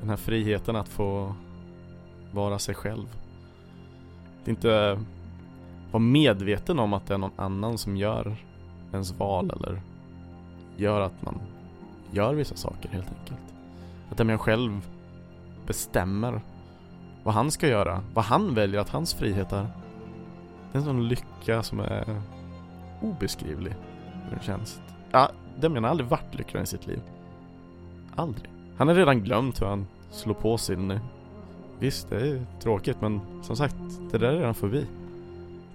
Den 0.00 0.08
här 0.08 0.16
friheten 0.16 0.76
att 0.76 0.88
få 0.88 1.34
vara 2.32 2.58
sig 2.58 2.74
själv. 2.74 3.06
Att 4.42 4.48
inte 4.48 5.00
vara 5.90 6.02
medveten 6.02 6.78
om 6.78 6.92
att 6.92 7.06
det 7.06 7.14
är 7.14 7.18
någon 7.18 7.40
annan 7.40 7.78
som 7.78 7.96
gör 7.96 8.36
ens 8.92 9.12
val 9.12 9.50
eller 9.50 9.80
gör 10.76 11.00
att 11.00 11.22
man 11.22 11.40
gör 12.12 12.34
vissa 12.34 12.56
saker 12.56 12.88
helt 12.88 13.08
enkelt. 13.08 13.55
Att 14.10 14.16
Demian 14.16 14.38
själv 14.38 14.86
bestämmer 15.66 16.40
vad 17.22 17.34
han 17.34 17.50
ska 17.50 17.68
göra, 17.68 18.02
vad 18.14 18.24
han 18.24 18.54
väljer 18.54 18.80
att 18.80 18.88
hans 18.88 19.14
frihet 19.14 19.52
är. 19.52 19.66
Det 20.72 20.78
är 20.78 20.78
en 20.78 20.84
sån 20.84 21.08
lycka 21.08 21.62
som 21.62 21.80
är 21.80 22.22
obeskrivlig. 23.02 23.74
Hur 24.28 24.36
det 24.36 24.44
känns. 24.44 24.80
Ja, 25.10 25.30
Demian 25.60 25.84
har 25.84 25.90
aldrig 25.90 26.08
varit 26.08 26.34
lyckligare 26.34 26.64
i 26.64 26.66
sitt 26.66 26.86
liv. 26.86 27.00
Aldrig. 28.16 28.50
Han 28.76 28.88
har 28.88 28.94
redan 28.94 29.22
glömt 29.22 29.62
hur 29.62 29.66
han 29.66 29.86
slår 30.10 30.34
på 30.34 30.58
sin... 30.58 31.00
Visst, 31.78 32.10
det 32.10 32.16
är 32.16 32.46
tråkigt 32.60 33.00
men 33.00 33.20
som 33.42 33.56
sagt, 33.56 33.76
det 34.12 34.18
där 34.18 34.28
är 34.28 34.36
redan 34.36 34.54
förbi. 34.54 34.86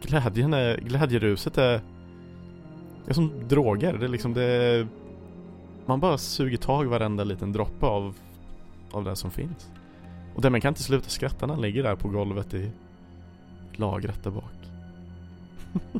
Glädjen 0.01 0.53
är, 0.53 0.77
glädjeruset 0.77 1.57
är... 1.57 1.81
Det 3.05 3.11
är 3.11 3.13
som 3.13 3.31
droger. 3.47 3.97
Det 3.97 4.05
är 4.05 4.09
liksom 4.09 4.33
det... 4.33 4.43
är... 4.43 4.87
Man 5.85 5.99
bara 5.99 6.17
suger 6.17 6.57
tag 6.57 6.85
i 6.85 6.87
varenda 6.87 7.23
liten 7.23 7.51
droppe 7.51 7.85
av, 7.85 8.15
av 8.91 9.03
det 9.03 9.15
som 9.15 9.31
finns. 9.31 9.71
Och 10.35 10.51
man 10.51 10.61
kan 10.61 10.69
inte 10.69 10.83
sluta 10.83 11.09
skratta 11.09 11.45
när 11.45 11.53
han 11.53 11.61
ligger 11.61 11.83
där 11.83 11.95
på 11.95 12.09
golvet 12.09 12.53
i 12.53 12.71
lagret 13.73 14.23
där 14.23 14.31
bak. 14.31 14.53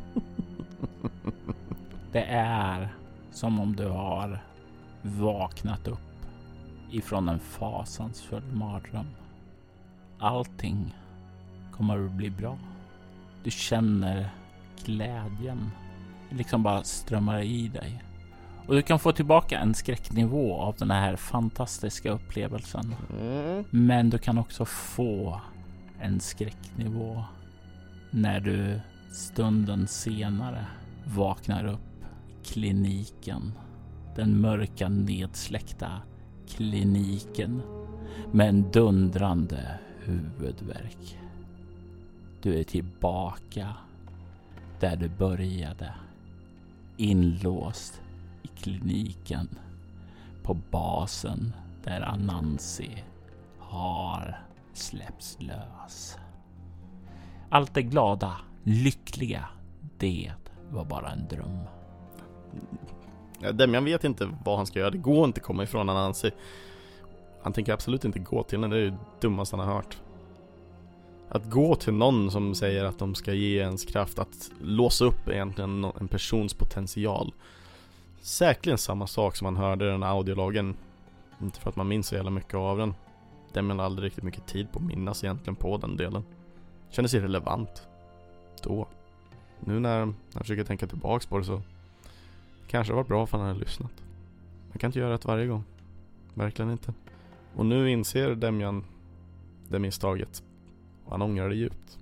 Det 2.11 2.23
är 2.23 2.89
som 3.31 3.59
om 3.59 3.75
du 3.75 3.87
har 3.87 4.39
vaknat 5.01 5.87
upp 5.87 5.99
ifrån 6.91 7.29
en 7.29 7.39
fasansfull 7.39 8.43
mardröm. 8.53 9.07
Allting 10.19 10.95
kommer 11.71 12.05
att 12.05 12.11
bli 12.11 12.29
bra. 12.29 12.57
Du 13.43 13.51
känner 13.51 14.29
glädjen 14.85 15.71
liksom 16.29 16.63
bara 16.63 16.83
strömmar 16.83 17.41
i 17.41 17.67
dig. 17.67 18.03
Och 18.67 18.75
du 18.75 18.81
kan 18.81 18.99
få 18.99 19.11
tillbaka 19.11 19.59
en 19.59 19.73
skräcknivå 19.73 20.55
av 20.55 20.75
den 20.77 20.91
här 20.91 21.15
fantastiska 21.15 22.11
upplevelsen. 22.11 22.95
Men 23.69 24.09
du 24.09 24.17
kan 24.17 24.37
också 24.37 24.65
få 24.65 25.41
en 25.99 26.19
skräcknivå 26.19 27.23
när 28.11 28.39
du 28.39 28.79
stunden 29.11 29.87
senare 29.87 30.65
vaknar 31.05 31.65
upp 31.65 31.79
i 32.29 32.45
kliniken. 32.53 33.51
Den 34.15 34.41
mörka 34.41 34.89
nedsläckta 34.89 35.91
kliniken 36.49 37.61
med 38.31 38.49
en 38.49 38.71
dundrande 38.71 39.79
huvudvärk. 39.99 41.19
Du 42.41 42.59
är 42.59 42.63
tillbaka 42.63 43.67
där 44.79 44.95
du 44.95 45.09
började. 45.09 45.93
Inlåst 46.97 48.01
kliniken 48.61 49.49
på 50.43 50.53
basen 50.53 51.53
där 51.83 52.01
Anansi 52.01 53.03
har 53.59 54.45
släppts 54.73 55.37
lös. 55.39 56.17
Allt 57.49 57.73
det 57.73 57.81
glada, 57.81 58.37
lyckliga. 58.63 59.45
Det 59.97 60.31
var 60.69 60.85
bara 60.85 61.09
en 61.09 61.27
dröm. 61.27 61.59
Demjan 63.53 63.85
vet 63.85 64.03
inte 64.03 64.29
vad 64.45 64.57
han 64.57 64.65
ska 64.65 64.79
göra. 64.79 64.89
Det 64.89 64.97
går 64.97 65.25
inte 65.25 65.39
att 65.39 65.45
komma 65.45 65.63
ifrån 65.63 65.89
Anansi. 65.89 66.31
Han 67.43 67.53
tänker 67.53 67.73
absolut 67.73 68.05
inte 68.05 68.19
gå 68.19 68.43
till 68.43 68.61
henne. 68.61 68.75
Det 68.75 68.81
är 68.81 68.85
det 68.85 68.97
dummaste 69.21 69.55
han 69.55 69.67
har 69.67 69.75
hört. 69.75 69.97
Att 71.29 71.49
gå 71.49 71.75
till 71.75 71.93
någon 71.93 72.31
som 72.31 72.55
säger 72.55 72.85
att 72.85 72.99
de 72.99 73.15
ska 73.15 73.33
ge 73.33 73.57
ens 73.57 73.85
kraft 73.85 74.19
att 74.19 74.51
låsa 74.61 75.05
upp 75.05 75.29
egentligen 75.29 75.83
en 75.83 76.07
persons 76.07 76.53
potential. 76.53 77.33
Säkerligen 78.21 78.77
samma 78.77 79.07
sak 79.07 79.35
som 79.35 79.45
man 79.45 79.55
hörde 79.55 79.85
i 79.85 79.87
den 79.87 80.03
här 80.03 80.09
audiolagen. 80.09 80.75
Inte 81.41 81.59
för 81.59 81.69
att 81.69 81.75
man 81.75 81.87
minns 81.87 82.07
så 82.07 82.15
jävla 82.15 82.31
mycket 82.31 82.55
av 82.55 82.77
den. 82.77 82.93
Demian 83.53 83.79
har 83.79 83.85
aldrig 83.85 84.05
riktigt 84.05 84.23
mycket 84.23 84.47
tid 84.47 84.71
på 84.71 84.79
att 84.79 84.85
minnas 84.85 85.23
egentligen 85.23 85.55
på 85.55 85.77
den 85.77 85.97
delen. 85.97 86.23
Kändes 86.89 87.13
irrelevant. 87.13 87.87
Då. 88.63 88.87
Nu 89.59 89.79
när 89.79 89.99
jag 89.99 90.41
försöker 90.41 90.63
tänka 90.63 90.87
tillbaks 90.87 91.25
på 91.25 91.37
det 91.37 91.43
så 91.43 91.61
Kanske 92.71 92.93
det 92.93 92.95
varit 92.95 93.07
bra 93.07 93.25
för 93.25 93.37
han 93.37 93.47
hade 93.47 93.59
lyssnat. 93.59 93.91
Man 94.69 94.77
kan 94.77 94.87
inte 94.87 94.99
göra 94.99 95.17
det 95.17 95.25
varje 95.25 95.47
gång. 95.47 95.63
Verkligen 96.33 96.71
inte. 96.71 96.93
Och 97.55 97.65
nu 97.65 97.91
inser 97.91 98.35
Demjan 98.35 98.85
det 99.69 99.79
misstaget. 99.79 100.43
Och 101.05 101.11
han 101.11 101.21
ångrar 101.21 101.49
det 101.49 101.55
djupt. 101.55 101.99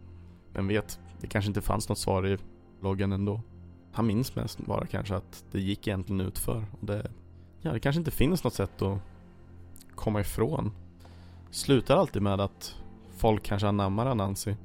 Vem 0.54 0.68
vet, 0.68 1.00
det 1.22 1.28
kanske 1.28 1.50
inte 1.50 1.62
fanns 1.62 1.90
något 1.90 1.98
svar 1.98 2.28
i 2.28 2.38
loggen 2.82 3.12
ändå. 3.12 3.42
Han 3.92 4.08
minns 4.08 4.36
mest 4.36 4.60
bara 4.60 4.86
kanske 4.86 5.16
att 5.16 5.44
det 5.52 5.60
gick 5.60 5.88
egentligen 5.88 6.22
utför. 6.22 6.66
Och 6.80 6.86
det, 6.86 7.12
ja, 7.62 7.74
det 7.74 7.80
kanske 7.80 8.00
inte 8.00 8.12
finns 8.12 8.44
något 8.44 8.54
sätt 8.54 8.82
att 8.82 9.00
komma 9.96 10.22
ifrån 10.22 10.72
slutar 11.52 11.98
alltid 11.98 12.22
med 12.22 12.42
att 12.42 12.76
folk 13.18 13.44
kanske 13.44 13.68
anammar 13.68 14.06
Anansi. 14.06 14.56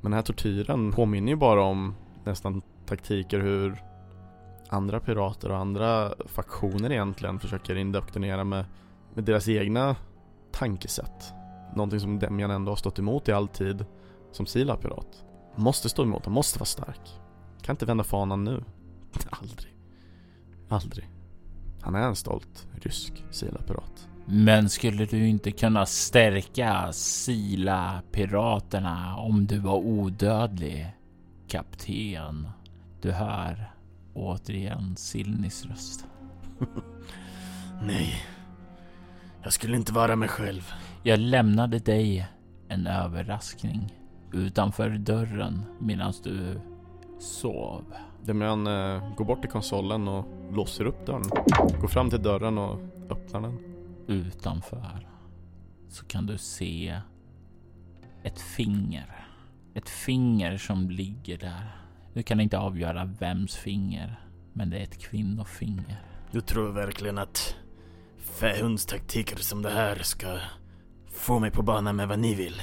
Men 0.00 0.10
den 0.10 0.12
här 0.12 0.22
tortyren 0.22 0.92
påminner 0.92 1.32
ju 1.32 1.36
bara 1.36 1.62
om 1.62 1.94
nästan 2.24 2.62
taktiker 2.86 3.40
hur 3.40 3.82
andra 4.68 5.00
pirater 5.00 5.50
och 5.50 5.56
andra 5.56 6.14
faktioner 6.26 6.92
egentligen 6.92 7.38
försöker 7.38 7.76
indoktrinera 7.76 8.44
med, 8.44 8.64
med 9.14 9.24
deras 9.24 9.48
egna 9.48 9.96
tankesätt. 10.52 11.32
Någonting 11.76 12.00
som 12.00 12.18
Demian 12.18 12.50
ändå 12.50 12.70
har 12.70 12.76
stått 12.76 12.98
emot 12.98 13.28
i 13.28 13.32
all 13.32 13.48
tid 13.48 13.84
som 14.32 14.46
Sila-pirat. 14.46 15.24
Måste 15.56 15.88
stå 15.88 16.02
emot, 16.02 16.24
han 16.24 16.34
måste 16.34 16.58
vara 16.58 16.66
stark. 16.66 17.21
Kan 17.62 17.72
inte 17.72 17.86
vända 17.86 18.04
fanan 18.04 18.44
nu. 18.44 18.64
Aldrig. 19.30 19.72
Aldrig. 20.68 21.08
Han 21.80 21.94
är 21.94 22.02
en 22.02 22.16
stolt 22.16 22.66
rysk 22.72 23.24
Sila-pirat. 23.30 24.08
Men 24.26 24.68
skulle 24.68 25.04
du 25.04 25.28
inte 25.28 25.50
kunna 25.50 25.86
stärka 25.86 26.92
Sila-piraterna 26.92 29.16
om 29.16 29.46
du 29.46 29.58
var 29.58 29.76
odödlig, 29.76 30.92
kapten? 31.48 32.48
Du 33.00 33.12
hör 33.12 33.72
återigen 34.14 34.96
Silnis 34.96 35.66
röst. 35.66 36.06
Nej. 37.82 38.24
Jag 39.42 39.52
skulle 39.52 39.76
inte 39.76 39.92
vara 39.92 40.16
mig 40.16 40.28
själv. 40.28 40.72
Jag 41.02 41.18
lämnade 41.18 41.78
dig 41.78 42.28
en 42.68 42.86
överraskning 42.86 43.94
utanför 44.32 44.90
dörren 44.90 45.64
medan 45.80 46.12
du 46.24 46.60
sov. 47.22 47.84
Demian 48.22 48.66
eh, 48.66 49.14
går 49.16 49.24
bort 49.24 49.40
till 49.40 49.50
konsolen 49.50 50.08
och 50.08 50.26
låser 50.52 50.84
upp 50.84 51.06
dörren. 51.06 51.30
Går 51.80 51.88
fram 51.88 52.10
till 52.10 52.22
dörren 52.22 52.58
och 52.58 52.80
öppnar 53.10 53.40
den. 53.40 53.58
Utanför 54.06 55.08
så 55.88 56.04
kan 56.04 56.26
du 56.26 56.38
se 56.38 57.00
ett 58.22 58.40
finger. 58.40 59.26
Ett 59.74 59.88
finger 59.88 60.56
som 60.56 60.90
ligger 60.90 61.38
där. 61.38 61.76
Du 62.14 62.22
kan 62.22 62.40
inte 62.40 62.58
avgöra 62.58 63.04
vems 63.04 63.56
finger, 63.56 64.20
men 64.52 64.70
det 64.70 64.78
är 64.78 64.82
ett 64.82 64.98
kvinnofinger. 64.98 66.02
Du 66.30 66.40
tror 66.40 66.72
verkligen 66.72 67.18
att 67.18 67.56
fähundstaktiker 68.18 69.36
som 69.36 69.62
det 69.62 69.70
här 69.70 69.96
ska 69.96 70.38
få 71.06 71.38
mig 71.38 71.50
på 71.50 71.62
banan 71.62 71.96
med 71.96 72.08
vad 72.08 72.18
ni 72.18 72.34
vill? 72.34 72.62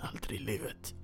Aldrig 0.00 0.40
i 0.40 0.44
livet. 0.44 0.94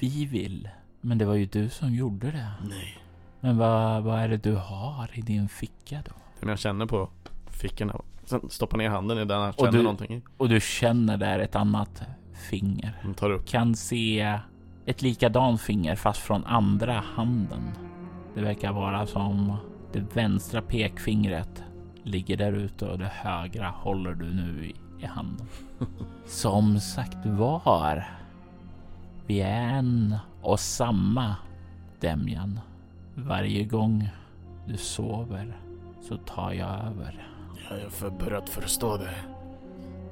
Vi 0.00 0.24
vill, 0.24 0.68
men 1.00 1.18
det 1.18 1.24
var 1.24 1.34
ju 1.34 1.46
du 1.46 1.68
som 1.68 1.94
gjorde 1.94 2.26
det. 2.30 2.52
Nej. 2.68 2.98
Men 3.40 3.56
vad, 3.58 4.02
vad 4.02 4.18
är 4.20 4.28
det 4.28 4.36
du 4.36 4.54
har 4.56 5.10
i 5.14 5.20
din 5.20 5.48
ficka 5.48 6.02
då? 6.08 6.12
Demian 6.40 6.56
känner 6.56 6.86
på 6.86 7.08
fickorna. 7.50 8.00
Sen 8.24 8.50
stoppar 8.50 8.78
ner 8.78 8.88
handen 8.90 9.18
i 9.18 9.24
den 9.24 9.40
Och 9.48 9.54
känner 9.58 9.72
du- 9.72 9.82
någonting 9.82 10.14
i. 10.16 10.22
Och 10.36 10.48
du 10.48 10.60
känner 10.60 11.16
där 11.16 11.38
ett 11.38 11.56
annat 11.56 12.02
finger. 12.50 12.98
Han 13.02 13.14
tar 13.14 13.30
upp. 13.30 13.46
Kan 13.46 13.74
se 13.74 14.38
ett 14.86 15.02
likadant 15.02 15.60
finger 15.60 15.96
fast 15.96 16.20
från 16.20 16.44
andra 16.44 17.02
handen. 17.16 17.62
Det 18.34 18.40
verkar 18.40 18.72
vara 18.72 19.06
som 19.06 19.56
det 19.92 20.16
vänstra 20.16 20.62
pekfingret 20.62 21.62
ligger 22.02 22.36
där 22.36 22.52
ute 22.52 22.86
och 22.86 22.98
det 22.98 23.10
högra 23.14 23.68
håller 23.68 24.14
du 24.14 24.34
nu 24.34 24.64
i, 24.66 24.74
i 25.02 25.06
handen. 25.06 25.46
Som 26.26 26.80
sagt 26.80 27.26
var. 27.26 28.04
Vi 29.26 29.40
är 29.40 29.68
en 29.68 30.16
och 30.42 30.60
samma 30.60 31.36
Demjan. 32.00 32.60
Varje 33.14 33.64
gång 33.64 34.08
du 34.66 34.76
sover 34.76 35.56
så 36.02 36.16
tar 36.16 36.52
jag 36.52 36.68
över. 36.68 37.28
Jag 37.70 38.08
har 38.08 38.18
börjat 38.18 38.48
förstå 38.48 38.96
det. 38.96 39.14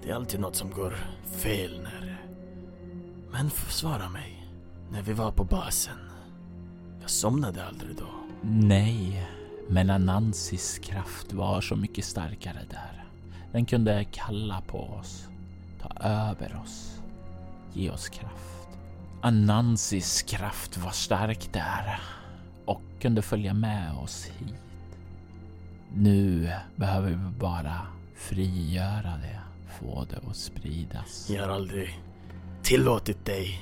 Det 0.03 0.11
är 0.11 0.14
alltid 0.14 0.41
något 0.41 0.57
som 0.57 0.70
går 0.70 0.95
fel 1.24 1.81
när... 1.83 2.18
Men 3.33 3.51
försvara 3.51 4.09
mig. 4.09 4.49
När 4.93 5.03
vi 5.03 5.12
var 5.12 5.31
på 5.31 5.45
basen. 5.45 5.99
Jag 7.01 7.11
somnade 7.11 7.66
aldrig 7.66 7.97
då. 7.97 8.09
Nej, 8.43 9.29
men 9.68 9.91
Anansis 9.91 10.79
kraft 10.79 11.33
var 11.33 11.61
så 11.61 11.76
mycket 11.76 12.05
starkare 12.05 12.61
där. 12.70 13.05
Den 13.53 13.66
kunde 13.66 14.05
kalla 14.05 14.61
på 14.61 14.79
oss, 14.79 15.29
ta 15.83 16.09
över 16.09 16.61
oss, 16.64 17.01
ge 17.72 17.91
oss 17.91 18.09
kraft. 18.09 18.58
Anansis 19.21 20.23
kraft 20.23 20.79
var 20.79 20.91
stark 20.91 21.53
där 21.53 22.01
och 22.64 22.83
kunde 23.01 23.23
följa 23.23 23.55
med 23.55 23.93
oss 23.93 24.27
hit. 24.27 24.55
Nu 25.95 26.51
behöver 26.77 27.11
vi 27.11 27.16
bara 27.39 27.87
frigöra 28.16 29.16
det, 29.23 29.41
få 29.81 30.07
det 30.11 30.31
att 30.31 30.37
spridas. 30.37 31.31
Jag 31.31 31.43
har 31.43 31.55
aldrig 31.55 32.01
tillåtit 32.62 33.25
dig 33.25 33.61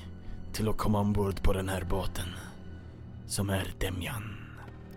till 0.53 0.69
att 0.69 0.77
komma 0.77 1.01
ombord 1.01 1.43
på 1.43 1.53
den 1.53 1.69
här 1.69 1.85
båten. 1.91 2.29
Som 3.27 3.51
är 3.51 3.75
Demjan. 3.81 4.37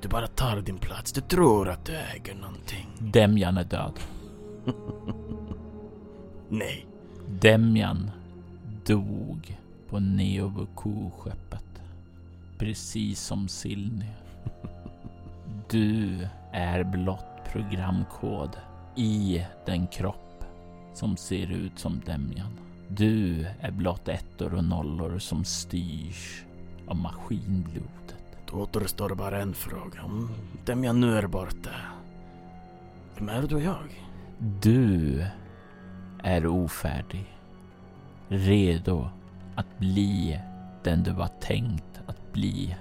Du 0.01 0.07
bara 0.07 0.27
tar 0.27 0.61
din 0.61 0.77
plats. 0.77 1.11
Du 1.11 1.21
tror 1.21 1.69
att 1.69 1.85
du 1.85 1.95
äger 1.95 2.35
någonting. 2.35 2.87
Demjan 2.99 3.57
är 3.57 3.63
död. 3.63 3.99
Nej. 6.49 6.85
Demjan 7.27 8.11
dog 8.85 9.58
på 9.89 9.99
Neovuku-skeppet. 9.99 11.81
Precis 12.57 13.21
som 13.21 13.47
Silni. 13.47 14.09
Du 15.69 16.27
är 16.51 16.83
blott 16.83 17.43
programkod 17.51 18.57
i 18.95 19.45
den 19.65 19.87
kropp 19.87 20.43
som 20.93 21.17
ser 21.17 21.51
ut 21.51 21.79
som 21.79 22.01
Demjan. 22.05 22.59
Du 22.87 23.45
är 23.59 23.71
blott 23.71 24.07
ettor 24.07 24.53
och 24.53 24.63
nollor 24.63 25.19
som 25.19 25.45
styrs 25.45 26.43
av 26.87 26.95
maskinblodet. 26.95 28.15
Då 28.51 28.57
återstår 28.57 29.15
bara 29.15 29.41
en 29.41 29.53
fråga. 29.53 30.03
Om 30.03 30.29
Demjan 30.65 30.99
nu 30.99 31.17
är 31.17 31.27
borta. 31.27 31.75
Vem 33.17 33.29
är 33.29 33.41
du 33.41 33.55
och 33.55 33.61
jag? 33.61 34.05
Du 34.61 35.25
är 36.23 36.47
ofärdig. 36.47 37.35
Redo 38.27 39.09
att 39.59 39.79
bli 39.79 40.39
den 40.83 41.03
du 41.03 41.11
var 41.11 41.27
tänkt 41.27 42.01
att 42.07 42.33
bli. 42.33 42.75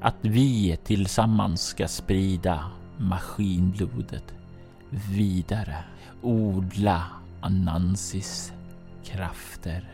Att 0.00 0.16
vi 0.20 0.76
tillsammans 0.84 1.62
ska 1.62 1.88
sprida 1.88 2.70
maskinblodet 2.98 4.34
vidare. 4.90 5.76
Odla 6.22 7.06
Anansis 7.40 8.52
krafter 9.04 9.92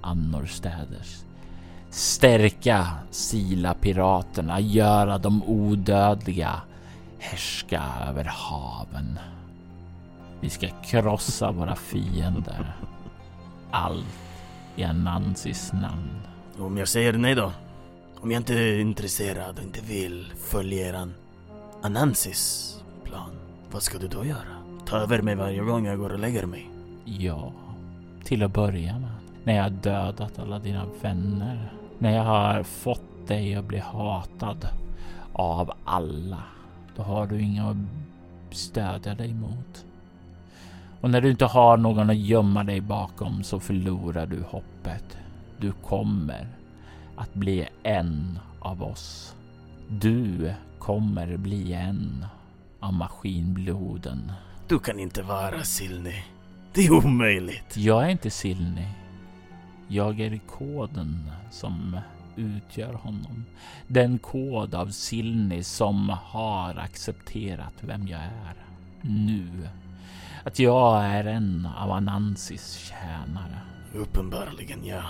annorstädes. 0.00 1.24
Stärka 1.90 2.86
Sila-piraterna, 3.10 4.60
göra 4.60 5.18
dem 5.18 5.42
odödliga, 5.42 6.60
härska 7.18 7.82
över 8.08 8.24
haven. 8.24 9.18
Vi 10.40 10.50
ska 10.50 10.68
krossa 10.68 11.52
våra 11.52 11.76
fiender. 11.76 12.76
Allt 13.70 14.27
i 14.78 14.84
Anansis 14.84 15.72
namn. 15.72 16.20
Om 16.58 16.76
jag 16.76 16.88
säger 16.88 17.12
nej 17.12 17.34
då? 17.34 17.52
Om 18.20 18.30
jag 18.30 18.40
inte 18.40 18.54
är 18.54 18.78
intresserad 18.78 19.58
och 19.58 19.64
inte 19.64 19.80
vill 19.80 20.32
följa 20.36 20.88
eran 20.88 21.14
Anansis 21.82 22.74
plan. 23.04 23.30
Vad 23.70 23.82
ska 23.82 23.98
du 23.98 24.08
då 24.08 24.24
göra? 24.24 24.56
Ta 24.86 24.96
över 24.96 25.22
mig 25.22 25.34
varje 25.34 25.62
gång 25.62 25.86
jag 25.86 25.98
går 25.98 26.12
och 26.12 26.18
lägger 26.18 26.46
mig? 26.46 26.70
Ja, 27.04 27.52
till 28.24 28.42
att 28.42 28.52
börja 28.52 28.98
med. 28.98 29.10
När 29.44 29.56
jag 29.56 29.62
har 29.62 29.70
dödat 29.70 30.38
alla 30.38 30.58
dina 30.58 30.86
vänner. 31.02 31.72
När 31.98 32.16
jag 32.16 32.24
har 32.24 32.62
fått 32.62 33.26
dig 33.28 33.54
att 33.54 33.64
bli 33.64 33.78
hatad 33.78 34.68
av 35.32 35.72
alla. 35.84 36.42
Då 36.96 37.02
har 37.02 37.26
du 37.26 37.40
inga 37.40 37.70
att 37.70 37.76
stödja 38.56 39.14
dig 39.14 39.34
mot. 39.34 39.84
Och 41.00 41.10
när 41.10 41.20
du 41.20 41.30
inte 41.30 41.44
har 41.44 41.76
någon 41.76 42.10
att 42.10 42.16
gömma 42.16 42.64
dig 42.64 42.80
bakom 42.80 43.42
så 43.42 43.60
förlorar 43.60 44.26
du 44.26 44.42
hoppet. 44.42 45.18
Du 45.60 45.72
kommer 45.72 46.48
att 47.16 47.34
bli 47.34 47.68
en 47.82 48.38
av 48.60 48.82
oss. 48.82 49.34
Du 49.88 50.54
kommer 50.78 51.36
bli 51.36 51.72
en 51.72 52.26
av 52.80 52.92
maskinbloden. 52.92 54.32
Du 54.68 54.78
kan 54.78 55.00
inte 55.00 55.22
vara 55.22 55.62
Silni. 55.62 56.24
Det 56.74 56.86
är 56.86 57.06
omöjligt. 57.06 57.76
Jag 57.76 58.04
är 58.04 58.08
inte 58.08 58.30
Silni. 58.30 58.88
Jag 59.88 60.20
är 60.20 60.38
koden 60.38 61.30
som 61.50 62.00
utgör 62.36 62.92
honom. 62.92 63.44
Den 63.86 64.18
kod 64.18 64.74
av 64.74 64.86
Silni 64.86 65.62
som 65.62 66.08
har 66.08 66.74
accepterat 66.78 67.74
vem 67.80 68.08
jag 68.08 68.20
är. 68.20 68.54
Nu. 69.00 69.68
Att 70.44 70.58
jag 70.58 71.04
är 71.04 71.24
en 71.24 71.68
av 71.76 71.90
Anansis 71.90 72.74
tjänare. 72.74 73.58
Uppenbarligen 73.94 74.84
ja. 74.84 75.02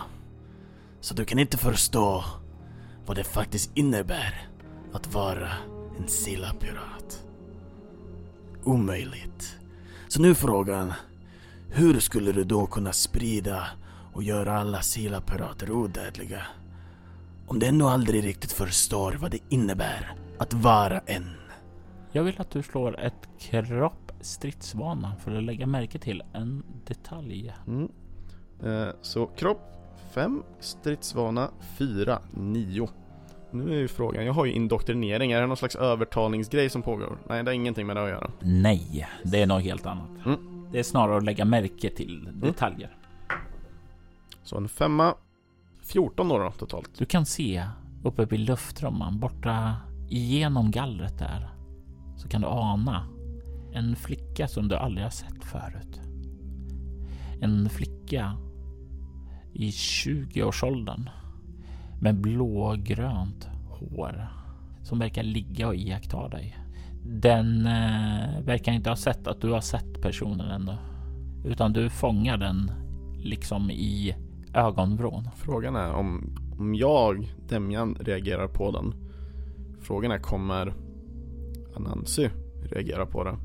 Så 1.00 1.14
du 1.14 1.24
kan 1.24 1.38
inte 1.38 1.56
förstå 1.58 2.24
vad 3.06 3.16
det 3.16 3.24
faktiskt 3.24 3.70
innebär 3.74 4.48
att 4.92 5.14
vara 5.14 5.48
en 5.98 6.08
Silla-pirat. 6.08 7.24
Omöjligt. 8.64 9.58
Så 10.08 10.22
nu 10.22 10.34
frågan, 10.34 10.92
hur 11.70 12.00
skulle 12.00 12.32
du 12.32 12.44
då 12.44 12.66
kunna 12.66 12.92
sprida 12.92 13.66
och 14.12 14.22
göra 14.22 14.58
alla 14.58 14.80
silapparater 14.80 15.70
odödliga? 15.70 16.42
Om 17.46 17.58
du 17.58 17.66
ändå 17.66 17.88
aldrig 17.88 18.24
riktigt 18.24 18.52
förstår 18.52 19.12
vad 19.12 19.30
det 19.30 19.38
innebär 19.48 20.14
att 20.38 20.54
vara 20.54 20.98
en. 21.06 21.30
Jag 22.12 22.22
vill 22.22 22.40
att 22.40 22.50
du 22.50 22.62
slår 22.62 23.00
ett 23.00 23.28
kropp 23.38 24.07
stridsvana 24.20 25.12
för 25.24 25.36
att 25.36 25.42
lägga 25.42 25.66
märke 25.66 25.98
till 25.98 26.22
en 26.32 26.62
detalj. 26.86 27.54
Mm. 27.66 27.88
Eh, 28.64 28.88
så 29.02 29.26
kropp 29.26 29.78
5, 30.12 30.42
stridsvana 30.60 31.50
4, 31.78 32.18
9. 32.30 32.88
Nu 33.50 33.70
är 33.72 33.78
ju 33.78 33.88
frågan, 33.88 34.26
jag 34.26 34.32
har 34.32 34.44
ju 34.44 34.52
indoktrinering, 34.52 35.32
är 35.32 35.40
det 35.40 35.46
någon 35.46 35.56
slags 35.56 35.76
övertalningsgrej 35.76 36.70
som 36.70 36.82
pågår? 36.82 37.18
Nej, 37.28 37.42
det 37.42 37.50
har 37.50 37.54
ingenting 37.54 37.86
med 37.86 37.96
det 37.96 38.02
att 38.02 38.08
göra. 38.08 38.30
Nej, 38.40 39.08
det 39.24 39.42
är 39.42 39.46
något 39.46 39.62
helt 39.62 39.86
annat. 39.86 40.26
Mm. 40.26 40.66
Det 40.72 40.78
är 40.78 40.82
snarare 40.82 41.16
att 41.16 41.24
lägga 41.24 41.44
märke 41.44 41.90
till 41.90 42.28
detaljer. 42.34 42.96
Så 44.42 44.56
en 44.56 44.68
femma, 44.68 45.14
14 45.82 46.28
då, 46.28 46.38
då 46.38 46.50
totalt. 46.50 46.90
Du 46.98 47.04
kan 47.04 47.26
se 47.26 47.64
uppe 48.04 48.24
vid 48.24 48.40
luftrumman 48.40 49.18
borta 49.18 49.76
igenom 50.08 50.70
gallret 50.70 51.18
där 51.18 51.48
så 52.16 52.28
kan 52.28 52.40
du 52.40 52.46
ana 52.46 53.06
en 53.72 53.96
flicka 53.96 54.48
som 54.48 54.68
du 54.68 54.76
aldrig 54.76 55.04
har 55.04 55.10
sett 55.10 55.44
förut. 55.44 56.00
En 57.40 57.68
flicka 57.68 58.36
i 59.52 59.70
20-årsåldern 59.70 61.10
med 62.00 62.20
blågrönt 62.20 63.48
hår 63.68 64.28
som 64.82 64.98
verkar 64.98 65.22
ligga 65.22 65.68
och 65.68 65.74
iaktta 65.74 66.28
dig. 66.28 66.56
Den 67.04 67.66
eh, 67.66 68.40
verkar 68.42 68.72
inte 68.72 68.90
ha 68.90 68.96
sett 68.96 69.26
att 69.26 69.40
du 69.40 69.50
har 69.50 69.60
sett 69.60 70.02
personen 70.02 70.50
ännu, 70.50 70.76
utan 71.44 71.72
du 71.72 71.90
fångar 71.90 72.36
den 72.36 72.70
liksom 73.18 73.70
i 73.70 74.14
ögonvrån. 74.54 75.28
Frågan 75.36 75.76
är 75.76 75.92
om, 75.92 76.36
om 76.58 76.74
jag, 76.74 77.34
Demjan, 77.48 77.96
reagerar 78.00 78.48
på 78.48 78.70
den. 78.70 78.94
Frågan 79.80 80.10
är, 80.10 80.18
kommer 80.18 80.74
Anansi 81.76 82.30
reagera 82.62 83.06
på 83.06 83.24
det? 83.24 83.36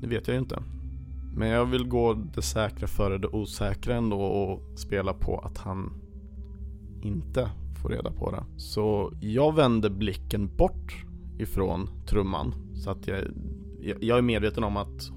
Det 0.00 0.06
vet 0.06 0.28
jag 0.28 0.34
ju 0.34 0.40
inte. 0.40 0.62
Men 1.34 1.48
jag 1.48 1.66
vill 1.66 1.88
gå 1.88 2.14
det 2.14 2.42
säkra 2.42 2.86
före 2.86 3.18
det 3.18 3.28
osäkra 3.28 3.94
ändå 3.94 4.20
och 4.20 4.78
spela 4.78 5.12
på 5.12 5.38
att 5.38 5.58
han 5.58 5.92
inte 7.02 7.50
får 7.82 7.88
reda 7.88 8.10
på 8.10 8.30
det. 8.30 8.44
Så 8.56 9.12
jag 9.20 9.54
vänder 9.54 9.90
blicken 9.90 10.56
bort 10.56 11.04
ifrån 11.38 11.88
trumman 12.06 12.54
så 12.74 12.90
att 12.90 13.06
jag, 13.08 13.24
jag 14.00 14.18
är 14.18 14.22
medveten 14.22 14.64
om 14.64 14.76
att 14.76 15.10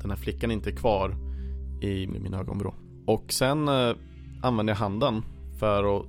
den 0.00 0.10
här 0.10 0.16
flickan 0.16 0.50
inte 0.50 0.70
är 0.70 0.76
kvar 0.76 1.16
i 1.80 2.06
min 2.06 2.34
ögonvrå. 2.34 2.74
Och 3.06 3.32
sen 3.32 3.68
eh, 3.68 3.94
använder 4.42 4.72
jag 4.72 4.78
handen 4.78 5.22
för 5.58 5.96
att 5.96 6.06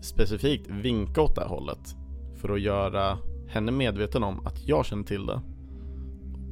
specifikt 0.00 0.70
vinka 0.70 1.22
åt 1.22 1.34
det 1.34 1.40
här 1.40 1.48
hållet. 1.48 1.96
För 2.36 2.48
att 2.48 2.60
göra 2.60 3.18
henne 3.48 3.72
medveten 3.72 4.22
om 4.22 4.46
att 4.46 4.68
jag 4.68 4.86
känner 4.86 5.04
till 5.04 5.26
det. 5.26 5.40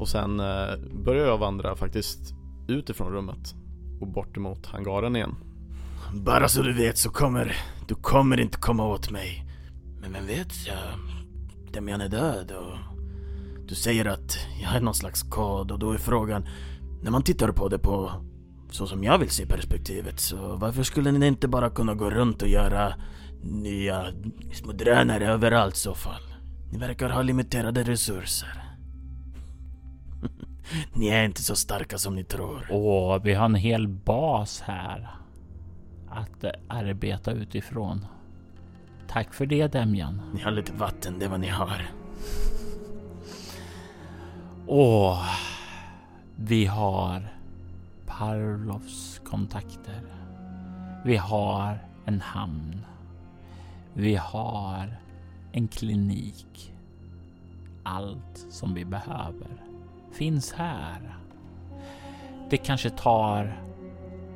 Och 0.00 0.08
sen 0.08 0.40
eh, 0.40 0.76
börjar 1.04 1.26
jag 1.26 1.38
vandra 1.38 1.76
faktiskt 1.76 2.34
utifrån 2.68 3.12
rummet 3.12 3.54
och 4.00 4.06
bort 4.06 4.36
emot 4.36 4.66
hangaren 4.66 5.16
igen. 5.16 5.34
Bara 6.14 6.48
så 6.48 6.62
du 6.62 6.72
vet 6.72 6.98
så 6.98 7.10
kommer 7.10 7.56
du 7.88 7.94
kommer 7.94 8.40
inte 8.40 8.58
komma 8.58 8.86
åt 8.86 9.10
mig. 9.10 9.46
Men 10.00 10.12
vem 10.12 10.26
vet, 10.26 10.66
jag, 10.66 10.76
Demian 11.72 12.00
är 12.00 12.08
död 12.08 12.50
och 12.50 12.76
du 13.68 13.74
säger 13.74 14.04
att 14.04 14.38
jag 14.62 14.76
är 14.76 14.80
någon 14.80 14.94
slags 14.94 15.22
kod 15.22 15.70
och 15.70 15.78
då 15.78 15.92
är 15.92 15.98
frågan 15.98 16.48
när 17.02 17.10
man 17.10 17.22
tittar 17.22 17.52
på 17.52 17.68
det 17.68 17.78
på 17.78 18.12
så 18.70 18.86
som 18.86 19.04
jag 19.04 19.18
vill 19.18 19.30
se 19.30 19.46
perspektivet 19.46 20.20
så 20.20 20.56
varför 20.56 20.82
skulle 20.82 21.12
ni 21.12 21.26
inte 21.26 21.48
bara 21.48 21.70
kunna 21.70 21.94
gå 21.94 22.10
runt 22.10 22.42
och 22.42 22.48
göra 22.48 22.94
nya 23.42 24.06
små 24.52 24.72
drönare 24.72 25.28
överallt 25.28 25.74
i 25.74 25.78
så 25.78 25.94
fall? 25.94 26.22
Ni 26.72 26.78
verkar 26.78 27.10
ha 27.10 27.22
limiterade 27.22 27.82
resurser. 27.82 28.69
ni 30.92 31.08
är 31.08 31.24
inte 31.24 31.42
så 31.42 31.56
starka 31.56 31.98
som 31.98 32.14
ni 32.14 32.24
tror. 32.24 32.72
Och 32.72 33.26
vi 33.26 33.34
har 33.34 33.44
en 33.44 33.54
hel 33.54 33.88
bas 33.88 34.60
här 34.60 35.10
att 36.08 36.44
eh, 36.44 36.50
arbeta 36.68 37.32
utifrån. 37.32 38.06
Tack 39.08 39.34
för 39.34 39.46
det 39.46 39.72
Demjan. 39.72 40.22
Ni 40.34 40.40
har 40.40 40.50
lite 40.50 40.72
vatten, 40.72 41.18
det 41.18 41.24
är 41.24 41.28
vad 41.28 41.40
ni 41.40 41.48
har. 41.48 41.90
Och 44.66 45.16
vi 46.36 46.66
har 46.66 47.28
Parlovs 48.06 49.20
kontakter. 49.24 50.02
Vi 51.04 51.16
har 51.16 51.78
en 52.04 52.20
hamn. 52.20 52.86
Vi 53.94 54.16
har 54.16 54.96
en 55.52 55.68
klinik. 55.68 56.74
Allt 57.82 58.46
som 58.50 58.74
vi 58.74 58.84
behöver 58.84 59.69
finns 60.20 60.52
här. 60.52 61.16
Det 62.50 62.56
kanske 62.56 62.90
tar 62.90 63.62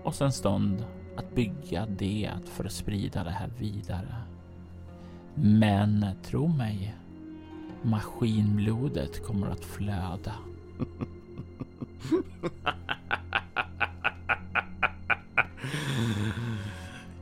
oss 0.05 0.21
en 0.21 0.33
stund 0.33 0.85
att 1.17 1.35
bygga 1.35 1.87
det 1.87 2.31
för 2.45 2.65
att 2.65 2.73
sprida 2.73 3.25
det 3.25 3.31
här 3.31 3.51
vidare. 3.59 4.15
Men 5.35 6.07
tro 6.25 6.49
mig, 6.49 6.95
maskinblodet 7.83 9.27
kommer 9.27 9.47
att 9.51 9.65
flöda. 9.65 10.35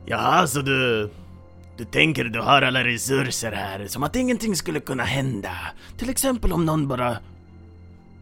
Ja, 0.05 0.47
så 0.47 0.61
du... 0.61 1.11
Du 1.77 1.85
tänker 1.85 2.23
du 2.23 2.39
har 2.39 2.61
alla 2.61 2.83
resurser 2.83 3.51
här, 3.51 3.87
som 3.87 4.03
att 4.03 4.15
ingenting 4.15 4.55
skulle 4.55 4.79
kunna 4.79 5.03
hända. 5.03 5.57
Till 5.97 6.09
exempel 6.09 6.53
om 6.53 6.65
någon 6.65 6.87
bara 6.87 7.17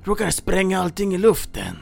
råkar 0.03 0.29
spränga 0.29 0.79
allting 0.79 1.13
i 1.13 1.17
luften. 1.17 1.77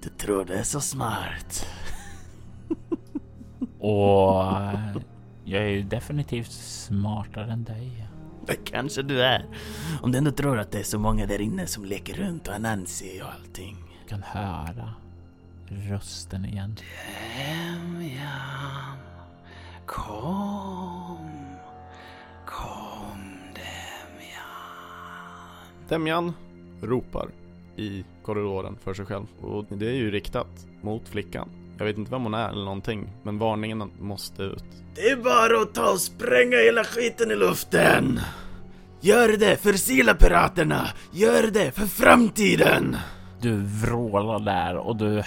Du 0.00 0.08
tror 0.08 0.44
det 0.44 0.58
är 0.58 0.62
så 0.62 0.80
smart. 0.80 1.66
Och 3.78 4.44
jag 5.44 5.62
är 5.62 5.68
ju 5.68 5.82
definitivt 5.82 6.52
smartare 6.52 7.52
än 7.52 7.64
dig. 7.64 8.08
Det 8.46 8.56
kanske 8.56 9.02
du 9.02 9.22
är. 9.22 9.46
Om 10.02 10.12
du 10.12 10.18
ändå 10.18 10.30
tror 10.30 10.58
att 10.58 10.70
det 10.70 10.78
är 10.78 10.84
så 10.84 10.98
många 10.98 11.26
där 11.26 11.40
inne 11.40 11.66
som 11.66 11.84
leker 11.84 12.14
runt 12.14 12.46
och 12.48 12.52
har 12.52 12.60
Nancy 12.60 13.20
och 13.22 13.32
allting. 13.32 13.76
Du 14.02 14.08
kan 14.08 14.22
höra 14.22 14.94
rösten 15.68 16.44
igen. 16.44 16.76
Demian, 17.36 18.98
kom. 19.86 20.62
Kom 20.66 20.81
Demjan 25.92 26.32
ropar 26.82 27.28
i 27.76 28.04
korridoren 28.22 28.76
för 28.84 28.94
sig 28.94 29.06
själv 29.06 29.26
och 29.40 29.64
det 29.68 29.86
är 29.86 29.94
ju 29.94 30.10
riktat 30.10 30.66
mot 30.82 31.08
flickan. 31.08 31.48
Jag 31.78 31.84
vet 31.84 31.98
inte 31.98 32.10
vem 32.10 32.22
hon 32.22 32.34
är 32.34 32.48
eller 32.48 32.64
någonting, 32.64 33.08
men 33.22 33.38
varningen 33.38 33.90
måste 34.00 34.42
ut. 34.42 34.64
Det 34.94 35.00
är 35.10 35.16
bara 35.16 35.62
att 35.62 35.74
ta 35.74 35.92
och 35.92 36.00
spränga 36.00 36.56
hela 36.56 36.84
skiten 36.84 37.30
i 37.30 37.36
luften! 37.36 38.20
Gör 39.00 39.36
det 39.36 39.56
för 39.56 39.72
silapiraterna! 39.72 40.86
Gör 41.12 41.50
det 41.50 41.72
för 41.72 41.86
framtiden! 41.86 42.96
Du 43.40 43.56
vrålar 43.56 44.38
där 44.38 44.76
och 44.76 44.96
du. 44.96 45.22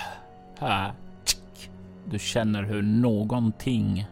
Du 2.06 2.20
känner 2.20 2.64
hur 2.64 2.82
någonting 2.82 4.06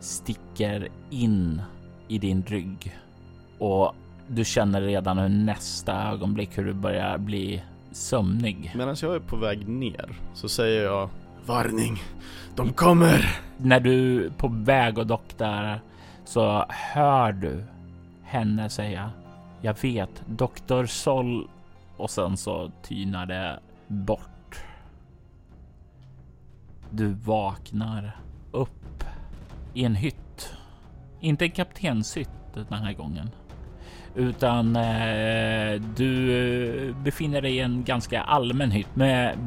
sticker 0.00 0.88
in 1.10 1.62
i 2.08 2.18
din 2.18 2.42
rygg. 2.42 2.98
Och 3.58 3.94
du 4.32 4.44
känner 4.44 4.80
redan 4.80 5.18
hur 5.18 5.28
nästa 5.28 6.08
ögonblick 6.10 6.58
hur 6.58 6.64
du 6.64 6.72
börjar 6.72 7.18
bli 7.18 7.62
sömnig. 7.92 8.72
Medan 8.74 8.96
jag 9.02 9.14
är 9.14 9.20
på 9.20 9.36
väg 9.36 9.68
ner 9.68 10.10
så 10.34 10.48
säger 10.48 10.84
jag 10.84 11.08
Varning! 11.46 12.02
De 12.56 12.72
kommer! 12.72 13.40
När 13.56 13.80
du 13.80 14.26
är 14.26 14.30
på 14.30 14.48
väg 14.48 14.98
och 14.98 15.06
dock 15.06 15.38
där 15.38 15.80
så 16.24 16.64
hör 16.68 17.32
du 17.32 17.64
henne 18.22 18.70
säga 18.70 19.10
Jag 19.60 19.82
vet, 19.82 20.22
doktor 20.26 20.86
Sol 20.86 21.48
och 21.96 22.10
sen 22.10 22.36
så 22.36 22.70
tynar 22.82 23.26
det 23.26 23.60
bort. 23.86 24.64
Du 26.90 27.12
vaknar 27.12 28.16
upp 28.50 29.04
i 29.74 29.84
en 29.84 29.94
hytt. 29.94 30.52
Inte 31.20 31.44
en 31.44 31.50
kaptenshytt 31.50 32.28
den 32.54 32.82
här 32.82 32.92
gången. 32.92 33.30
Utan 34.14 34.76
eh, 34.76 35.80
du 35.96 36.94
befinner 37.04 37.40
dig 37.40 37.56
i 37.56 37.60
en 37.60 37.84
ganska 37.84 38.22
allmän 38.22 38.70
hytt 38.70 38.96
med 38.96 39.38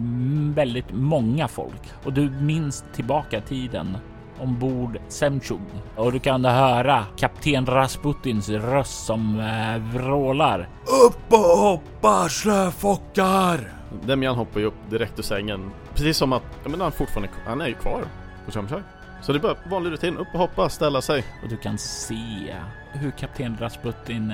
väldigt 0.56 0.92
många 0.92 1.48
folk. 1.48 1.82
Och 2.04 2.14
du 2.14 2.30
minns 2.30 2.86
tillbaka 2.94 3.42
tiden 3.42 3.98
ombord 4.40 5.00
Semchung 5.08 5.82
och 5.96 6.12
du 6.12 6.20
kan 6.20 6.46
höra 6.46 7.06
kapten 7.18 7.66
Rasputins 7.66 8.50
röst 8.50 9.06
som 9.06 9.40
eh, 9.40 9.78
vrålar. 9.94 10.70
Upp 11.06 11.34
och 11.34 11.58
hoppa 11.58 12.30
slöfockar! 12.30 13.60
Demian 14.06 14.36
hoppar 14.36 14.60
ju 14.60 14.66
upp 14.66 14.90
direkt 14.90 15.20
ur 15.20 15.24
sängen. 15.24 15.72
Precis 15.94 16.18
som 16.18 16.34
att, 16.34 16.44
ja 16.64 16.70
men 16.70 16.82
han 16.82 16.92
fortfarande, 16.92 17.30
han 17.46 17.62
är 17.62 17.68
ju 17.68 17.74
kvar 17.74 18.04
på 18.46 18.52
Chamchai. 18.52 18.82
Så 19.24 19.32
det 19.32 19.38
är 19.38 19.42
bara 19.42 19.56
vanlig 19.66 19.92
rutin, 19.92 20.18
upp 20.18 20.28
och 20.34 20.40
hoppa, 20.40 20.70
ställa 20.70 21.02
sig. 21.02 21.24
Och 21.44 21.50
du 21.50 21.58
kan 21.58 21.78
se 21.78 22.56
hur 22.92 23.12
kapten 23.12 23.58
Rasputin 23.60 24.34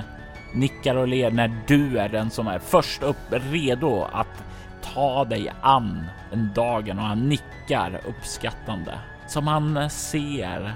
nickar 0.54 0.96
och 0.96 1.08
ler 1.08 1.32
när 1.32 1.62
du 1.68 1.98
är 1.98 2.10
den 2.10 2.30
som 2.30 2.48
är 2.48 2.60
först 2.60 3.04
upp 3.04 3.18
redo 3.30 4.04
att 4.12 4.44
ta 4.82 5.26
dig 5.26 5.54
an 5.62 6.04
den 6.32 6.52
dagen 6.56 7.00
och 7.00 7.06
han 7.06 7.30
nickar 7.30 8.02
uppskattande 8.08 9.00
som 9.28 9.48
han 9.48 9.90
ser 9.90 10.74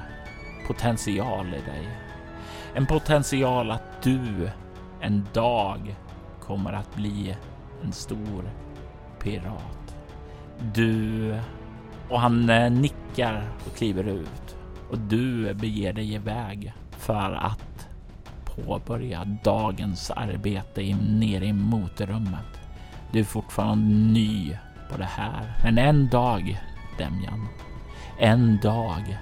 potential 0.68 1.48
i 1.48 1.72
dig. 1.72 1.90
En 2.74 2.86
potential 2.86 3.72
att 3.72 4.04
du 4.04 4.50
en 5.02 5.28
dag 5.34 5.96
kommer 6.42 6.74
att 6.74 6.96
bli 6.96 7.36
en 7.84 7.92
stor 7.92 8.50
pirat. 9.20 9.96
Du 10.74 11.36
och 12.14 12.20
han 12.20 12.50
eh, 12.50 12.72
nickar 12.72 13.48
och 13.66 13.76
kliver 13.78 14.04
ut 14.04 14.56
och 14.90 14.98
du 14.98 15.54
beger 15.54 15.94
dig 15.94 16.14
iväg 16.14 16.74
för 16.92 17.32
att 17.32 17.88
påbörja 18.46 19.26
dagens 19.44 20.12
arbete 20.12 20.98
nere 21.02 21.46
i 21.46 21.54
motorrummet. 21.54 22.60
Du 23.12 23.20
är 23.20 23.24
fortfarande 23.24 23.96
ny 23.96 24.58
på 24.92 24.98
det 24.98 25.06
här, 25.06 25.54
men 25.64 25.78
en 25.78 26.10
dag, 26.10 26.62
Demjan, 26.98 27.48
en 28.20 28.60
dag 28.62 29.18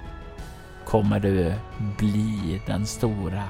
kommer 0.86 1.20
du 1.20 1.54
bli 1.98 2.60
den 2.66 2.86
stora 2.86 3.44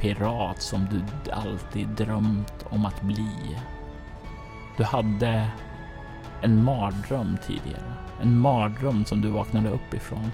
pirat 0.00 0.62
som 0.62 0.86
du 0.90 1.30
alltid 1.32 1.88
drömt 1.88 2.64
om 2.70 2.86
att 2.86 3.02
bli. 3.02 3.58
Du 4.76 4.84
hade 4.84 5.48
en 6.42 6.64
mardröm 6.64 7.36
tidigare. 7.46 7.97
En 8.20 8.38
mardröm 8.38 9.04
som 9.04 9.20
du 9.20 9.28
vaknade 9.28 9.68
upp 9.68 9.94
ifrån. 9.94 10.30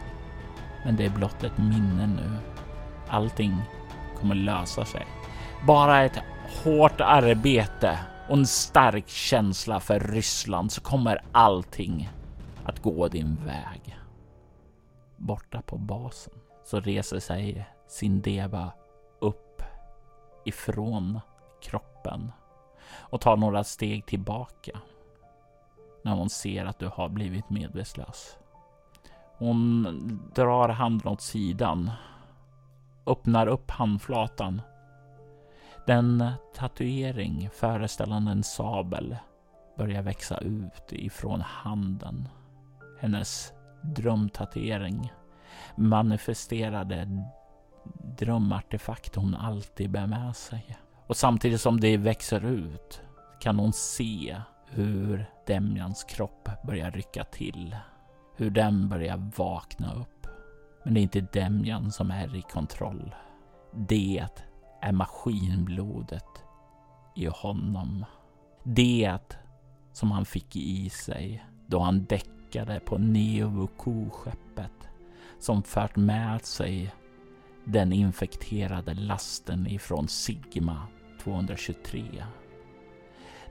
Men 0.85 0.97
det 0.97 1.05
är 1.05 1.11
blott 1.11 1.45
ett 1.45 1.59
minne 1.59 2.07
nu. 2.07 2.37
Allting 3.09 3.63
kommer 4.21 4.35
lösa 4.35 4.85
sig. 4.85 5.07
Bara 5.67 6.03
ett 6.03 6.19
hårt 6.65 7.01
arbete 7.01 7.99
och 8.29 8.37
en 8.37 8.47
stark 8.47 9.09
känsla 9.09 9.81
för 9.81 10.01
Ryssland 10.01 10.73
så 10.73 10.81
kommer 10.81 11.23
allting 11.33 12.11
att 12.65 12.83
gå 12.83 13.09
din 13.09 13.37
väg. 13.45 13.99
Borta 15.17 15.63
på 15.63 15.79
basen 15.79 16.35
så 16.65 16.81
reser 16.81 17.21
sig 17.21 17.67
Sindeva 17.89 18.73
upp 19.21 19.63
ifrån 20.45 21.21
kroppen 21.63 22.33
och 22.91 23.21
tar 23.21 23.37
några 23.37 23.65
steg 23.65 24.07
tillbaka 24.07 24.81
när 26.05 26.13
hon 26.15 26.31
ser 26.31 26.65
att 26.65 26.79
du 26.79 26.89
har 26.89 27.09
blivit 27.09 27.51
medvetslös. 27.51 28.39
Hon 29.39 29.83
drar 30.35 30.69
handen 30.69 31.09
åt 31.09 31.21
sidan, 31.21 31.91
öppnar 33.07 33.47
upp 33.47 33.71
handflatan. 33.71 34.63
Den 35.87 36.33
tatuering 36.55 37.51
föreställande 37.53 38.33
en 38.33 38.43
sabel 38.43 39.17
börjar 39.79 40.03
växa 40.03 40.39
ut 40.39 40.93
ifrån 40.93 41.41
handen. 41.41 42.29
Hennes 43.01 43.53
drömtatuering 43.83 45.13
manifesterade 45.77 47.25
drömartefakt 48.19 49.17
hon 49.17 49.35
alltid 49.35 49.91
bär 49.91 50.07
med 50.07 50.37
sig. 50.37 50.77
Och 51.07 51.17
samtidigt 51.17 51.61
som 51.61 51.81
det 51.81 51.97
växer 51.97 52.45
ut 52.45 53.03
kan 53.41 53.59
hon 53.59 53.73
se 53.73 54.41
hur 54.75 55.27
Demjans 55.47 56.05
kropp 56.05 56.49
börjar 56.67 56.91
rycka 56.91 57.25
till. 57.25 57.77
Hur 58.37 58.51
den 58.51 58.89
börjar 58.89 59.31
vakna 59.37 59.95
upp. 59.95 60.27
Men 60.85 60.95
det 60.95 61.01
är 61.01 61.03
inte 61.03 61.21
Demjan 61.21 61.93
som 61.93 62.11
är 62.11 62.37
i 62.37 62.43
kontroll. 62.43 63.15
Det 63.73 64.29
är 64.81 64.93
maskinblodet 64.93 66.45
i 67.17 67.27
honom. 67.27 68.05
Det 68.63 69.19
som 69.93 70.11
han 70.11 70.25
fick 70.25 70.57
i 70.57 70.91
sig 70.91 71.45
då 71.67 71.81
han 71.81 72.05
däckade 72.05 72.81
på 72.81 72.99
Neovuku-skeppet 72.99 74.89
som 75.39 75.63
fört 75.63 75.97
med 75.97 76.45
sig 76.45 76.95
den 77.65 77.93
infekterade 77.93 78.95
lasten 78.95 79.67
ifrån 79.67 80.09
Sigma 80.09 80.87
223. 81.23 82.25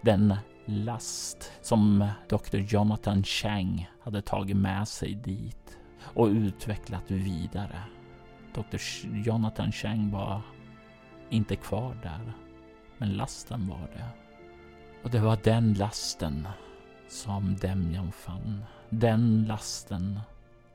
Den 0.06 0.36
last 0.66 1.52
som 1.62 2.10
Dr. 2.30 2.58
Jonathan 2.58 3.24
Chang 3.24 3.90
hade 4.04 4.22
tagit 4.22 4.58
med 4.58 4.88
sig 4.88 5.16
dit 5.16 5.78
och 6.02 6.28
utvecklat 6.28 7.12
vidare. 7.12 7.84
Dr. 8.54 8.78
Jonathan 9.26 9.72
Chang 9.72 10.12
var 10.12 10.42
inte 11.30 11.56
kvar 11.56 11.98
där, 12.04 12.34
men 12.98 13.10
lasten 13.10 13.68
var 13.68 13.88
det. 13.94 14.06
Och 15.04 15.10
det 15.10 15.20
var 15.20 15.40
den 15.44 15.74
lasten 15.74 16.48
som 17.08 17.56
Demjan 17.56 18.12
fann. 18.12 18.66
Den 18.90 19.46
lasten 19.46 20.20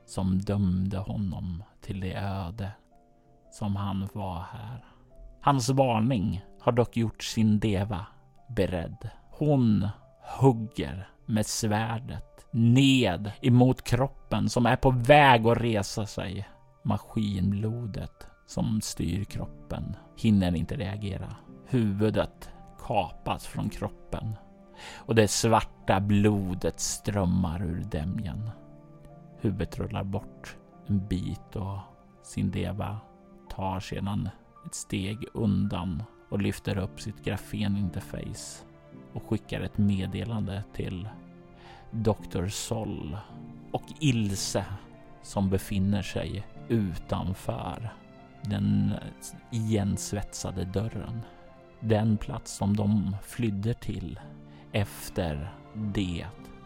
som 0.05 0.39
dömde 0.39 0.97
honom 0.97 1.63
till 1.81 1.99
det 1.99 2.13
öde 2.13 2.71
som 3.51 3.75
han 3.75 4.09
var 4.13 4.45
här. 4.51 4.85
Hans 5.41 5.69
varning 5.69 6.41
har 6.59 6.71
dock 6.71 6.97
gjort 6.97 7.23
sin 7.23 7.59
deva 7.59 8.05
beredd. 8.47 9.09
Hon 9.39 9.87
hugger 10.39 11.09
med 11.25 11.45
svärdet 11.45 12.47
ned 12.51 13.31
emot 13.41 13.83
kroppen 13.83 14.49
som 14.49 14.65
är 14.65 14.75
på 14.75 14.91
väg 14.91 15.47
att 15.47 15.57
resa 15.57 16.05
sig. 16.05 16.49
Maskinblodet 16.83 18.27
som 18.47 18.81
styr 18.81 19.23
kroppen 19.23 19.95
hinner 20.17 20.55
inte 20.55 20.77
reagera. 20.77 21.35
Huvudet 21.67 22.49
kapas 22.79 23.47
från 23.47 23.69
kroppen 23.69 24.35
och 24.95 25.15
det 25.15 25.27
svarta 25.27 25.99
blodet 25.99 26.79
strömmar 26.79 27.63
ur 27.63 27.83
dämjen. 27.91 28.49
Huvudet 29.41 29.79
rullar 29.79 30.03
bort 30.03 30.57
en 30.87 31.07
bit 31.07 31.55
och 31.55 31.77
Sindeva 32.23 32.99
tar 33.49 33.79
sedan 33.79 34.29
ett 34.65 34.75
steg 34.75 35.25
undan 35.33 36.03
och 36.29 36.41
lyfter 36.41 36.77
upp 36.77 37.01
sitt 37.01 37.23
grafeninterface 37.23 38.68
och 39.13 39.23
skickar 39.29 39.61
ett 39.61 39.77
meddelande 39.77 40.63
till 40.73 41.09
Dr. 41.91 42.47
Sol 42.47 43.17
och 43.71 43.83
Ilse 43.99 44.65
som 45.21 45.49
befinner 45.49 46.01
sig 46.01 46.47
utanför 46.67 47.93
den 48.41 48.93
igensvetsade 49.51 50.65
dörren. 50.65 51.21
Den 51.79 52.17
plats 52.17 52.55
som 52.55 52.75
de 52.75 53.15
flydde 53.23 53.73
till 53.73 54.19
efter 54.71 55.53
det 55.73 56.25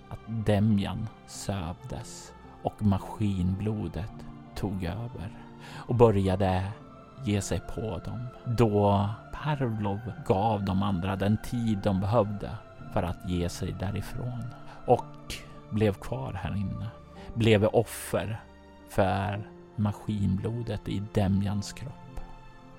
att 0.09 0.45
Demjan 0.45 1.07
sövdes 1.27 2.33
och 2.63 2.81
maskinblodet 2.81 4.13
tog 4.55 4.83
över 4.83 5.37
och 5.71 5.95
började 5.95 6.71
ge 7.27 7.41
sig 7.41 7.59
på 7.59 8.01
dem. 8.05 8.27
Då 8.45 9.09
Parvlov 9.33 9.99
gav 10.25 10.65
de 10.65 10.83
andra 10.83 11.15
den 11.15 11.37
tid 11.37 11.77
de 11.77 11.99
behövde 11.99 12.51
för 12.93 13.03
att 13.03 13.29
ge 13.29 13.49
sig 13.49 13.75
därifrån 13.79 14.43
och 14.85 15.33
blev 15.69 15.93
kvar 15.93 16.33
här 16.33 16.55
inne. 16.55 16.87
Blev 17.33 17.65
offer 17.65 18.39
för 18.89 19.49
maskinblodet 19.75 20.87
i 20.87 21.03
Demjans 21.13 21.73
kropp. 21.73 22.19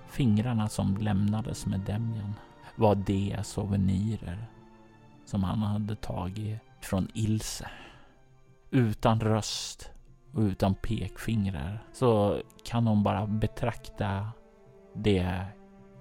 Fingrarna 0.07 0.69
som 0.69 0.97
lämnades 0.97 1.67
med 1.67 1.81
Demjan 1.81 2.35
var 2.77 2.95
de 2.95 3.37
souvenirer 3.43 4.47
som 5.25 5.45
han 5.45 5.63
hade 5.63 5.97
tagit 5.97 6.59
från 6.81 7.09
Ilse. 7.15 7.71
Utan 8.71 9.21
röst 9.21 9.91
och 10.35 10.41
utan 10.41 10.75
pekfingrar 10.75 11.83
så 11.93 12.41
kan 12.65 12.87
hon 12.87 13.03
bara 13.03 13.27
betrakta 13.27 14.29
de 14.95 15.45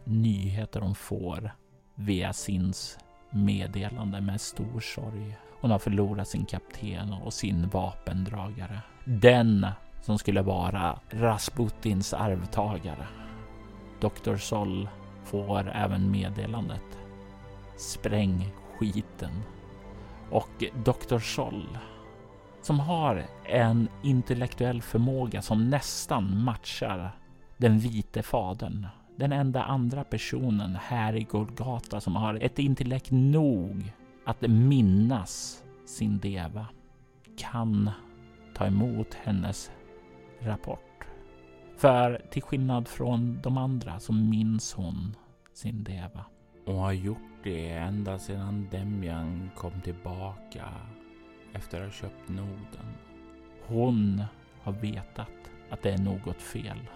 nyheter 0.03 0.81
hon 0.81 0.95
får 0.95 1.51
via 1.95 2.33
Sins 2.33 2.97
meddelande 3.29 4.21
med 4.21 4.41
stor 4.41 4.79
sorg. 4.79 5.37
Hon 5.61 5.71
har 5.71 5.79
förlorat 5.79 6.27
sin 6.27 6.45
kapten 6.45 7.13
och 7.13 7.33
sin 7.33 7.69
vapendragare. 7.69 8.81
Den 9.05 9.67
som 10.01 10.17
skulle 10.17 10.41
vara 10.41 10.99
Rasputins 11.09 12.13
arvtagare. 12.13 13.07
Dr. 13.99 14.35
Sol 14.35 14.89
får 15.23 15.71
även 15.75 16.11
meddelandet. 16.11 16.99
Spräng 17.77 18.53
skiten. 18.77 19.43
Och 20.29 20.63
Dr. 20.85 21.19
Sol 21.19 21.77
som 22.63 22.79
har 22.79 23.25
en 23.45 23.87
intellektuell 24.03 24.81
förmåga 24.81 25.41
som 25.41 25.69
nästan 25.69 26.43
matchar 26.43 27.11
den 27.57 27.79
vite 27.79 28.23
fadern. 28.23 28.87
Den 29.15 29.31
enda 29.31 29.63
andra 29.63 30.03
personen 30.03 30.75
här 30.75 31.15
i 31.15 31.23
Golgata 31.23 32.01
som 32.01 32.15
har 32.15 32.35
ett 32.41 32.59
intellekt 32.59 33.11
nog 33.11 33.93
att 34.25 34.41
minnas 34.41 35.63
sin 35.85 36.19
deva 36.19 36.65
kan 37.37 37.91
ta 38.53 38.65
emot 38.65 39.13
hennes 39.13 39.71
rapport. 40.39 41.07
För 41.77 42.21
till 42.31 42.41
skillnad 42.41 42.87
från 42.87 43.39
de 43.43 43.57
andra 43.57 43.99
så 43.99 44.13
minns 44.13 44.73
hon 44.73 45.15
sin 45.53 45.83
deva. 45.83 46.25
Och 46.65 46.75
har 46.75 46.91
gjort 46.91 47.43
det 47.43 47.69
ända 47.69 48.19
sedan 48.19 48.67
Demian 48.71 49.49
kom 49.55 49.81
tillbaka 49.81 50.65
efter 51.53 51.81
att 51.81 51.85
ha 51.85 51.91
köpt 51.91 52.29
noden. 52.29 52.97
Hon 53.67 54.23
har 54.63 54.71
vetat 54.71 55.29
att 55.69 55.83
det 55.83 55.91
är 55.91 55.97
något 55.97 56.41
fel. 56.41 56.89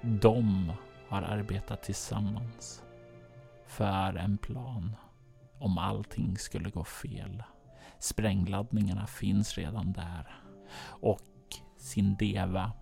De 0.00 0.72
har 1.08 1.22
arbetat 1.22 1.82
tillsammans 1.82 2.82
för 3.66 4.16
en 4.16 4.38
plan 4.38 4.96
om 5.58 5.78
allting 5.78 6.36
skulle 6.36 6.70
gå 6.70 6.84
fel. 6.84 7.42
Sprängladdningarna 7.98 9.06
finns 9.06 9.58
redan 9.58 9.92
där 9.92 10.36
och 10.86 11.20
Sindeva 11.76 12.72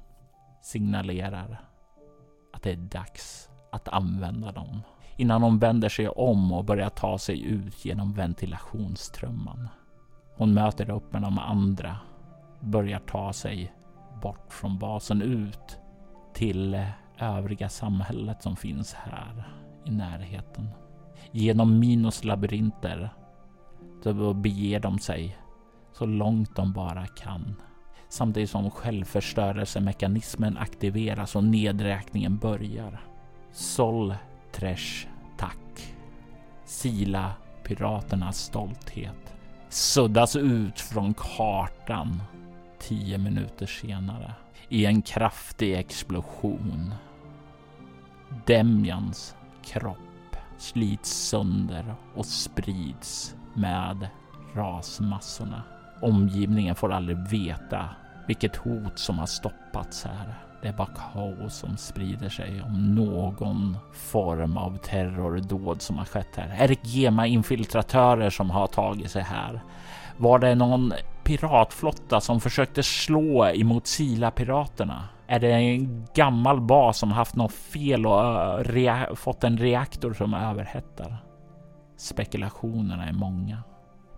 signalerar 0.63 1.69
att 2.53 2.63
det 2.63 2.71
är 2.73 2.77
dags 2.77 3.49
att 3.73 3.89
använda 3.89 4.53
dem 4.53 4.83
innan 5.17 5.41
de 5.41 5.59
vänder 5.59 5.89
sig 5.89 6.09
om 6.09 6.53
och 6.53 6.65
börjar 6.65 6.89
ta 6.89 7.19
sig 7.19 7.43
ut 7.43 7.85
genom 7.85 8.13
ventilationstrumman. 8.13 9.69
Hon 10.43 10.55
möter 10.55 10.91
upp 10.91 11.13
med 11.13 11.23
de 11.23 11.39
andra, 11.39 11.97
börjar 12.61 12.99
ta 12.99 13.33
sig 13.33 13.73
bort 14.23 14.53
från 14.53 14.79
basen 14.79 15.23
ut 15.23 15.79
till 16.35 16.87
övriga 17.19 17.69
samhället 17.69 18.43
som 18.43 18.57
finns 18.57 18.95
här 18.95 19.45
i 19.85 19.91
närheten. 19.91 20.69
Genom 21.31 21.79
Minos 21.79 22.25
labyrinter 22.25 23.11
så 24.03 24.35
beger 24.35 24.81
de 24.81 24.99
sig 24.99 25.39
så 25.93 26.07
långt 26.07 26.57
de 26.57 26.73
bara 26.73 27.07
kan 27.07 27.55
samtidigt 28.09 28.51
som 28.51 28.71
självförstörelsemekanismen 28.71 30.59
aktiveras 30.59 31.37
och 31.37 31.45
nedräkningen 31.45 32.39
börjar. 32.39 33.01
Sol 33.53 34.15
Tresh 34.53 35.07
Tack. 35.39 35.95
Sila 36.65 37.33
piraternas 37.65 38.39
stolthet 38.39 39.32
suddas 39.73 40.37
ut 40.37 40.81
från 40.81 41.15
kartan 41.15 42.23
tio 42.79 43.19
minuter 43.19 43.67
senare 43.67 44.33
i 44.69 44.87
en 44.87 45.03
kraftig 45.03 45.75
explosion. 45.75 46.95
Demjans 48.47 49.37
kropp 49.65 50.37
slits 50.59 51.11
sönder 51.11 51.95
och 52.15 52.27
sprids 52.27 53.35
med 53.55 54.09
rasmassorna. 54.55 55.63
Omgivningen 56.03 56.75
får 56.75 56.93
aldrig 56.93 57.29
veta 57.29 57.89
vilket 58.27 58.57
hot 58.57 58.99
som 58.99 59.19
har 59.19 59.27
stoppats 59.27 60.05
här. 60.05 60.52
Det 60.63 60.69
är 60.69 60.73
bara 60.73 60.89
kaos 61.13 61.55
som 61.55 61.77
sprider 61.77 62.29
sig 62.29 62.63
om 62.63 62.95
någon 62.95 63.77
form 63.93 64.57
av 64.57 64.77
terrordåd 64.77 65.83
som 65.83 65.99
har 65.99 66.05
skett 66.05 66.37
här. 66.37 66.57
Är 66.59 66.69
det 66.69 66.87
Gema-infiltratörer 66.87 68.31
som 68.31 68.51
har 68.51 68.67
tagit 68.67 69.11
sig 69.11 69.23
här? 69.23 69.63
Var 70.17 70.39
det 70.39 70.55
någon 70.55 70.93
piratflotta 71.25 72.21
som 72.21 72.41
försökte 72.41 72.83
slå 72.83 73.47
emot 73.47 73.87
Sila-piraterna? 73.87 75.09
Är 75.27 75.41
det 75.41 75.53
en 75.53 76.07
gammal 76.15 76.61
bas 76.61 76.99
som 76.99 77.13
haft 77.13 77.37
något 77.37 77.53
fel 77.53 78.07
och 78.07 78.77
eh, 78.77 79.15
fått 79.15 79.45
en 79.45 79.59
reaktor 79.59 80.13
som 80.13 80.35
överhettar? 80.35 81.17
Spekulationerna 81.97 83.09
är 83.09 83.13
många, 83.13 83.63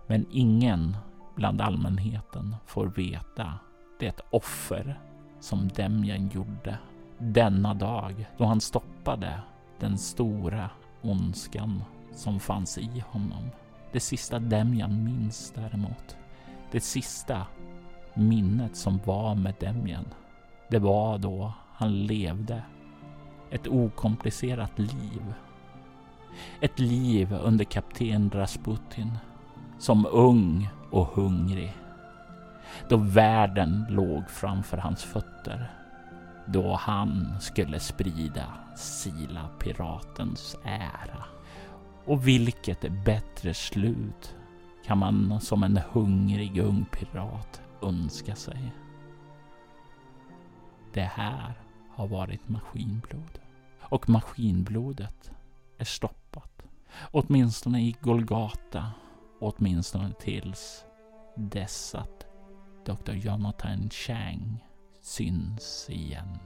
men 0.07 0.25
ingen 0.31 0.97
bland 1.35 1.61
allmänheten 1.61 2.55
får 2.65 2.85
veta 2.85 3.53
det 3.99 4.21
offer 4.29 4.99
som 5.45 5.67
Demjan 5.67 6.29
gjorde 6.29 6.77
denna 7.17 7.73
dag 7.73 8.25
då 8.37 8.45
han 8.45 8.61
stoppade 8.61 9.39
den 9.79 9.97
stora 9.97 10.69
ondskan 11.01 11.83
som 12.11 12.39
fanns 12.39 12.77
i 12.77 13.03
honom. 13.07 13.43
Det 13.91 13.99
sista 13.99 14.39
Demjan 14.39 15.03
minns 15.03 15.53
däremot, 15.55 16.17
det 16.71 16.79
sista 16.79 17.45
minnet 18.13 18.75
som 18.75 18.99
var 19.05 19.35
med 19.35 19.53
Demjan, 19.59 20.05
det 20.69 20.79
var 20.79 21.17
då 21.17 21.53
han 21.73 22.05
levde 22.05 22.63
ett 23.51 23.67
okomplicerat 23.67 24.79
liv. 24.79 25.33
Ett 26.61 26.79
liv 26.79 27.33
under 27.33 27.65
kapten 27.65 28.31
Rasputin 28.33 29.17
som 29.79 30.05
ung 30.11 30.69
och 30.91 31.05
hungrig 31.05 31.73
då 32.89 32.97
världen 32.97 33.85
låg 33.89 34.29
framför 34.29 34.77
hans 34.77 35.03
fötter. 35.03 35.71
Då 36.45 36.75
han 36.75 37.35
skulle 37.39 37.79
sprida 37.79 38.53
Sila 38.75 39.49
piratens 39.59 40.55
ära. 40.63 41.23
Och 42.05 42.27
vilket 42.27 43.05
bättre 43.05 43.53
slut 43.53 44.35
kan 44.85 44.97
man 44.97 45.41
som 45.41 45.63
en 45.63 45.79
hungrig 45.91 46.57
ung 46.57 46.85
pirat 46.85 47.61
önska 47.81 48.35
sig. 48.35 48.71
Det 50.93 51.11
här 51.13 51.53
har 51.95 52.07
varit 52.07 52.49
maskinblod. 52.49 53.39
Och 53.79 54.09
maskinblodet 54.09 55.31
är 55.77 55.85
stoppat. 55.85 56.65
Åtminstone 57.11 57.81
i 57.81 57.95
Golgata. 58.01 58.91
Åtminstone 59.39 60.11
tills 60.19 60.85
dess 61.35 61.95
att 61.95 62.14
Dr. 62.85 63.15
Jonathan 63.15 63.89
Chang 63.89 64.61
syns 65.01 65.89
igen. 65.89 66.39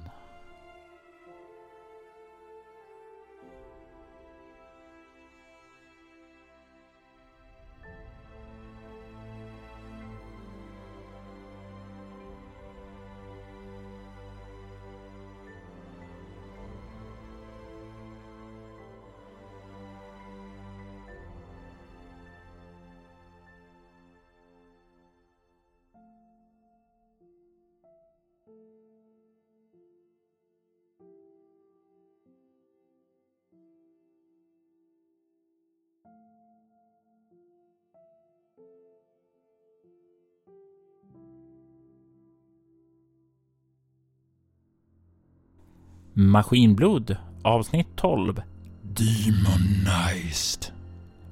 Maskinblod 46.21 47.17
avsnitt 47.41 47.87
12 47.95 48.41
Demonized 48.81 50.65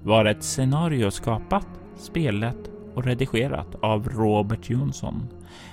var 0.04 0.26
ett 0.26 0.44
scenario 0.44 1.12
skapat, 1.12 1.68
spelat 1.98 2.70
och 2.96 3.04
redigerat 3.06 3.76
av 3.82 4.10
Robert 4.10 4.70
Jonsson 4.70 5.28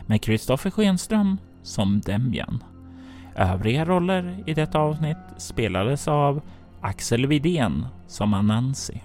med 0.07 0.23
Kristoffer 0.23 0.71
Schenström 0.71 1.39
som 1.62 2.01
Demjan. 2.01 2.65
Övriga 3.37 3.85
roller 3.85 4.45
i 4.47 4.55
detta 4.55 4.79
avsnitt 4.79 5.17
spelades 5.37 6.09
av 6.09 6.41
Axel 6.81 7.27
Vidén 7.27 7.87
som 8.07 8.35
Anansi. 8.35 9.03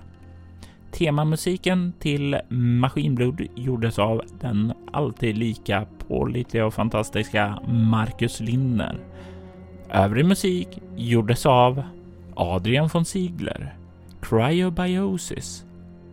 Temamusiken 0.92 1.94
till 2.00 2.40
Maskinblod 2.50 3.42
gjordes 3.56 4.00
av 4.00 4.22
den 4.42 4.74
alltid 4.92 5.38
lika 5.38 5.86
pålitliga 6.08 6.66
och 6.66 6.74
fantastiska 6.74 7.60
Marcus 7.68 8.40
Lindner 8.40 9.00
Övrig 9.92 10.26
musik 10.26 10.68
gjordes 10.96 11.46
av 11.46 11.84
Adrian 12.36 12.90
von 12.94 13.06
Ziegler, 13.06 13.76
Cryobiosis, 14.22 15.64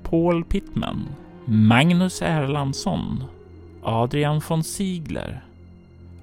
Paul 0.02 0.44
Pittman, 0.44 1.08
Magnus 1.44 2.22
Erlandsson, 2.22 3.24
Adrian 3.82 4.40
von 4.48 4.64
Ziegler 4.64 5.44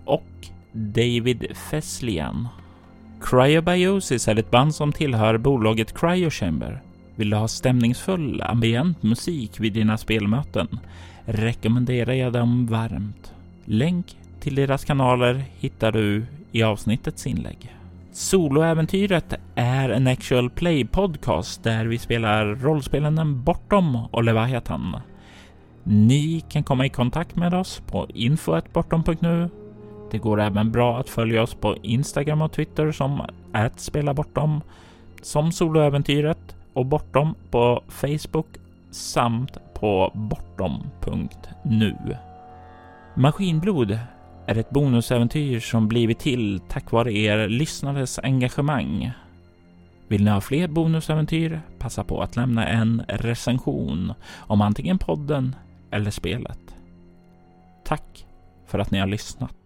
och 0.05 0.47
David 0.71 1.57
Feslian. 1.69 2.47
Cryobiosis 3.21 4.27
är 4.27 4.39
ett 4.39 4.51
band 4.51 4.75
som 4.75 4.91
tillhör 4.91 5.37
bolaget 5.37 5.99
Cryochamber 5.99 6.81
Vill 7.15 7.29
du 7.29 7.37
ha 7.37 7.47
stämningsfull 7.47 8.41
ambient 8.41 9.03
musik 9.03 9.59
vid 9.59 9.73
dina 9.73 9.97
spelmöten 9.97 10.79
rekommenderar 11.25 12.13
jag 12.13 12.33
dem 12.33 12.67
varmt. 12.67 13.33
Länk 13.65 14.17
till 14.39 14.55
deras 14.55 14.85
kanaler 14.85 15.43
hittar 15.59 15.91
du 15.91 16.25
i 16.53 16.63
avsnittets 16.63 17.27
inlägg. 17.27 17.75
Soloäventyret 18.11 19.33
är 19.55 19.89
en 19.89 20.07
actual 20.07 20.49
play 20.49 20.85
podcast 20.85 21.63
där 21.63 21.85
vi 21.85 21.97
spelar 21.97 22.45
rollspelen 22.45 23.43
Bortom 23.43 23.95
och 23.95 24.23
Leviathan. 24.23 24.95
Ni 25.83 26.43
kan 26.49 26.63
komma 26.63 26.85
i 26.85 26.89
kontakt 26.89 27.35
med 27.35 27.53
oss 27.53 27.81
på 27.87 28.07
info.bortom.nu. 28.13 29.49
Det 30.11 30.17
går 30.17 30.41
även 30.41 30.71
bra 30.71 30.99
att 30.99 31.09
följa 31.09 31.43
oss 31.43 31.53
på 31.53 31.75
Instagram 31.81 32.41
och 32.41 32.51
Twitter 32.51 32.91
som 32.91 33.21
@spelabortom, 33.75 34.61
som 35.21 35.51
Soloäventyret 35.51 36.55
och 36.73 36.85
Bortom 36.85 37.35
på 37.51 37.83
Facebook 37.87 38.47
samt 38.91 39.57
på 39.73 40.11
bortom.nu. 40.13 41.95
Maskinblod 43.15 43.99
är 44.45 44.57
ett 44.57 44.69
bonusäventyr 44.69 45.59
som 45.59 45.87
blivit 45.87 46.19
till 46.19 46.61
tack 46.69 46.91
vare 46.91 47.13
er 47.13 47.47
lyssnares 47.47 48.19
engagemang. 48.19 49.11
Vill 50.07 50.23
ni 50.23 50.31
ha 50.31 50.41
fler 50.41 50.67
bonusäventyr? 50.67 51.61
Passa 51.79 52.03
på 52.03 52.21
att 52.21 52.35
lämna 52.35 52.67
en 52.67 53.03
recension 53.07 54.13
om 54.37 54.61
antingen 54.61 54.97
podden 54.97 55.55
eller 55.91 56.11
spelet. 56.11 56.75
Tack 57.85 58.25
för 58.67 58.79
att 58.79 58.91
ni 58.91 58.99
har 58.99 59.07
lyssnat. 59.07 59.62